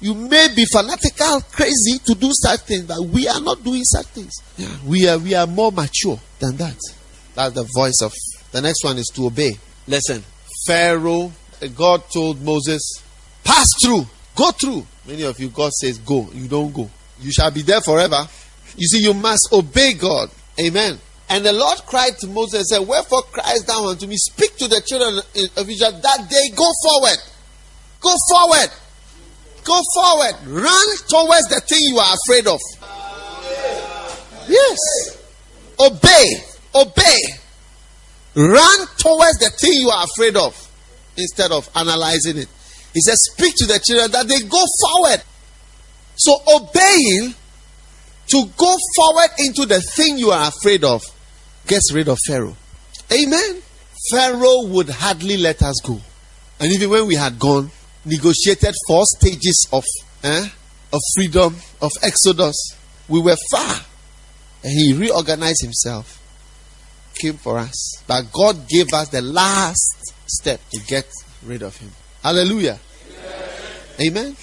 You 0.00 0.14
may 0.14 0.48
be 0.54 0.64
fanatical, 0.66 1.40
crazy 1.52 1.98
to 2.04 2.14
do 2.14 2.30
such 2.32 2.60
things, 2.60 2.82
but 2.82 3.00
we 3.00 3.28
are 3.28 3.40
not 3.40 3.64
doing 3.64 3.84
such 3.84 4.06
things. 4.06 4.32
Yeah, 4.56 4.68
we 4.84 5.08
are 5.08 5.18
we 5.18 5.34
are 5.34 5.46
more 5.46 5.72
mature 5.72 6.18
than 6.38 6.56
that. 6.56 6.76
That's 7.34 7.54
the 7.54 7.66
voice 7.74 8.00
of 8.02 8.12
the 8.52 8.60
next 8.60 8.84
one 8.84 8.98
is 8.98 9.10
to 9.14 9.26
obey. 9.26 9.56
Listen, 9.86 10.22
Pharaoh, 10.66 11.32
God 11.74 12.02
told 12.12 12.42
Moses, 12.42 13.02
pass 13.44 13.68
through, 13.82 14.06
go 14.36 14.52
through. 14.52 14.86
Many 15.06 15.22
of 15.22 15.40
you, 15.40 15.48
God 15.48 15.72
says, 15.72 15.98
go. 15.98 16.28
You 16.32 16.46
don't 16.46 16.72
go. 16.72 16.88
You 17.20 17.32
shall 17.32 17.50
be 17.50 17.62
there 17.62 17.80
forever. 17.80 18.28
You 18.76 18.86
see, 18.86 19.00
you 19.00 19.14
must 19.14 19.48
obey 19.52 19.94
God. 19.94 20.30
Amen. 20.60 20.98
And 21.28 21.44
the 21.44 21.52
Lord 21.52 21.78
cried 21.86 22.16
to 22.18 22.28
Moses 22.28 22.54
and 22.54 22.66
said, 22.66 22.88
Wherefore 22.88 23.22
cries 23.22 23.64
thou 23.64 23.88
unto 23.88 24.06
me? 24.06 24.16
Speak 24.16 24.56
to 24.58 24.68
the 24.68 24.80
children 24.86 25.18
of 25.18 25.68
Israel 25.68 25.98
that 26.02 26.30
they 26.30 26.54
go 26.54 26.70
forward. 26.84 27.18
Go 28.00 28.14
forward. 28.30 28.70
Go 29.64 29.80
forward. 29.94 30.34
Run 30.46 30.96
towards 31.08 31.48
the 31.48 31.60
thing 31.66 31.80
you 31.82 31.98
are 31.98 32.14
afraid 32.14 32.46
of. 32.46 32.60
Yes. 34.48 34.78
Obey. 35.80 36.26
Obey. 36.74 37.18
Run 38.36 38.86
towards 38.98 39.38
the 39.38 39.50
thing 39.58 39.72
you 39.72 39.90
are 39.90 40.04
afraid 40.04 40.36
of 40.36 40.54
instead 41.16 41.50
of 41.50 41.68
analyzing 41.74 42.38
it. 42.38 42.48
He 42.96 43.02
says, 43.02 43.18
Speak 43.30 43.54
to 43.56 43.66
the 43.66 43.78
children 43.78 44.10
that 44.12 44.26
they 44.26 44.40
go 44.48 44.64
forward. 44.80 45.22
So 46.14 46.38
obeying 46.48 47.34
to 48.28 48.44
go 48.56 48.76
forward 48.96 49.30
into 49.38 49.66
the 49.66 49.82
thing 49.82 50.16
you 50.16 50.30
are 50.30 50.48
afraid 50.48 50.82
of 50.82 51.02
gets 51.66 51.92
rid 51.92 52.08
of 52.08 52.16
Pharaoh. 52.26 52.56
Amen. 53.12 53.60
Pharaoh 54.10 54.64
would 54.68 54.88
hardly 54.88 55.36
let 55.36 55.62
us 55.62 55.78
go. 55.84 56.00
And 56.58 56.72
even 56.72 56.88
when 56.88 57.06
we 57.06 57.16
had 57.16 57.38
gone, 57.38 57.70
negotiated 58.06 58.74
four 58.88 59.04
stages 59.04 59.68
of, 59.70 59.84
eh, 60.22 60.48
of 60.90 61.00
freedom, 61.14 61.54
of 61.82 61.92
exodus, 62.02 62.56
we 63.08 63.20
were 63.20 63.36
far. 63.50 63.74
And 64.64 64.72
he 64.72 64.94
reorganized 64.94 65.60
himself, 65.60 66.18
came 67.14 67.34
for 67.34 67.58
us. 67.58 68.02
But 68.06 68.32
God 68.32 68.66
gave 68.66 68.94
us 68.94 69.10
the 69.10 69.20
last 69.20 70.14
step 70.26 70.62
to 70.70 70.80
get 70.80 71.06
rid 71.44 71.60
of 71.60 71.76
him. 71.76 71.90
Hallelujah. 72.22 72.80
Amen. 74.00 74.36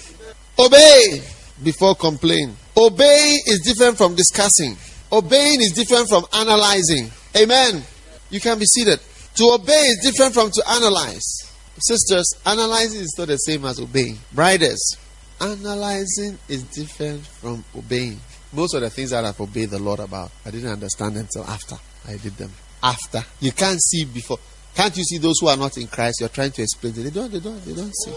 Obey 0.58 1.22
before 1.62 1.94
complain. 1.94 2.56
Obeying 2.76 3.40
is 3.46 3.60
different 3.60 3.96
from 3.96 4.14
discussing. 4.14 4.76
Obeying 5.12 5.60
is 5.60 5.72
different 5.72 6.08
from 6.08 6.24
analyzing. 6.32 7.10
Amen. 7.36 7.82
You 8.30 8.40
can 8.40 8.58
be 8.58 8.64
seated. 8.64 9.00
To 9.36 9.44
obey 9.52 9.72
is 9.72 9.98
different 10.02 10.34
from 10.34 10.50
to 10.50 10.62
analyze. 10.70 11.50
Sisters, 11.78 12.34
analyzing 12.46 13.00
is 13.00 13.14
not 13.18 13.28
the 13.28 13.36
same 13.36 13.64
as 13.64 13.80
obeying. 13.80 14.18
Brides, 14.32 14.96
analyzing 15.40 16.38
is 16.48 16.62
different 16.64 17.26
from 17.26 17.64
obeying. 17.76 18.20
Most 18.52 18.74
of 18.74 18.80
the 18.82 18.90
things 18.90 19.10
that 19.10 19.24
I've 19.24 19.40
obeyed 19.40 19.70
the 19.70 19.80
Lord 19.80 19.98
about, 19.98 20.30
I 20.46 20.50
didn't 20.50 20.70
understand 20.70 21.16
until 21.16 21.44
after 21.44 21.76
I 22.06 22.16
did 22.16 22.36
them. 22.36 22.52
After. 22.82 23.24
You 23.40 23.50
can't 23.52 23.80
see 23.80 24.04
before. 24.04 24.38
Can't 24.74 24.96
you 24.96 25.04
see 25.04 25.18
those 25.18 25.38
who 25.40 25.48
are 25.48 25.56
not 25.56 25.76
in 25.76 25.86
Christ? 25.86 26.20
You're 26.20 26.28
trying 26.28 26.52
to 26.52 26.62
explain 26.62 26.92
to 26.94 27.02
them. 27.02 27.12
They 27.12 27.20
don't, 27.20 27.32
they 27.32 27.40
don't, 27.40 27.64
they 27.64 27.74
don't 27.74 27.94
see. 28.04 28.12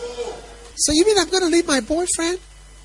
So 0.78 0.92
you 0.94 1.06
mean 1.06 1.18
I'm 1.18 1.30
going 1.30 1.44
to 1.44 1.50
leave 1.50 1.68
my 1.68 1.80
boyfriend? 1.80 2.40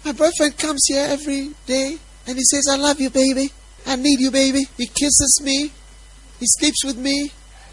My 0.05 0.13
boyfriend 0.13 0.57
comes 0.57 0.83
here 0.89 1.07
every 1.09 1.51
day 1.67 1.99
and 2.27 2.39
he 2.39 2.45
says, 2.45 2.67
I 2.71 2.77
love 2.77 3.01
you, 3.01 3.11
baby. 3.11 3.53
I 3.87 3.97
need 3.97 4.19
you, 4.19 4.31
baby. 4.31 4.65
He 4.79 4.87
kisses 4.87 5.41
me. 5.45 5.71
He 6.41 6.47
sleeps 6.47 6.85
with 6.85 6.97
me. 6.97 7.31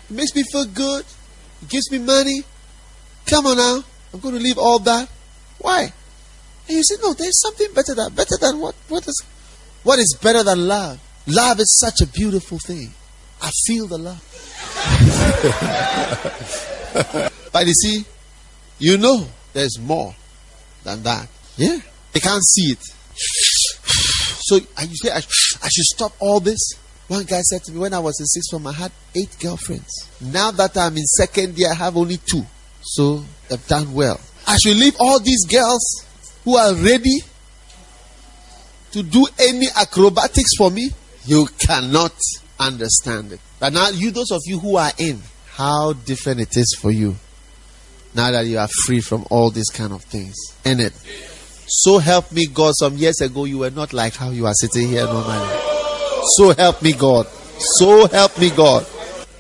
He 0.10 0.14
makes 0.14 0.36
me 0.36 0.44
feel 0.52 0.66
good. 0.66 1.06
He 1.62 1.68
gives 1.68 1.90
me 1.90 2.00
money. 2.00 2.42
Come 3.28 3.46
on 3.48 3.58
now. 3.58 3.84
I'm 4.14 4.20
going 4.20 4.36
to 4.36 4.42
leave 4.42 4.58
all 4.58 4.80
that. 4.80 5.08
Why? 5.60 5.94
And 6.68 6.78
you 6.78 6.84
say, 6.84 6.96
no, 7.02 7.14
there's 7.14 7.40
something 7.40 7.74
better 7.74 7.96
than 7.96 8.14
better 8.14 8.38
than 8.38 8.60
what 8.60 8.76
what 8.90 9.08
is 9.08 9.24
what 9.84 10.00
is 10.00 10.18
better 10.22 10.44
than 10.44 10.68
love? 10.68 11.00
Love 11.28 11.60
is 11.60 11.78
such 11.80 12.02
a 12.02 12.08
beautiful 12.08 12.60
thing. 12.60 12.94
I 13.42 13.50
feel 13.66 13.88
the 13.88 13.98
love. 13.98 14.24
but 17.54 17.66
you 17.66 17.74
see, 17.74 18.06
you 18.80 18.98
know 18.98 19.28
there's 19.54 19.80
more 19.80 20.16
than 20.84 21.04
that. 21.04 21.28
Yeah. 21.58 21.80
They 22.14 22.20
can't 22.20 22.44
see 22.44 22.72
it. 22.72 22.80
So 24.42 24.56
you 24.56 24.96
say, 24.96 25.12
I, 25.12 25.18
I 25.18 25.70
should 25.70 25.86
stop 25.86 26.12
all 26.20 26.40
this. 26.40 26.74
One 27.08 27.24
guy 27.24 27.42
said 27.42 27.62
to 27.66 27.72
me 27.72 27.78
when 27.78 27.94
I 27.94 28.00
was 28.00 28.20
in 28.20 28.26
sixth 28.26 28.50
form, 28.50 28.66
I 28.66 28.72
had 28.72 28.92
eight 29.14 29.38
girlfriends. 29.40 30.10
Now 30.22 30.50
that 30.50 30.76
I'm 30.76 30.98
in 30.98 31.06
second 31.06 31.56
year, 31.56 31.70
I 31.72 31.76
have 31.76 31.96
only 31.96 32.18
two. 32.18 32.44
So 32.82 33.24
I've 33.52 33.68
done 33.68 33.94
well. 33.94 34.20
I 34.48 34.58
should 34.58 34.76
leave 34.76 34.96
all 35.00 35.20
these 35.20 35.46
girls 35.46 36.04
who 36.46 36.58
are 36.58 36.74
ready 36.74 37.20
to 38.92 39.04
do 39.04 39.28
any 39.38 39.68
acrobatics 39.76 40.56
for 40.58 40.72
me. 40.72 40.90
You 41.26 41.48
cannot 41.60 42.14
understand 42.60 43.34
it. 43.34 43.40
But 43.60 43.74
now, 43.74 43.90
you, 43.90 44.10
those 44.10 44.32
of 44.32 44.42
you 44.46 44.58
who 44.58 44.78
are 44.78 44.92
in, 44.98 45.20
how 45.52 45.94
different 45.94 46.40
it 46.40 46.58
is 46.58 46.76
for 46.80 46.90
you 46.90 47.18
now 48.16 48.32
that 48.32 48.46
you 48.46 48.58
are 48.58 48.68
free 48.86 49.02
from 49.02 49.26
all 49.30 49.50
these 49.50 49.70
kind 49.70 49.94
of 49.94 50.04
things. 50.04 50.36
In 50.66 50.80
it. 50.80 50.94
So 51.68 52.00
help 52.00 52.32
me 52.32 52.48
God. 52.48 52.74
Some 52.76 52.98
years 52.98 53.22
ago, 53.22 53.46
you 53.46 53.60
were 53.60 53.70
not 53.70 53.94
like 53.94 54.16
how 54.16 54.32
you 54.32 54.48
are 54.48 54.54
sitting 54.54 54.88
here 54.88 55.06
normally. 55.06 55.60
So 56.36 56.54
help 56.54 56.82
me 56.82 56.94
God. 56.94 57.28
So 57.28 58.08
help 58.08 58.40
me 58.40 58.50
God. 58.50 58.86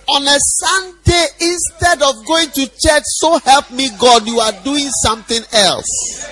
On 0.08 0.28
a 0.28 0.38
Sunday, 0.40 1.26
instead 1.42 2.02
of 2.02 2.26
going 2.26 2.50
to 2.52 2.68
church, 2.68 3.04
so 3.06 3.38
help 3.40 3.72
me 3.72 3.90
God, 4.00 4.28
you 4.28 4.40
are 4.40 4.52
doing 4.64 4.90
something 5.04 5.42
else. 5.54 6.28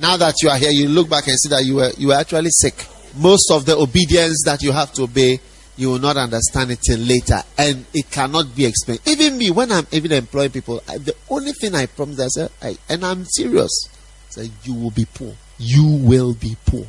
Now 0.00 0.16
that 0.16 0.34
you 0.42 0.48
are 0.50 0.58
here, 0.58 0.70
you 0.70 0.88
look 0.88 1.08
back 1.08 1.26
and 1.28 1.38
see 1.38 1.48
that 1.50 1.64
you 1.64 1.76
were 1.76 1.90
you 1.96 2.08
were 2.08 2.14
actually 2.14 2.50
sick. 2.50 2.86
Most 3.16 3.50
of 3.50 3.64
the 3.64 3.76
obedience 3.76 4.42
that 4.44 4.62
you 4.62 4.72
have 4.72 4.92
to 4.94 5.04
obey, 5.04 5.38
you 5.76 5.90
will 5.90 5.98
not 5.98 6.16
understand 6.16 6.70
it 6.70 6.80
till 6.82 6.98
later, 7.00 7.42
and 7.58 7.84
it 7.92 8.10
cannot 8.10 8.54
be 8.54 8.66
explained. 8.66 9.00
Even 9.06 9.36
me, 9.36 9.50
when 9.50 9.72
I'm 9.72 9.86
even 9.90 10.12
employing 10.12 10.50
people, 10.50 10.82
I, 10.88 10.98
the 10.98 11.14
only 11.28 11.52
thing 11.52 11.74
I 11.74 11.86
promise 11.86 12.18
myself, 12.18 12.56
I, 12.62 12.76
and 12.88 13.04
I'm 13.04 13.24
serious, 13.24 13.88
say 14.30 14.50
you 14.62 14.74
will 14.74 14.90
be 14.90 15.04
poor. 15.04 15.34
You 15.58 15.86
will 15.86 16.34
be 16.34 16.56
poor 16.66 16.86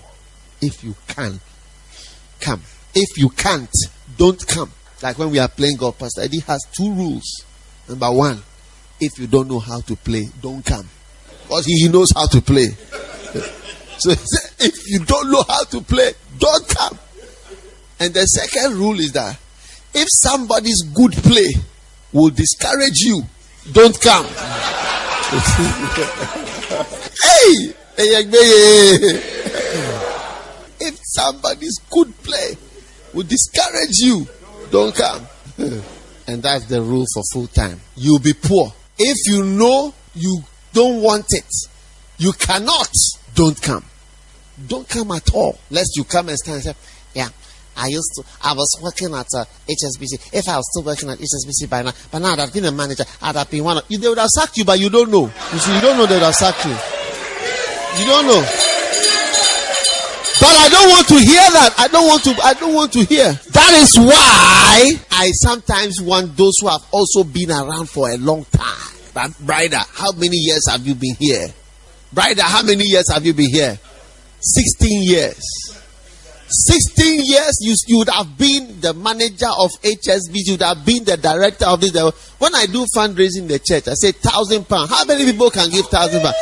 if 0.61 0.83
you 0.83 0.95
can 1.07 1.39
come. 2.39 2.61
If 2.93 3.17
you 3.17 3.29
can't, 3.29 3.69
don't 4.17 4.45
come. 4.47 4.71
Like 5.01 5.17
when 5.17 5.31
we 5.31 5.39
are 5.39 5.47
playing 5.47 5.77
golf, 5.77 5.99
Pastor 5.99 6.21
Eddie 6.21 6.39
has 6.41 6.61
two 6.71 6.91
rules. 6.93 7.43
Number 7.89 8.11
one, 8.11 8.41
if 8.99 9.19
you 9.19 9.27
don't 9.27 9.49
know 9.49 9.59
how 9.59 9.81
to 9.81 9.95
play, 9.95 10.25
don't 10.41 10.65
come. 10.65 10.87
Because 11.43 11.65
he 11.65 11.87
knows 11.89 12.11
how 12.15 12.27
to 12.27 12.41
play. 12.41 12.67
so 13.97 14.11
if 14.11 14.89
you 14.89 14.99
don't 15.05 15.31
know 15.31 15.43
how 15.47 15.63
to 15.65 15.81
play, 15.81 16.13
don't 16.39 16.67
come. 16.69 16.97
And 17.99 18.13
the 18.13 18.25
second 18.25 18.77
rule 18.77 18.99
is 18.99 19.11
that 19.13 19.37
If 19.93 20.07
somebody's 20.09 20.81
good 20.93 21.13
play 21.13 21.53
will 22.11 22.29
discourage 22.29 22.99
you, 22.99 23.23
don't 23.71 23.99
come. 23.99 24.25
hey! 27.23 27.73
If 30.79 30.99
somebody's 31.01 31.79
good 31.89 32.13
play 32.23 32.57
will 33.13 33.23
discourage 33.23 33.97
you, 33.99 34.27
don't 34.69 34.93
come. 34.93 35.25
and 36.27 36.43
that's 36.43 36.65
the 36.65 36.81
rule 36.81 37.05
for 37.13 37.23
full 37.31 37.47
time. 37.47 37.79
You'll 37.95 38.19
be 38.19 38.33
poor. 38.33 38.73
If 38.97 39.17
you 39.27 39.43
know 39.43 39.93
you 40.13 40.43
don't 40.73 41.01
want 41.01 41.27
it, 41.29 41.45
you 42.17 42.33
cannot, 42.33 42.91
don't 43.33 43.61
come. 43.61 43.85
Don't 44.67 44.87
come 44.87 45.11
at 45.11 45.33
all. 45.33 45.57
Lest 45.69 45.95
you 45.95 46.03
come 46.03 46.29
and 46.29 46.37
stand 46.37 46.55
and 46.55 46.63
say, 46.63 46.73
Yeah, 47.13 47.29
I 47.77 47.87
used 47.87 48.11
to, 48.15 48.23
I 48.41 48.53
was 48.53 48.79
working 48.81 49.13
at 49.13 49.27
uh, 49.35 49.45
HSBC. 49.67 50.33
If 50.33 50.47
I 50.47 50.57
was 50.57 50.65
still 50.71 50.83
working 50.83 51.09
at 51.09 51.17
HSBC 51.19 51.69
by 51.69 51.83
now, 51.83 51.91
but 52.11 52.19
now 52.19 52.33
I'd 52.33 52.39
have 52.39 52.53
been 52.53 52.65
a 52.65 52.71
manager, 52.71 53.03
I'd 53.21 53.35
have 53.35 53.49
been 53.49 53.63
one 53.63 53.77
of, 53.77 53.87
they 53.87 54.07
would 54.07 54.17
have 54.17 54.29
sacked 54.29 54.57
you, 54.57 54.65
but 54.65 54.79
you 54.79 54.89
don't 54.89 55.11
know. 55.11 55.25
You 55.25 55.59
see, 55.59 55.75
you 55.75 55.81
don't 55.81 55.97
know 55.97 56.05
they 56.05 56.15
would 56.15 56.23
have 56.23 56.35
sacked 56.35 56.65
you. 56.65 56.71
You 56.71 58.05
don't 58.09 58.27
know. 58.27 58.41
But 60.39 60.51
I 60.51 60.69
don't 60.69 60.89
want 60.89 61.07
to 61.07 61.15
hear 61.15 61.47
that. 61.51 61.75
I 61.77 61.87
don't 61.87 62.07
want 62.07 62.23
to, 62.25 62.35
I 62.43 62.53
don't 62.53 62.73
want 62.73 62.93
to 62.93 63.03
hear. 63.05 63.31
That 63.33 63.73
is 63.81 63.97
why 63.97 64.93
I 65.11 65.31
sometimes 65.31 66.01
want 66.01 66.35
those 66.35 66.57
who 66.59 66.67
have 66.67 66.85
also 66.91 67.23
been 67.23 67.51
around 67.51 67.89
for 67.89 68.09
a 68.09 68.17
long 68.17 68.45
time. 68.45 68.95
But 69.13 69.31
Brider, 69.31 69.81
how 69.93 70.11
many 70.11 70.35
years 70.37 70.67
have 70.69 70.85
you 70.85 70.93
been 70.93 71.15
here? 71.15 71.47
Brider, 72.13 72.41
how 72.41 72.63
many 72.63 72.83
years 72.83 73.09
have 73.11 73.25
you 73.25 73.33
been 73.33 73.49
here? 73.49 73.79
16 74.41 75.03
years. 75.03 75.84
16 76.47 77.25
years, 77.25 77.57
you, 77.61 77.75
you 77.87 77.97
would 77.99 78.09
have 78.09 78.37
been 78.37 78.79
the 78.79 78.93
manager 78.93 79.49
of 79.49 79.71
HSBC, 79.81 80.45
you 80.45 80.53
would 80.53 80.61
have 80.61 80.85
been 80.85 81.03
the 81.03 81.17
director 81.17 81.65
of 81.65 81.81
this. 81.81 81.91
When 82.37 82.53
I 82.53 82.67
do 82.67 82.85
fundraising 82.95 83.41
in 83.43 83.47
the 83.47 83.59
church, 83.59 83.87
I 83.87 83.93
say 83.93 84.11
thousand 84.11 84.67
pounds. 84.69 84.91
How 84.91 85.05
many 85.05 85.25
people 85.25 85.49
can 85.49 85.69
give 85.69 85.87
thousand 85.87 86.21
pounds? 86.21 86.35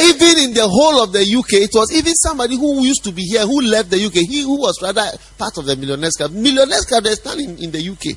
Even 0.00 0.38
in 0.38 0.54
the 0.54 0.68
whole 0.68 1.02
of 1.02 1.12
the 1.12 1.24
UK, 1.24 1.64
it 1.64 1.74
was 1.74 1.90
even 1.92 2.14
somebody 2.14 2.56
who 2.56 2.84
used 2.84 3.02
to 3.04 3.12
be 3.12 3.22
here, 3.22 3.46
who 3.46 3.62
left 3.62 3.90
the 3.90 4.04
UK, 4.04 4.14
he 4.28 4.42
who 4.42 4.60
was 4.60 4.80
rather 4.82 5.02
part 5.38 5.56
of 5.58 5.66
the 5.66 5.74
Millionaires 5.76 6.16
Club. 6.16 6.30
Millionaires 6.32 6.84
Club, 6.84 7.04
they 7.04 7.14
stand 7.14 7.40
in, 7.40 7.58
in 7.58 7.70
the 7.72 7.80
UK. 7.88 8.16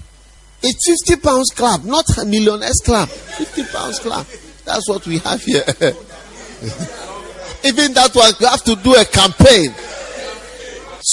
It's 0.64 1.06
50 1.06 1.22
pounds 1.22 1.50
club, 1.56 1.86
not 1.86 2.06
a 2.18 2.26
Millionaires 2.26 2.82
Club. 2.84 3.10
50 3.10 3.64
pounds 3.66 4.00
club. 4.00 4.28
That's 4.64 4.88
what 4.88 5.08
we 5.08 5.18
have 5.20 5.42
here. 5.42 5.64
even 7.64 7.94
that 7.94 8.12
one, 8.14 8.32
you 8.40 8.48
have 8.48 8.64
to 8.64 8.76
do 8.76 8.94
a 8.94 9.06
campaign. 9.06 9.74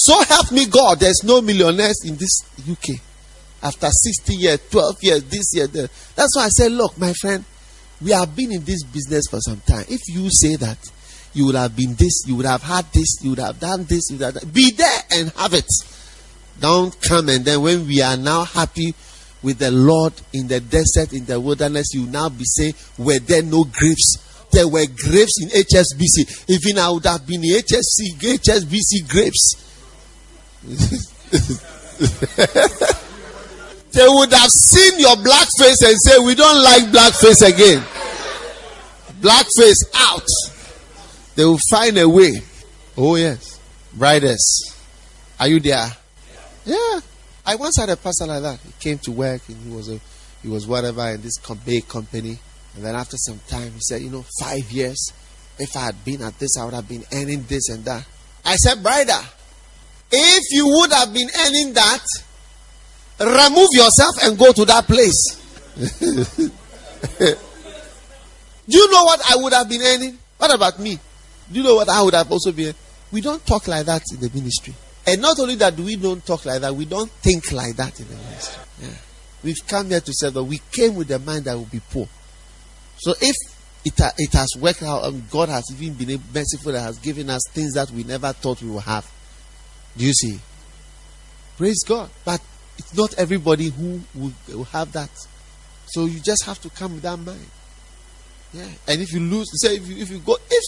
So 0.01 0.23
help 0.23 0.53
me 0.53 0.67
God, 0.67 1.01
there's 1.01 1.25
no 1.25 1.43
millionaires 1.43 2.05
in 2.05 2.17
this 2.17 2.43
UK. 2.71 3.01
After 3.61 3.91
60 3.91 4.35
years, 4.35 4.61
12 4.71 4.97
years, 5.03 5.25
this 5.25 5.55
year, 5.55 5.67
that. 5.67 5.91
That's 6.15 6.37
why 6.37 6.45
I 6.45 6.49
said, 6.51 6.71
look, 6.71 6.97
my 6.97 7.13
friend, 7.15 7.45
we 8.01 8.13
have 8.13 8.37
been 8.37 8.53
in 8.53 8.63
this 8.63 8.85
business 8.85 9.27
for 9.29 9.41
some 9.41 9.61
time. 9.67 9.85
If 9.89 10.03
you 10.07 10.31
say 10.31 10.55
that 10.55 10.79
you 11.35 11.47
would 11.47 11.57
have 11.57 11.75
been 11.75 11.97
this, 11.97 12.23
you 12.29 12.37
would 12.37 12.47
have 12.47 12.63
had 12.63 12.87
this, 12.93 13.17
you 13.23 13.31
would 13.31 13.41
have 13.41 13.59
done 13.59 13.87
this, 13.87 14.09
you 14.11 14.19
would 14.19 14.37
have 14.37 14.55
be 14.55 14.71
there 14.71 15.03
and 15.11 15.31
have 15.33 15.53
it. 15.53 15.67
Don't 16.61 16.99
come 17.01 17.29
and 17.29 17.45
then 17.45 17.61
when 17.63 17.85
we 17.89 18.01
are 18.01 18.17
now 18.17 18.45
happy 18.45 18.95
with 19.43 19.59
the 19.59 19.73
Lord 19.73 20.13
in 20.33 20.47
the 20.47 20.61
desert, 20.61 21.13
in 21.13 21.25
the 21.25 21.41
wilderness, 21.41 21.93
you 21.93 22.07
now 22.07 22.29
be 22.29 22.45
saying, 22.45 22.75
were 22.99 23.19
there 23.19 23.43
no 23.43 23.65
graves? 23.65 24.47
There 24.53 24.69
were 24.69 24.87
graves 24.87 25.35
in 25.43 25.49
HSBC. 25.49 26.51
Even 26.51 26.79
I 26.79 26.91
would 26.91 27.05
have 27.07 27.27
been 27.27 27.43
in 27.43 27.51
HSC, 27.51 28.15
HSBC 28.17 29.09
graves. 29.09 29.68
they 33.93 34.07
would 34.07 34.33
have 34.33 34.51
seen 34.51 34.99
your 34.99 35.17
black 35.17 35.49
face 35.59 35.83
and 35.83 35.97
say, 36.01 36.19
We 36.19 36.35
don't 36.35 36.63
like 36.63 36.91
black 36.91 37.13
face 37.15 37.43
again. 37.43 37.83
Black 39.21 39.47
face 39.57 39.85
out. 39.95 40.27
They 41.35 41.45
will 41.45 41.61
find 41.71 41.97
a 41.99 42.09
way. 42.09 42.41
Oh, 42.97 43.17
yes. 43.17 43.61
Briders. 43.95 44.75
Are 45.39 45.49
you 45.49 45.61
there? 45.61 45.87
Yeah. 46.65 47.01
I 47.47 47.55
once 47.55 47.77
had 47.77 47.89
a 47.89 47.97
pastor 47.97 48.27
like 48.27 48.43
that. 48.43 48.59
He 48.61 48.73
came 48.81 48.99
to 48.99 49.13
work 49.13 49.43
and 49.49 49.57
he 49.57 49.71
was 49.71 49.89
a 49.89 50.01
he 50.43 50.49
was 50.49 50.67
whatever 50.67 51.09
in 51.09 51.23
this 51.23 51.39
big 51.65 51.89
company. 51.89 52.39
And 52.75 52.85
then 52.85 52.95
after 52.95 53.17
some 53.17 53.41
time 53.49 53.73
he 53.73 53.81
said, 53.81 54.03
you 54.03 54.11
know, 54.11 54.25
five 54.41 54.71
years, 54.71 55.13
if 55.59 55.77
I 55.77 55.87
had 55.87 56.05
been 56.05 56.23
at 56.23 56.39
this, 56.39 56.57
I 56.59 56.65
would 56.65 56.75
have 56.75 56.89
been 56.89 57.05
earning 57.13 57.45
this 57.45 57.69
and 57.71 57.85
that. 57.85 58.07
I 58.45 58.57
said, 58.57 58.79
Brider, 58.79 59.25
if 60.11 60.45
you 60.51 60.67
would 60.67 60.93
have 60.93 61.13
been 61.13 61.29
earning 61.47 61.73
that, 61.75 62.05
remove 63.21 63.69
yourself 63.73 64.15
and 64.23 64.39
go 64.39 64.53
to 64.53 64.65
that 64.65 64.87
place. 64.87 65.37
Do 68.69 68.77
you 68.77 68.91
know 68.91 69.05
what 69.05 69.21
I 69.31 69.37
would 69.37 69.53
have 69.53 69.69
been 69.69 69.83
earning? 69.83 70.19
What 70.37 70.55
about 70.55 70.79
me? 70.79 70.99
Do 71.51 71.59
you 71.59 71.63
know 71.63 71.77
what 71.77 71.89
I 71.89 72.03
would 72.03 72.15
have 72.15 72.31
also 72.31 72.53
been? 72.53 72.75
We 73.11 73.21
don't 73.21 73.45
talk 73.47 73.67
like 73.69 73.87
that 73.87 74.03
in 74.13 74.21
the 74.21 74.31
ministry. 74.35 74.75
And 75.07 75.23
not 75.23 75.39
only 75.41 75.55
that, 75.57 75.75
we 75.77 75.97
don't 75.97 76.25
talk 76.25 76.45
like 76.45 76.61
that, 76.61 76.75
we 76.75 76.85
don't 76.85 77.11
think 77.11 77.51
like 77.53 77.77
that 77.77 77.99
in 77.99 78.09
the 78.09 78.15
ministry. 78.15 78.63
Yeah. 78.83 78.89
We've 79.43 79.67
come 79.67 79.89
here 79.89 80.01
to 80.01 80.13
say 80.13 80.29
that 80.31 80.45
we 80.45 80.61
came 80.71 80.97
with 80.97 81.09
the 81.09 81.19
mind 81.19 81.45
that 81.45 81.57
we'll 81.57 81.65
be 81.65 81.81
poor. 81.91 82.07
So 82.99 83.13
if 83.21 83.35
it, 83.85 84.01
it 84.19 84.33
has 84.33 84.51
worked 84.61 84.83
out 84.83 85.05
and 85.05 85.31
God 85.31 85.49
has 85.49 85.65
even 85.73 85.95
been 85.95 86.21
merciful 86.35 86.75
and 86.75 86.85
has 86.85 86.99
given 86.99 87.31
us 87.31 87.41
things 87.51 87.73
that 87.75 87.91
we 87.91 88.05
never 88.05 88.33
thought 88.35 88.61
we 88.61 88.69
would 88.69 88.83
have. 88.83 89.11
Do 89.97 90.05
you 90.05 90.13
see? 90.13 90.39
Praise 91.57 91.83
God. 91.87 92.11
But 92.25 92.41
it's 92.79 92.97
not 92.97 93.15
everybody 93.15 93.71
who 93.71 94.01
will, 94.15 94.33
will 94.49 94.65
have 94.65 94.93
that. 94.93 95.11
So 95.87 96.05
you 96.05 96.21
just 96.21 96.45
have 96.45 96.61
to 96.63 96.71
come 96.71 96.95
with 96.95 97.03
that 97.03 97.19
mind. 97.19 97.47
Yeah. 98.53 98.69
And 98.87 99.01
if 99.01 99.13
you 99.13 99.21
lose, 99.21 99.49
say 99.55 99.77
if 99.77 99.87
you, 99.89 99.97
if 99.97 100.11
you 100.11 100.19
go, 100.19 100.37
if 100.51 100.65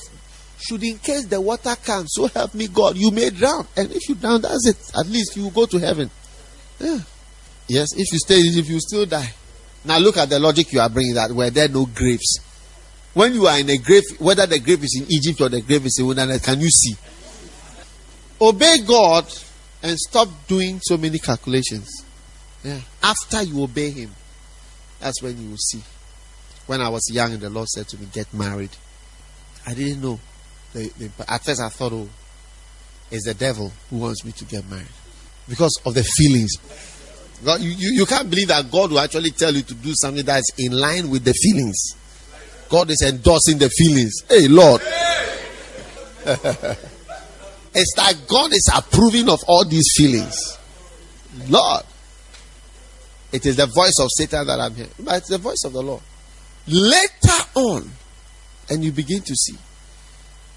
should 0.60 0.82
in 0.82 0.98
case 0.98 1.24
the 1.24 1.40
water 1.40 1.74
comes, 1.76 2.10
so 2.12 2.26
help 2.26 2.54
me 2.54 2.68
God, 2.68 2.96
you 2.96 3.10
may 3.10 3.30
drown. 3.30 3.66
And 3.76 3.90
if 3.92 4.08
you 4.08 4.14
drown, 4.14 4.42
that's 4.42 4.66
it. 4.68 4.76
At 4.98 5.06
least 5.06 5.36
you 5.36 5.44
will 5.44 5.50
go 5.50 5.66
to 5.66 5.78
heaven. 5.78 6.10
Yeah. 6.78 6.98
Yes, 7.68 7.88
if 7.92 8.12
you 8.12 8.18
stay, 8.18 8.36
if 8.36 8.68
you 8.68 8.80
still 8.80 9.06
die. 9.06 9.32
Now 9.84 9.98
look 9.98 10.16
at 10.16 10.28
the 10.28 10.38
logic 10.38 10.72
you 10.72 10.80
are 10.80 10.90
bringing 10.90 11.14
that 11.14 11.30
where 11.30 11.50
there 11.50 11.66
are 11.66 11.68
no 11.68 11.86
graves. 11.86 12.40
When 13.14 13.32
you 13.32 13.46
are 13.46 13.58
in 13.58 13.70
a 13.70 13.78
grave, 13.78 14.02
whether 14.18 14.46
the 14.46 14.58
grave 14.58 14.84
is 14.84 15.00
in 15.00 15.10
Egypt 15.10 15.40
or 15.40 15.48
the 15.48 15.60
grave 15.62 15.86
is 15.86 15.96
in 15.98 16.06
wilderness, 16.06 16.44
can 16.44 16.60
you 16.60 16.68
see? 16.68 16.94
Obey 18.40 18.78
God 18.86 19.26
and 19.82 19.98
stop 19.98 20.28
doing 20.46 20.80
so 20.82 20.96
many 20.96 21.18
calculations. 21.18 22.04
Yeah. 22.64 22.80
After 23.02 23.42
you 23.42 23.62
obey 23.62 23.90
Him, 23.90 24.10
that's 24.98 25.22
when 25.22 25.40
you 25.40 25.50
will 25.50 25.56
see. 25.56 25.82
When 26.66 26.80
I 26.80 26.88
was 26.88 27.08
young, 27.10 27.32
and 27.32 27.40
the 27.40 27.50
Lord 27.50 27.68
said 27.68 27.88
to 27.88 27.98
me, 27.98 28.06
"Get 28.12 28.32
married." 28.32 28.70
I 29.66 29.74
didn't 29.74 30.02
know. 30.02 30.20
The, 30.72 30.88
the, 30.98 31.32
at 31.32 31.44
first, 31.44 31.60
I 31.60 31.68
thought, 31.68 31.92
"Oh, 31.92 32.08
it's 33.10 33.24
the 33.24 33.34
devil 33.34 33.72
who 33.88 33.98
wants 33.98 34.24
me 34.24 34.32
to 34.32 34.44
get 34.44 34.68
married 34.68 34.86
because 35.48 35.80
of 35.84 35.94
the 35.94 36.04
feelings." 36.04 36.52
God, 37.44 37.60
you, 37.60 37.70
you, 37.70 37.92
you 38.00 38.06
can't 38.06 38.28
believe 38.28 38.48
that 38.48 38.70
God 38.70 38.90
will 38.90 39.00
actually 39.00 39.30
tell 39.30 39.54
you 39.54 39.62
to 39.62 39.74
do 39.74 39.92
something 39.94 40.24
that 40.26 40.40
is 40.40 40.52
in 40.58 40.72
line 40.72 41.08
with 41.08 41.24
the 41.24 41.32
feelings. 41.32 41.94
God 42.68 42.90
is 42.90 43.02
endorsing 43.02 43.58
the 43.58 43.70
feelings. 43.70 44.22
Hey, 44.28 44.46
Lord. 44.46 44.82
it's 47.74 47.94
like 47.96 48.26
God 48.26 48.52
is 48.52 48.68
approving 48.74 49.28
of 49.28 49.40
all 49.46 49.64
these 49.64 49.92
feelings. 49.96 50.58
Lord. 51.48 51.84
It 53.32 53.46
is 53.46 53.56
the 53.56 53.66
voice 53.66 53.94
of 54.00 54.08
Satan 54.16 54.46
that 54.46 54.58
I'm 54.58 54.74
hearing, 54.74 54.90
but 54.98 55.18
it's 55.18 55.28
the 55.28 55.38
voice 55.38 55.62
of 55.64 55.72
the 55.72 55.82
Lord. 55.82 56.02
Later 56.66 57.44
on, 57.54 57.90
and 58.68 58.84
you 58.84 58.90
begin 58.90 59.22
to 59.22 59.34
see 59.34 59.56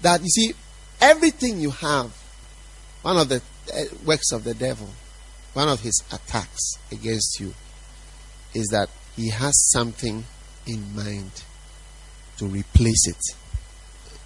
that 0.02 0.20
you 0.20 0.28
see 0.28 0.52
everything 1.00 1.60
you 1.60 1.70
have, 1.70 2.12
one 3.02 3.16
of 3.16 3.28
the 3.28 3.42
uh, 3.72 3.82
works 4.04 4.32
of 4.32 4.44
the 4.44 4.54
devil, 4.54 4.88
one 5.52 5.68
of 5.68 5.80
his 5.80 6.02
attacks 6.12 6.78
against 6.90 7.38
you 7.38 7.54
is 8.54 8.66
that 8.68 8.88
he 9.16 9.30
has 9.30 9.52
something 9.70 10.24
in 10.66 10.96
mind 10.96 11.30
to 12.38 12.46
replace 12.46 13.06
it. 13.06 13.36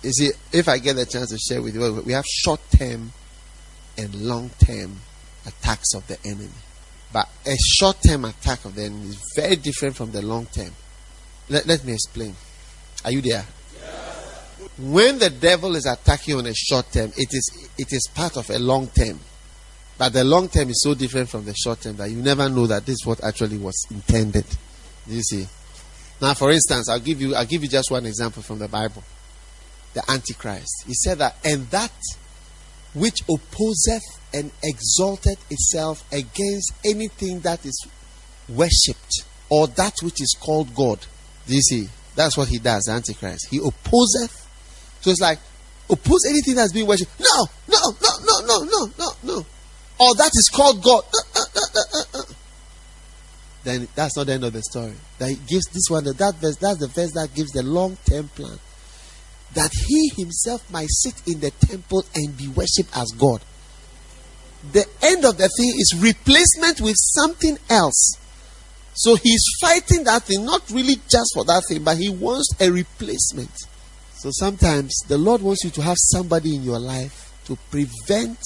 You 0.03 0.13
see, 0.13 0.31
if 0.53 0.69
I 0.69 0.79
get 0.79 0.97
the 0.97 1.07
chance 1.07 1.31
to 1.31 1.39
share 1.39 1.61
with 1.61 1.75
you, 1.75 2.03
we 2.07 2.13
have 2.13 2.25
short 2.25 2.61
term 2.71 3.13
and 3.97 4.15
long 4.15 4.51
term 4.65 4.97
attacks 5.47 5.95
of 5.95 6.07
the 6.07 6.19
enemy. 6.25 6.49
But 7.13 7.29
a 7.47 7.57
short 7.57 7.99
term 8.07 8.25
attack 8.25 8.65
of 8.65 8.75
the 8.75 8.85
enemy 8.85 9.09
is 9.09 9.33
very 9.35 9.57
different 9.57 9.97
from 9.97 10.13
the 10.13 10.23
long 10.23 10.47
term. 10.47 10.71
Let, 11.49 11.67
let 11.67 11.85
me 11.85 11.95
explain. 11.95 12.35
Are 13.05 13.11
you 13.11 13.23
there? 13.23 13.45
When 14.79 15.19
the 15.19 15.31
devil 15.31 15.75
is 15.75 15.87
attacking 15.87 16.37
on 16.37 16.47
a 16.47 16.55
short 16.55 16.93
term, 16.93 17.13
it 17.17 17.29
is 17.33 17.69
it 17.77 17.93
is 17.93 18.09
part 18.15 18.37
of 18.37 18.49
a 18.51 18.59
long 18.59 18.89
term. 18.89 19.19
But 19.97 20.13
the 20.13 20.23
long 20.23 20.49
term 20.49 20.71
is 20.71 20.81
so 20.83 20.95
different 20.95 21.29
from 21.29 21.45
the 21.45 21.55
short 21.55 21.81
term 21.81 21.97
that 21.97 22.11
you 22.11 22.19
never 22.19 22.49
know 22.49 22.69
that 22.69 22.87
this 22.87 22.95
is 22.95 23.07
what 23.07 23.25
actually 23.25 23.59
was 23.59 23.85
intended. 23.91 24.45
Do 25.09 25.15
you 25.15 25.23
see? 25.23 25.47
Now, 26.21 26.35
for 26.35 26.53
instance, 26.53 26.89
I'll 26.89 27.01
give 27.01 27.21
you 27.21 27.35
I'll 27.35 27.47
give 27.47 27.63
you 27.63 27.69
just 27.69 27.91
one 27.91 28.07
example 28.07 28.43
from 28.43 28.61
the 28.61 28.69
Bible. 28.69 29.03
The 29.95 30.03
Antichrist. 30.11 30.85
He 30.87 30.95
said 30.95 31.19
that, 31.19 31.37
and 31.45 31.67
that 31.71 31.93
which 32.95 33.23
opposeth 33.29 34.03
and 34.33 34.51
exalteth 34.63 35.51
itself 35.51 36.05
against 36.13 36.73
anything 36.85 37.41
that 37.41 37.65
is 37.65 37.87
worshipped 38.49 39.25
or 39.51 39.67
that 39.67 39.95
which 40.03 40.21
is 40.21 40.37
called 40.39 40.75
God. 40.75 41.07
Do 41.47 41.55
you 41.55 41.63
see? 41.63 41.89
That's 42.15 42.37
what 42.37 42.49
he 42.49 42.59
does, 42.59 42.89
Antichrist. 42.89 43.49
He 43.51 43.59
opposeth. 43.59 44.47
So 45.01 45.11
it's 45.11 45.21
like, 45.21 45.39
oppose 45.89 46.27
anything 46.29 46.57
that's 46.57 46.73
being 46.73 46.87
worshipped. 46.87 47.19
No, 47.21 47.47
no, 47.69 47.79
no, 48.03 48.11
no, 48.25 48.41
no, 48.47 48.65
no, 48.65 48.93
no, 48.99 49.07
no. 49.23 49.47
Or 50.01 50.15
that 50.15 50.31
is 50.35 50.51
called 50.53 50.83
God. 50.83 51.05
Uh, 51.15 51.41
uh, 51.41 52.05
uh. 52.15 52.23
Then 53.65 53.89
that's 53.95 54.17
not 54.17 54.27
the 54.27 54.33
end 54.33 54.45
of 54.45 54.53
the 54.53 54.63
story. 54.63 54.95
That 55.19 55.35
gives 55.47 55.67
this 55.67 55.89
one, 55.89 56.05
that 56.05 56.35
verse, 56.41 56.57
that's 56.57 56.79
the 56.79 56.89
verse 56.89 57.13
that 57.13 57.35
gives 57.35 57.51
the 57.51 57.63
long 57.63 57.97
term 58.09 58.29
plan. 58.29 58.59
That 59.55 59.73
he 59.73 60.11
himself 60.17 60.71
might 60.71 60.89
sit 60.91 61.23
in 61.27 61.41
the 61.41 61.51
temple 61.51 62.05
and 62.15 62.37
be 62.37 62.49
worshipped 62.49 62.97
as 62.97 63.11
God. 63.13 63.41
The 64.73 64.87
end 65.03 65.25
of 65.25 65.39
the 65.39 65.49
thing 65.49 65.71
is 65.71 65.97
replacement 65.99 66.81
with 66.81 66.97
something 66.97 67.59
else. 67.71 68.19
So 68.95 69.15
he's 69.15 69.45
fighting 69.61 70.05
that 70.05 70.25
thing, 70.25 70.45
not 70.45 70.69
really 70.71 70.97
just 71.09 71.31
for 71.33 71.45
that 71.45 71.63
thing, 71.69 71.85
but 71.85 71.97
he 71.97 72.11
wants 72.11 72.49
a 72.61 72.71
replacement. 72.71 73.53
So 74.17 74.31
sometimes 74.33 74.93
the 75.07 75.17
Lord 75.17 75.41
wants 75.41 75.63
you 75.63 75.71
to 75.71 75.83
have 75.83 75.97
somebody 75.99 76.57
in 76.57 76.65
your 76.65 76.81
life 76.81 77.33
to 77.45 77.57
prevent 77.71 78.39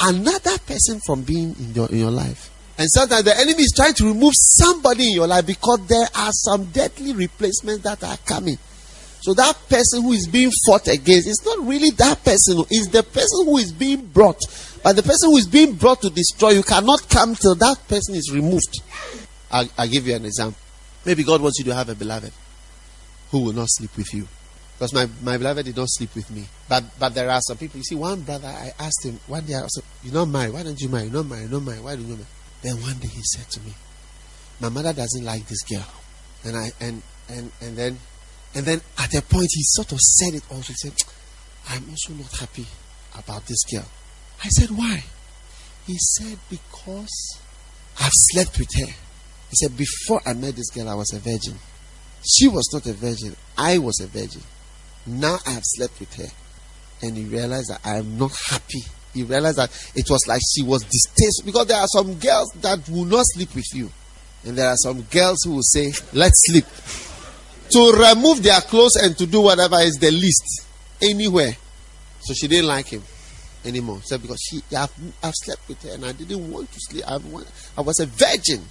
another 0.00 0.58
person 0.58 1.00
from 1.04 1.22
being 1.22 1.54
in 1.58 1.74
your, 1.74 1.88
in 1.90 1.98
your 1.98 2.10
life. 2.10 2.50
And 2.78 2.90
sometimes 2.90 3.24
the 3.24 3.38
enemy 3.38 3.62
is 3.62 3.72
trying 3.76 3.94
to 3.94 4.04
remove 4.06 4.32
somebody 4.34 5.08
in 5.08 5.14
your 5.14 5.26
life 5.26 5.46
because 5.46 5.86
there 5.86 6.08
are 6.14 6.32
some 6.32 6.64
deadly 6.66 7.12
replacements 7.12 7.82
that 7.84 8.02
are 8.02 8.16
coming. 8.18 8.58
So 9.26 9.34
that 9.34 9.58
person 9.68 10.02
who 10.02 10.12
is 10.12 10.28
being 10.28 10.52
fought 10.64 10.86
against, 10.86 11.26
it's 11.26 11.44
not 11.44 11.66
really 11.66 11.90
that 11.98 12.22
person, 12.22 12.62
it's 12.70 12.86
the 12.86 13.02
person 13.02 13.44
who 13.44 13.56
is 13.56 13.72
being 13.72 14.06
brought. 14.06 14.40
But 14.84 14.94
the 14.94 15.02
person 15.02 15.30
who 15.30 15.36
is 15.36 15.48
being 15.48 15.74
brought 15.74 16.00
to 16.02 16.10
destroy 16.10 16.50
you 16.50 16.62
cannot 16.62 17.08
come 17.08 17.34
till 17.34 17.56
that 17.56 17.88
person 17.88 18.14
is 18.14 18.30
removed. 18.32 18.82
I'll, 19.50 19.68
I'll 19.76 19.88
give 19.88 20.06
you 20.06 20.14
an 20.14 20.26
example. 20.26 20.60
Maybe 21.04 21.24
God 21.24 21.42
wants 21.42 21.58
you 21.58 21.64
to 21.64 21.74
have 21.74 21.88
a 21.88 21.96
beloved 21.96 22.32
who 23.32 23.42
will 23.42 23.52
not 23.52 23.66
sleep 23.68 23.96
with 23.96 24.14
you. 24.14 24.28
Because 24.74 24.94
my, 24.94 25.08
my 25.24 25.36
beloved 25.38 25.64
did 25.64 25.76
not 25.76 25.88
sleep 25.88 26.14
with 26.14 26.30
me. 26.30 26.46
But 26.68 26.84
but 26.96 27.12
there 27.12 27.28
are 27.28 27.40
some 27.40 27.56
people. 27.56 27.78
You 27.78 27.82
see, 27.82 27.96
one 27.96 28.20
brother, 28.20 28.46
I 28.46 28.74
asked 28.78 29.04
him 29.04 29.18
one 29.26 29.44
day, 29.44 29.56
I 29.56 29.66
said, 29.66 29.82
You're 30.04 30.14
not 30.14 30.26
married. 30.26 30.52
Why 30.52 30.62
don't 30.62 30.78
you 30.78 30.88
marry? 30.88 31.06
You're 31.06 31.14
not 31.14 31.26
married. 31.26 31.50
You're 31.50 31.58
not 31.58 31.66
married. 31.66 31.82
Why 31.82 31.96
don't 31.96 32.06
you 32.06 32.14
marry? 32.14 32.26
Then 32.62 32.76
one 32.80 32.98
day 32.98 33.08
he 33.08 33.22
said 33.24 33.50
to 33.50 33.60
me, 33.62 33.74
My 34.60 34.68
mother 34.68 34.92
doesn't 34.92 35.24
like 35.24 35.48
this 35.48 35.62
girl. 35.62 35.88
And 36.44 36.56
I 36.56 36.70
and 36.80 37.02
and 37.28 37.50
and 37.60 37.76
then 37.76 37.98
and 38.56 38.64
then 38.64 38.80
at 38.98 39.14
a 39.14 39.20
point 39.20 39.48
he 39.52 39.62
sort 39.62 39.92
of 39.92 40.00
said 40.00 40.32
it 40.32 40.42
also. 40.50 40.72
He 40.72 40.88
said, 40.88 40.94
I'm 41.68 41.90
also 41.90 42.14
not 42.14 42.32
happy 42.38 42.64
about 43.14 43.44
this 43.46 43.62
girl. 43.70 43.84
I 44.42 44.48
said, 44.48 44.70
Why? 44.70 45.04
He 45.86 45.98
said, 45.98 46.38
Because 46.48 47.38
I've 48.00 48.12
slept 48.14 48.58
with 48.58 48.74
her. 48.78 48.86
He 49.50 49.56
said, 49.56 49.76
Before 49.76 50.22
I 50.24 50.32
met 50.32 50.56
this 50.56 50.70
girl, 50.70 50.88
I 50.88 50.94
was 50.94 51.12
a 51.12 51.18
virgin. 51.18 51.54
She 52.26 52.48
was 52.48 52.66
not 52.72 52.86
a 52.86 52.94
virgin. 52.94 53.36
I 53.58 53.76
was 53.76 54.00
a 54.00 54.06
virgin. 54.06 54.42
Now 55.06 55.36
I 55.46 55.50
have 55.50 55.64
slept 55.64 56.00
with 56.00 56.14
her. 56.14 56.28
And 57.02 57.14
he 57.14 57.24
realized 57.26 57.68
that 57.68 57.80
I 57.84 57.98
am 57.98 58.16
not 58.16 58.32
happy. 58.48 58.84
He 59.12 59.22
realized 59.22 59.58
that 59.58 59.70
it 59.94 60.08
was 60.08 60.26
like 60.26 60.40
she 60.54 60.62
was 60.62 60.82
distasteful. 60.82 61.44
Because 61.44 61.66
there 61.66 61.78
are 61.78 61.88
some 61.88 62.14
girls 62.14 62.50
that 62.62 62.88
will 62.88 63.04
not 63.04 63.26
sleep 63.26 63.54
with 63.54 63.68
you. 63.74 63.90
And 64.46 64.56
there 64.56 64.70
are 64.70 64.76
some 64.76 65.02
girls 65.02 65.42
who 65.44 65.56
will 65.56 65.62
say, 65.62 65.92
Let's 66.14 66.40
sleep. 66.46 66.64
To 67.70 67.92
remove 67.92 68.42
their 68.42 68.60
clothes 68.60 68.96
and 68.96 69.16
to 69.18 69.26
do 69.26 69.40
whatever 69.40 69.76
is 69.80 69.96
the 69.96 70.10
least. 70.10 70.66
Anywhere. 71.00 71.56
So 72.20 72.34
she 72.34 72.48
didn't 72.48 72.66
like 72.66 72.86
him 72.86 73.02
anymore. 73.64 74.00
So 74.04 74.18
because 74.18 74.40
she 74.40 74.60
I've, 74.76 74.92
I've 75.22 75.34
slept 75.34 75.68
with 75.68 75.82
her 75.82 75.94
and 75.94 76.04
I 76.04 76.12
didn't 76.12 76.50
want 76.50 76.70
to 76.72 76.80
sleep. 76.80 77.04
I, 77.06 77.16
want, 77.18 77.46
I 77.76 77.80
was 77.82 78.00
a 78.00 78.06
virgin. 78.06 78.62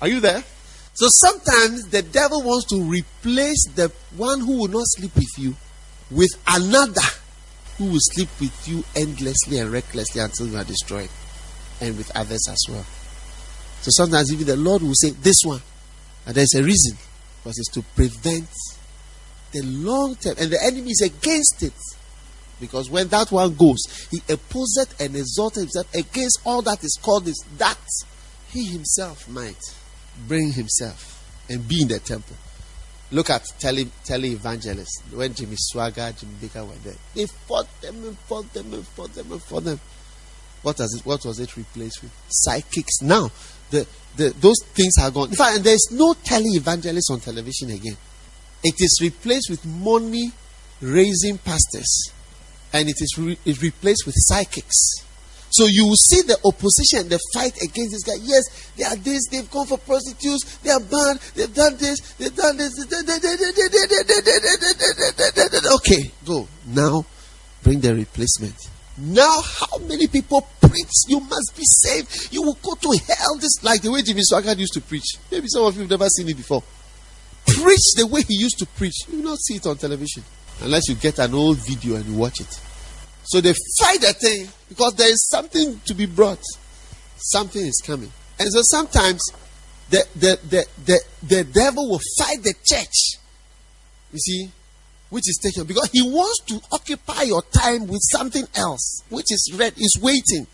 Are 0.00 0.08
you 0.08 0.20
there? 0.20 0.42
So 0.94 1.06
sometimes 1.08 1.88
the 1.88 2.02
devil 2.02 2.42
wants 2.42 2.66
to 2.66 2.82
replace 2.82 3.66
the 3.74 3.92
one 4.16 4.40
who 4.40 4.58
will 4.58 4.68
not 4.68 4.84
sleep 4.86 5.14
with 5.14 5.38
you 5.38 5.54
with 6.10 6.30
another 6.46 7.00
who 7.78 7.86
will 7.86 8.00
sleep 8.00 8.28
with 8.40 8.68
you 8.68 8.84
endlessly 8.94 9.58
and 9.58 9.72
recklessly 9.72 10.20
until 10.20 10.46
you 10.46 10.56
are 10.56 10.64
destroyed, 10.64 11.08
and 11.80 11.96
with 11.96 12.14
others 12.14 12.46
as 12.48 12.62
well. 12.68 12.84
So 13.80 13.90
sometimes 13.90 14.32
even 14.32 14.46
the 14.46 14.56
Lord 14.56 14.82
will 14.82 14.94
say, 14.94 15.10
This 15.10 15.38
one, 15.44 15.60
and 16.26 16.34
there's 16.34 16.54
a 16.54 16.62
reason, 16.62 16.96
because 17.42 17.58
it's 17.58 17.70
to 17.70 17.82
prevent 17.94 18.48
the 19.52 19.62
long 19.62 20.14
term, 20.16 20.36
and 20.38 20.50
the 20.50 20.62
enemy 20.62 20.90
is 20.90 21.02
against 21.02 21.62
it. 21.62 21.74
Because 22.60 22.88
when 22.88 23.08
that 23.08 23.32
one 23.32 23.54
goes, 23.54 24.06
he 24.10 24.20
opposeth 24.28 25.00
and 25.00 25.16
exalted 25.16 25.64
himself 25.64 25.92
against 25.94 26.40
all 26.46 26.62
that 26.62 26.84
is 26.84 26.98
called 27.02 27.24
this, 27.24 27.40
that 27.58 27.78
he 28.50 28.66
himself 28.66 29.28
might 29.28 29.60
bring 30.28 30.52
himself 30.52 31.24
and 31.50 31.66
be 31.66 31.82
in 31.82 31.88
the 31.88 31.98
temple. 31.98 32.36
Look 33.10 33.30
at 33.30 33.44
tele, 33.58 33.86
tele 34.04 34.28
evangelists. 34.28 35.02
When 35.12 35.34
Jimmy 35.34 35.56
Swaggart, 35.56 36.20
Jimmy 36.20 36.34
Bakker 36.40 36.66
were 36.66 36.74
there, 36.76 36.94
they 37.14 37.26
fought 37.26 37.68
them 37.82 38.04
and 38.04 38.18
fought 38.20 38.50
them 38.54 38.72
and 38.72 38.86
fought 38.86 39.12
them 39.12 39.32
and 39.32 39.42
fought 39.42 39.64
them. 39.64 39.80
What 40.62 40.78
was 40.78 40.94
it? 40.94 41.04
What 41.04 41.24
was 41.24 41.40
it 41.40 41.56
replaced 41.56 42.02
with? 42.02 42.12
Psychics. 42.28 43.02
Now, 43.02 43.30
the, 43.72 43.86
the 44.16 44.30
those 44.40 44.62
things 44.74 44.94
are 45.00 45.10
gone. 45.10 45.30
In 45.30 45.34
fact, 45.34 45.64
there's 45.64 45.88
no 45.90 46.14
tele 46.14 46.46
evangelist 46.54 47.10
on 47.10 47.18
television 47.18 47.70
again. 47.70 47.96
It 48.62 48.76
is 48.78 49.00
replaced 49.02 49.50
with 49.50 49.66
money 49.66 50.30
raising 50.80 51.38
pastors, 51.38 52.12
and 52.72 52.88
it 52.88 53.00
is 53.00 53.16
re- 53.18 53.38
it 53.44 53.60
replaced 53.60 54.06
with 54.06 54.14
psychics. 54.16 55.02
So 55.50 55.66
you 55.66 55.86
will 55.86 55.96
see 55.96 56.22
the 56.22 56.38
opposition, 56.46 57.10
the 57.10 57.20
fight 57.34 57.60
against 57.60 57.92
this 57.92 58.04
guy. 58.04 58.16
Yes, 58.22 58.72
they 58.74 58.84
are 58.84 58.96
this, 58.96 59.28
they've 59.30 59.50
gone 59.50 59.66
for 59.66 59.76
prostitutes, 59.76 60.56
they 60.58 60.70
are 60.70 60.80
bad, 60.80 61.18
they've 61.34 61.52
done 61.52 61.76
this, 61.76 62.00
they've 62.16 62.34
done 62.34 62.56
this. 62.56 62.72
Okay, 65.74 66.10
go. 66.24 66.48
Now 66.68 67.04
bring 67.62 67.80
the 67.80 67.94
replacement. 67.94 68.54
Now, 68.98 69.40
how 69.40 69.78
many 69.78 70.06
people 70.06 70.46
preach? 70.60 70.90
You 71.08 71.20
must 71.20 71.54
be 71.56 71.64
saved. 71.64 72.32
You 72.32 72.42
will 72.42 72.58
go 72.62 72.74
to 72.74 72.98
hell. 73.08 73.36
This 73.36 73.62
like 73.64 73.80
the 73.80 73.90
way 73.90 74.02
Jimmy 74.02 74.20
Swaggart 74.20 74.58
used 74.58 74.74
to 74.74 74.80
preach. 74.80 75.16
Maybe 75.30 75.46
some 75.48 75.64
of 75.64 75.74
you 75.74 75.82
have 75.82 75.90
never 75.90 76.08
seen 76.08 76.28
it 76.28 76.36
before. 76.36 76.62
Preach 77.46 77.94
the 77.96 78.06
way 78.06 78.22
he 78.22 78.34
used 78.34 78.58
to 78.58 78.66
preach. 78.66 79.08
You 79.08 79.18
will 79.18 79.30
not 79.30 79.38
see 79.38 79.54
it 79.54 79.66
on 79.66 79.76
television 79.76 80.22
unless 80.60 80.88
you 80.88 80.94
get 80.94 81.18
an 81.18 81.34
old 81.34 81.58
video 81.58 81.96
and 81.96 82.04
you 82.04 82.14
watch 82.14 82.40
it. 82.40 82.60
So 83.24 83.40
they 83.40 83.54
fight 83.80 84.00
the 84.00 84.12
thing 84.12 84.48
because 84.68 84.94
there 84.94 85.10
is 85.10 85.26
something 85.28 85.80
to 85.86 85.94
be 85.94 86.06
brought. 86.06 86.42
Something 87.16 87.66
is 87.66 87.80
coming. 87.84 88.12
And 88.38 88.50
so 88.52 88.60
sometimes 88.62 89.22
the, 89.90 90.04
the, 90.14 90.38
the, 90.48 90.66
the, 90.84 91.00
the 91.22 91.44
devil 91.44 91.88
will 91.88 92.00
fight 92.18 92.42
the 92.42 92.54
church. 92.64 93.18
You 94.12 94.18
see, 94.18 94.50
which 95.12 95.28
is 95.28 95.38
taken 95.42 95.66
because 95.66 95.90
he 95.92 96.00
wants 96.00 96.40
to 96.40 96.58
occupy 96.72 97.20
your 97.22 97.42
time 97.52 97.86
with 97.86 98.00
something 98.00 98.46
else, 98.56 99.04
which 99.10 99.30
is 99.30 99.52
red, 99.54 99.74
is 99.76 99.98
waiting. 100.00 100.46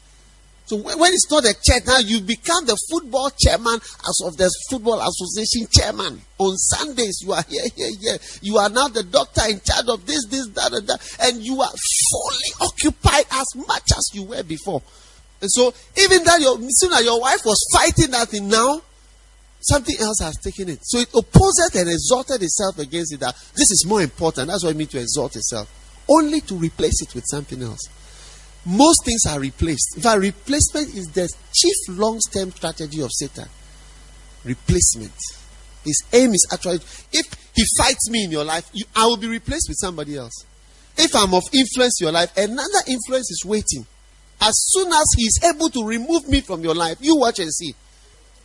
So 0.66 0.76
when 0.76 1.12
it's 1.14 1.30
not 1.30 1.44
a 1.44 1.54
church, 1.54 1.86
now 1.86 1.98
you 1.98 2.20
become 2.20 2.66
the 2.66 2.76
football 2.90 3.30
chairman 3.38 3.76
as 3.76 4.18
of 4.26 4.36
the 4.36 4.52
football 4.68 5.00
association 5.00 5.68
chairman. 5.70 6.20
On 6.38 6.56
Sundays, 6.56 7.22
you 7.22 7.32
are 7.32 7.44
here, 7.48 7.62
here, 7.76 7.90
here. 8.00 8.18
You 8.42 8.59
are 8.59 8.68
now 8.68 8.88
the 8.88 9.04
doctor 9.04 9.42
in 9.48 9.61
charge 9.61 9.86
of 9.86 10.04
this, 10.04 10.26
this, 10.26 10.48
that, 10.48 10.72
and 10.72 10.88
that, 10.88 11.00
and 11.22 11.40
you 11.40 11.62
are 11.62 11.72
fully 12.11 12.66
occupied 12.68 13.26
as 13.30 13.46
much 13.54 13.92
as 13.96 14.11
you 14.12 14.24
were 14.24 14.42
before. 14.42 14.82
And 15.40 15.50
so 15.50 15.72
even 15.96 16.24
that 16.24 16.40
your 16.40 16.59
soon 16.70 16.92
as 16.94 17.04
your 17.04 17.20
wife 17.20 17.46
was 17.46 17.64
fighting 17.72 18.11
that 18.11 18.28
thing 18.28 18.48
now, 18.48 18.82
something 19.61 19.96
else 20.00 20.20
has 20.20 20.36
taken 20.36 20.68
it. 20.68 20.80
So 20.82 20.98
it 20.98 21.09
opposes 21.14 21.72
and 21.74 21.88
exalted 21.88 22.42
itself 22.42 22.78
against 22.78 23.14
it 23.14 23.20
that 23.20 23.34
this 23.54 23.70
is 23.70 23.84
more 23.86 24.02
important. 24.02 24.48
That's 24.48 24.64
what 24.64 24.70
it 24.70 24.76
means 24.76 24.90
to 24.90 25.00
exalt 25.00 25.36
itself. 25.36 25.72
Only 26.09 26.40
to 26.42 26.54
replace 26.54 27.02
it 27.02 27.14
with 27.14 27.24
something 27.26 27.62
else. 27.62 27.80
Most 28.64 29.04
things 29.04 29.24
are 29.26 29.38
replaced. 29.38 29.96
In 29.96 30.02
fact, 30.02 30.20
replacement 30.20 30.94
is 30.94 31.06
the 31.09 31.28
chief 31.52 31.98
long 31.98 32.18
term 32.32 32.50
strategy 32.50 33.00
of 33.00 33.11
Satan. 33.12 33.48
Replacement. 34.44 35.12
His 35.84 36.02
aim 36.12 36.32
is 36.32 36.46
actually 36.52 36.80
if 37.12 37.26
he 37.54 37.64
fights 37.78 38.11
me 38.11 38.24
in 38.24 38.30
your 38.30 38.44
life, 38.44 38.68
you, 38.72 38.84
I 38.94 39.06
will 39.06 39.16
be 39.16 39.28
replaced 39.28 39.68
with 39.68 39.78
somebody 39.78 40.16
else. 40.16 40.44
If 40.96 41.14
I'm 41.14 41.32
of 41.32 41.44
influence 41.52 42.00
in 42.00 42.06
your 42.06 42.12
life, 42.12 42.36
another 42.36 42.80
influence 42.86 43.30
is 43.30 43.42
waiting. 43.44 43.86
As 44.40 44.54
soon 44.70 44.92
as 44.92 45.06
he 45.16 45.22
is 45.24 45.40
able 45.44 45.68
to 45.70 45.84
remove 45.84 46.28
me 46.28 46.40
from 46.40 46.62
your 46.62 46.74
life, 46.74 46.98
you 47.00 47.16
watch 47.16 47.38
and 47.38 47.52
see. 47.52 47.74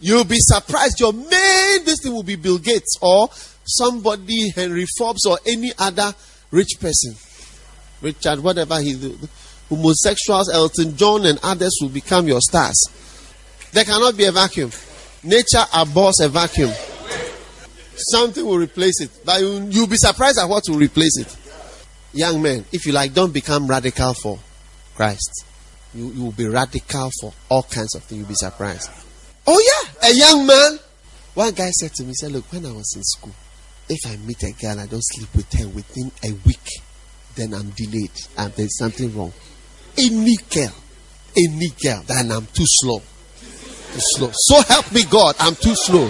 You'll 0.05 0.25
be 0.25 0.35
surprised. 0.37 0.99
Your 0.99 1.13
main 1.13 1.85
this 1.85 2.01
thing 2.03 2.11
will 2.11 2.23
be 2.23 2.35
Bill 2.35 2.57
Gates 2.57 2.97
or 3.01 3.29
somebody 3.63 4.49
Henry 4.49 4.85
Forbes 4.97 5.25
or 5.25 5.39
any 5.47 5.71
other 5.79 6.13
rich 6.51 6.71
person. 6.77 7.15
Richard, 8.01 8.41
whatever 8.41 8.81
he 8.81 8.95
do. 8.95 9.17
Homosexuals, 9.69 10.51
Elton 10.51 10.97
John 10.97 11.25
and 11.25 11.39
others 11.41 11.77
will 11.81 11.87
become 11.87 12.27
your 12.27 12.41
stars. 12.41 12.77
There 13.71 13.85
cannot 13.85 14.17
be 14.17 14.25
a 14.25 14.33
vacuum. 14.33 14.71
Nature 15.23 15.63
abhors 15.73 16.19
a 16.19 16.27
vacuum. 16.27 16.71
Something 17.95 18.45
will 18.45 18.57
replace 18.57 18.99
it. 18.99 19.09
But 19.23 19.39
you, 19.39 19.65
you'll 19.69 19.87
be 19.87 19.95
surprised 19.95 20.37
at 20.37 20.49
what 20.49 20.63
will 20.67 20.79
replace 20.79 21.17
it. 21.17 21.37
Young 22.11 22.41
men, 22.41 22.65
if 22.73 22.85
you 22.85 22.91
like, 22.91 23.13
don't 23.13 23.33
become 23.33 23.67
radical 23.67 24.13
for 24.15 24.37
Christ. 24.95 25.45
You, 25.93 26.11
you 26.11 26.23
will 26.25 26.33
be 26.33 26.45
radical 26.45 27.09
for 27.21 27.33
all 27.47 27.63
kinds 27.63 27.95
of 27.95 28.03
things. 28.03 28.19
You'll 28.19 28.27
be 28.27 28.35
surprised. 28.35 29.02
Oh 29.45 29.59
yeah, 29.59 30.09
a 30.09 30.13
young 30.13 30.47
man. 30.47 30.79
One 31.33 31.53
guy 31.53 31.69
said 31.71 31.93
to 31.95 32.03
me, 32.03 32.13
said, 32.13 32.31
look, 32.31 32.51
when 32.53 32.65
I 32.65 32.71
was 32.71 32.93
in 32.95 33.03
school, 33.03 33.33
if 33.89 33.99
I 34.05 34.15
meet 34.17 34.43
a 34.43 34.51
girl, 34.51 34.79
I 34.79 34.85
don't 34.85 35.03
sleep 35.03 35.29
with 35.35 35.51
her 35.53 35.67
within 35.67 36.11
a 36.23 36.31
week, 36.45 36.81
then 37.35 37.53
I'm 37.53 37.71
delayed 37.71 38.11
and 38.37 38.53
there's 38.53 38.77
something 38.77 39.15
wrong. 39.17 39.33
Any 39.97 40.37
girl, 40.49 40.73
any 41.35 41.69
girl, 41.81 42.03
then 42.05 42.31
I'm 42.31 42.45
too 42.47 42.65
slow. 42.65 42.99
Too 42.99 43.99
slow. 43.99 44.29
So 44.31 44.61
help 44.61 44.91
me 44.93 45.03
God, 45.03 45.35
I'm 45.39 45.55
too 45.55 45.75
slow. 45.75 46.05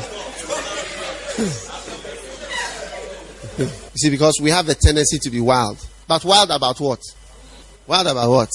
you 3.58 3.68
see, 3.98 4.10
because 4.10 4.40
we 4.42 4.52
have 4.52 4.66
the 4.66 4.76
tendency 4.76 5.18
to 5.20 5.30
be 5.30 5.40
wild. 5.40 5.78
But 6.08 6.26
wild 6.26 6.52
about 6.52 6.80
what? 6.80 7.00
Wild 7.88 8.08
about 8.08 8.30
what? 8.30 8.50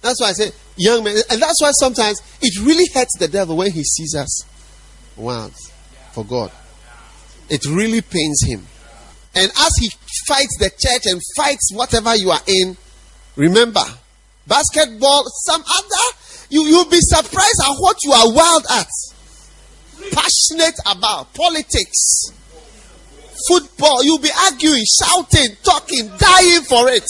That's 0.00 0.20
why 0.20 0.28
I 0.28 0.32
say 0.32 0.52
young 0.76 1.04
men, 1.04 1.16
and 1.30 1.42
that's 1.42 1.60
why 1.60 1.70
sometimes 1.72 2.20
it 2.40 2.58
really 2.60 2.86
hurts 2.94 3.18
the 3.18 3.28
devil 3.28 3.56
when 3.56 3.70
he 3.70 3.84
sees 3.84 4.14
us 4.14 4.44
wild 5.16 5.52
for 6.12 6.24
God. 6.24 6.50
It 7.48 7.66
really 7.66 8.00
pains 8.00 8.42
him. 8.46 8.66
And 9.34 9.50
as 9.50 9.76
he 9.78 9.90
fights 10.26 10.56
the 10.58 10.70
church 10.70 11.06
and 11.06 11.20
fights 11.36 11.70
whatever 11.72 12.16
you 12.16 12.30
are 12.30 12.40
in, 12.46 12.76
remember, 13.36 13.84
basketball, 14.46 15.24
some 15.44 15.62
other, 15.62 16.16
you, 16.48 16.62
you'll 16.64 16.90
be 16.90 17.00
surprised 17.00 17.60
at 17.64 17.76
what 17.78 18.02
you 18.02 18.12
are 18.12 18.32
wild 18.32 18.64
at. 18.70 18.88
Passionate 20.12 20.78
about 20.86 21.32
politics, 21.34 22.32
football, 23.46 24.02
you'll 24.02 24.18
be 24.18 24.30
arguing, 24.46 24.84
shouting, 24.98 25.56
talking, 25.62 26.08
dying 26.18 26.62
for 26.62 26.88
it. 26.88 27.06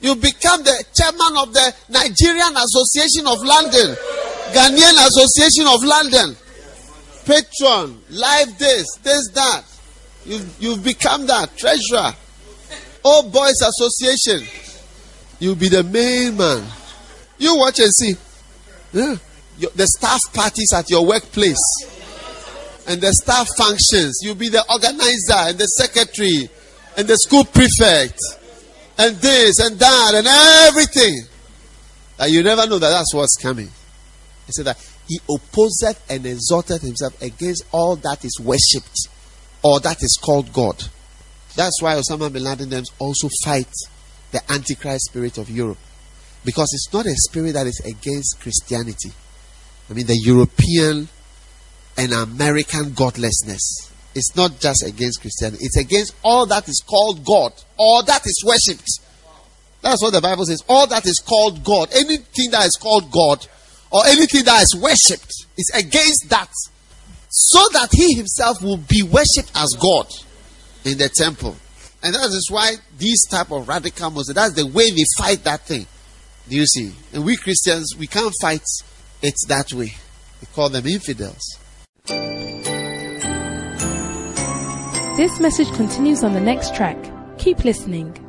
You 0.00 0.14
become 0.14 0.62
the 0.62 0.84
chairman 0.94 1.36
of 1.38 1.52
the 1.52 1.74
Nigerian 1.90 2.54
Association 2.56 3.26
of 3.26 3.42
London, 3.42 3.96
Ghanaian 4.54 5.06
Association 5.06 5.66
of 5.66 5.82
London, 5.82 6.36
patron, 7.26 8.00
live 8.10 8.58
this, 8.58 8.86
this, 9.02 9.28
that. 9.34 9.64
You've, 10.24 10.56
you've 10.60 10.84
become 10.84 11.26
that 11.26 11.56
treasurer. 11.56 12.12
Old 13.04 13.32
Boys 13.32 13.60
Association. 13.60 14.46
You'll 15.40 15.54
be 15.54 15.68
the 15.68 15.82
main 15.82 16.36
man. 16.36 16.64
You 17.38 17.56
watch 17.56 17.78
and 17.80 17.92
see. 17.92 18.14
Yeah. 18.92 19.16
Your, 19.58 19.70
the 19.74 19.86
staff 19.86 20.20
parties 20.32 20.72
at 20.74 20.90
your 20.90 21.04
workplace 21.06 21.58
and 22.86 23.00
the 23.00 23.12
staff 23.12 23.48
functions. 23.56 24.20
You'll 24.22 24.34
be 24.34 24.48
the 24.48 24.64
organizer 24.70 25.50
and 25.50 25.58
the 25.58 25.66
secretary 25.66 26.48
and 26.96 27.08
the 27.08 27.16
school 27.16 27.44
prefect 27.44 28.18
and 28.98 29.16
this 29.16 29.60
and 29.60 29.78
that 29.78 30.12
and 30.14 30.26
everything. 30.26 31.22
And 32.18 32.32
you 32.32 32.42
never 32.42 32.66
know 32.66 32.78
that 32.78 32.90
that's 32.90 33.14
what's 33.14 33.36
coming. 33.36 33.68
He 34.46 34.52
said 34.52 34.66
that 34.66 34.76
he 35.06 35.20
opposed 35.30 35.84
and 36.10 36.26
exalted 36.26 36.82
himself 36.82 37.20
against 37.22 37.64
all 37.72 37.96
that 37.96 38.24
is 38.24 38.38
worshipped 38.40 39.08
or 39.62 39.80
that 39.80 40.02
is 40.02 40.18
called 40.22 40.52
God. 40.52 40.82
That's 41.56 41.80
why 41.80 41.94
Osama 41.94 42.32
bin 42.32 42.44
Laden 42.44 42.68
them 42.68 42.84
also 42.98 43.28
fight 43.44 43.72
the 44.32 44.40
Antichrist 44.50 45.06
spirit 45.06 45.38
of 45.38 45.48
Europe. 45.48 45.78
Because 46.44 46.70
it's 46.72 46.92
not 46.92 47.06
a 47.06 47.14
spirit 47.14 47.52
that 47.52 47.66
is 47.66 47.80
against 47.80 48.40
Christianity. 48.40 49.10
I 49.90 49.94
mean, 49.94 50.06
the 50.06 50.18
European 50.18 51.08
and 51.96 52.12
American 52.12 52.92
godlessness. 52.92 53.92
It's 54.18 54.34
not 54.34 54.58
just 54.58 54.84
against 54.84 55.20
Christianity, 55.20 55.64
it's 55.64 55.76
against 55.76 56.12
all 56.24 56.44
that 56.46 56.68
is 56.68 56.82
called 56.84 57.24
God, 57.24 57.52
all 57.76 58.02
that 58.02 58.26
is 58.26 58.42
worshipped. 58.44 58.88
That's 59.80 60.02
what 60.02 60.12
the 60.12 60.20
Bible 60.20 60.44
says. 60.44 60.60
All 60.68 60.88
that 60.88 61.06
is 61.06 61.22
called 61.24 61.62
God, 61.62 61.88
anything 61.94 62.50
that 62.50 62.66
is 62.66 62.76
called 62.80 63.12
God, 63.12 63.46
or 63.92 64.04
anything 64.06 64.44
that 64.44 64.60
is 64.64 64.74
worshipped, 64.74 65.46
is 65.56 65.70
against 65.72 66.28
that. 66.30 66.50
So 67.28 67.60
that 67.74 67.90
he 67.92 68.14
himself 68.14 68.60
will 68.60 68.78
be 68.78 69.04
worshipped 69.04 69.52
as 69.54 69.76
God 69.80 70.12
in 70.84 70.98
the 70.98 71.08
temple. 71.08 71.54
And 72.02 72.12
that 72.12 72.26
is 72.26 72.48
why 72.50 72.72
these 72.98 73.24
type 73.30 73.52
of 73.52 73.68
radical 73.68 74.10
Muslims, 74.10 74.34
that's 74.34 74.54
the 74.54 74.66
way 74.66 74.90
they 74.90 75.04
fight 75.16 75.44
that 75.44 75.60
thing. 75.60 75.86
Do 76.48 76.56
you 76.56 76.66
see? 76.66 76.92
And 77.12 77.24
we 77.24 77.36
Christians, 77.36 77.94
we 77.96 78.08
can't 78.08 78.34
fight 78.40 78.64
it 79.22 79.34
that 79.46 79.72
way. 79.72 79.94
We 80.40 80.48
call 80.52 80.70
them 80.70 80.86
infidels. 80.86 81.56
This 85.18 85.40
message 85.40 85.72
continues 85.72 86.22
on 86.22 86.32
the 86.32 86.40
next 86.40 86.76
track. 86.76 86.96
Keep 87.38 87.64
listening. 87.64 88.27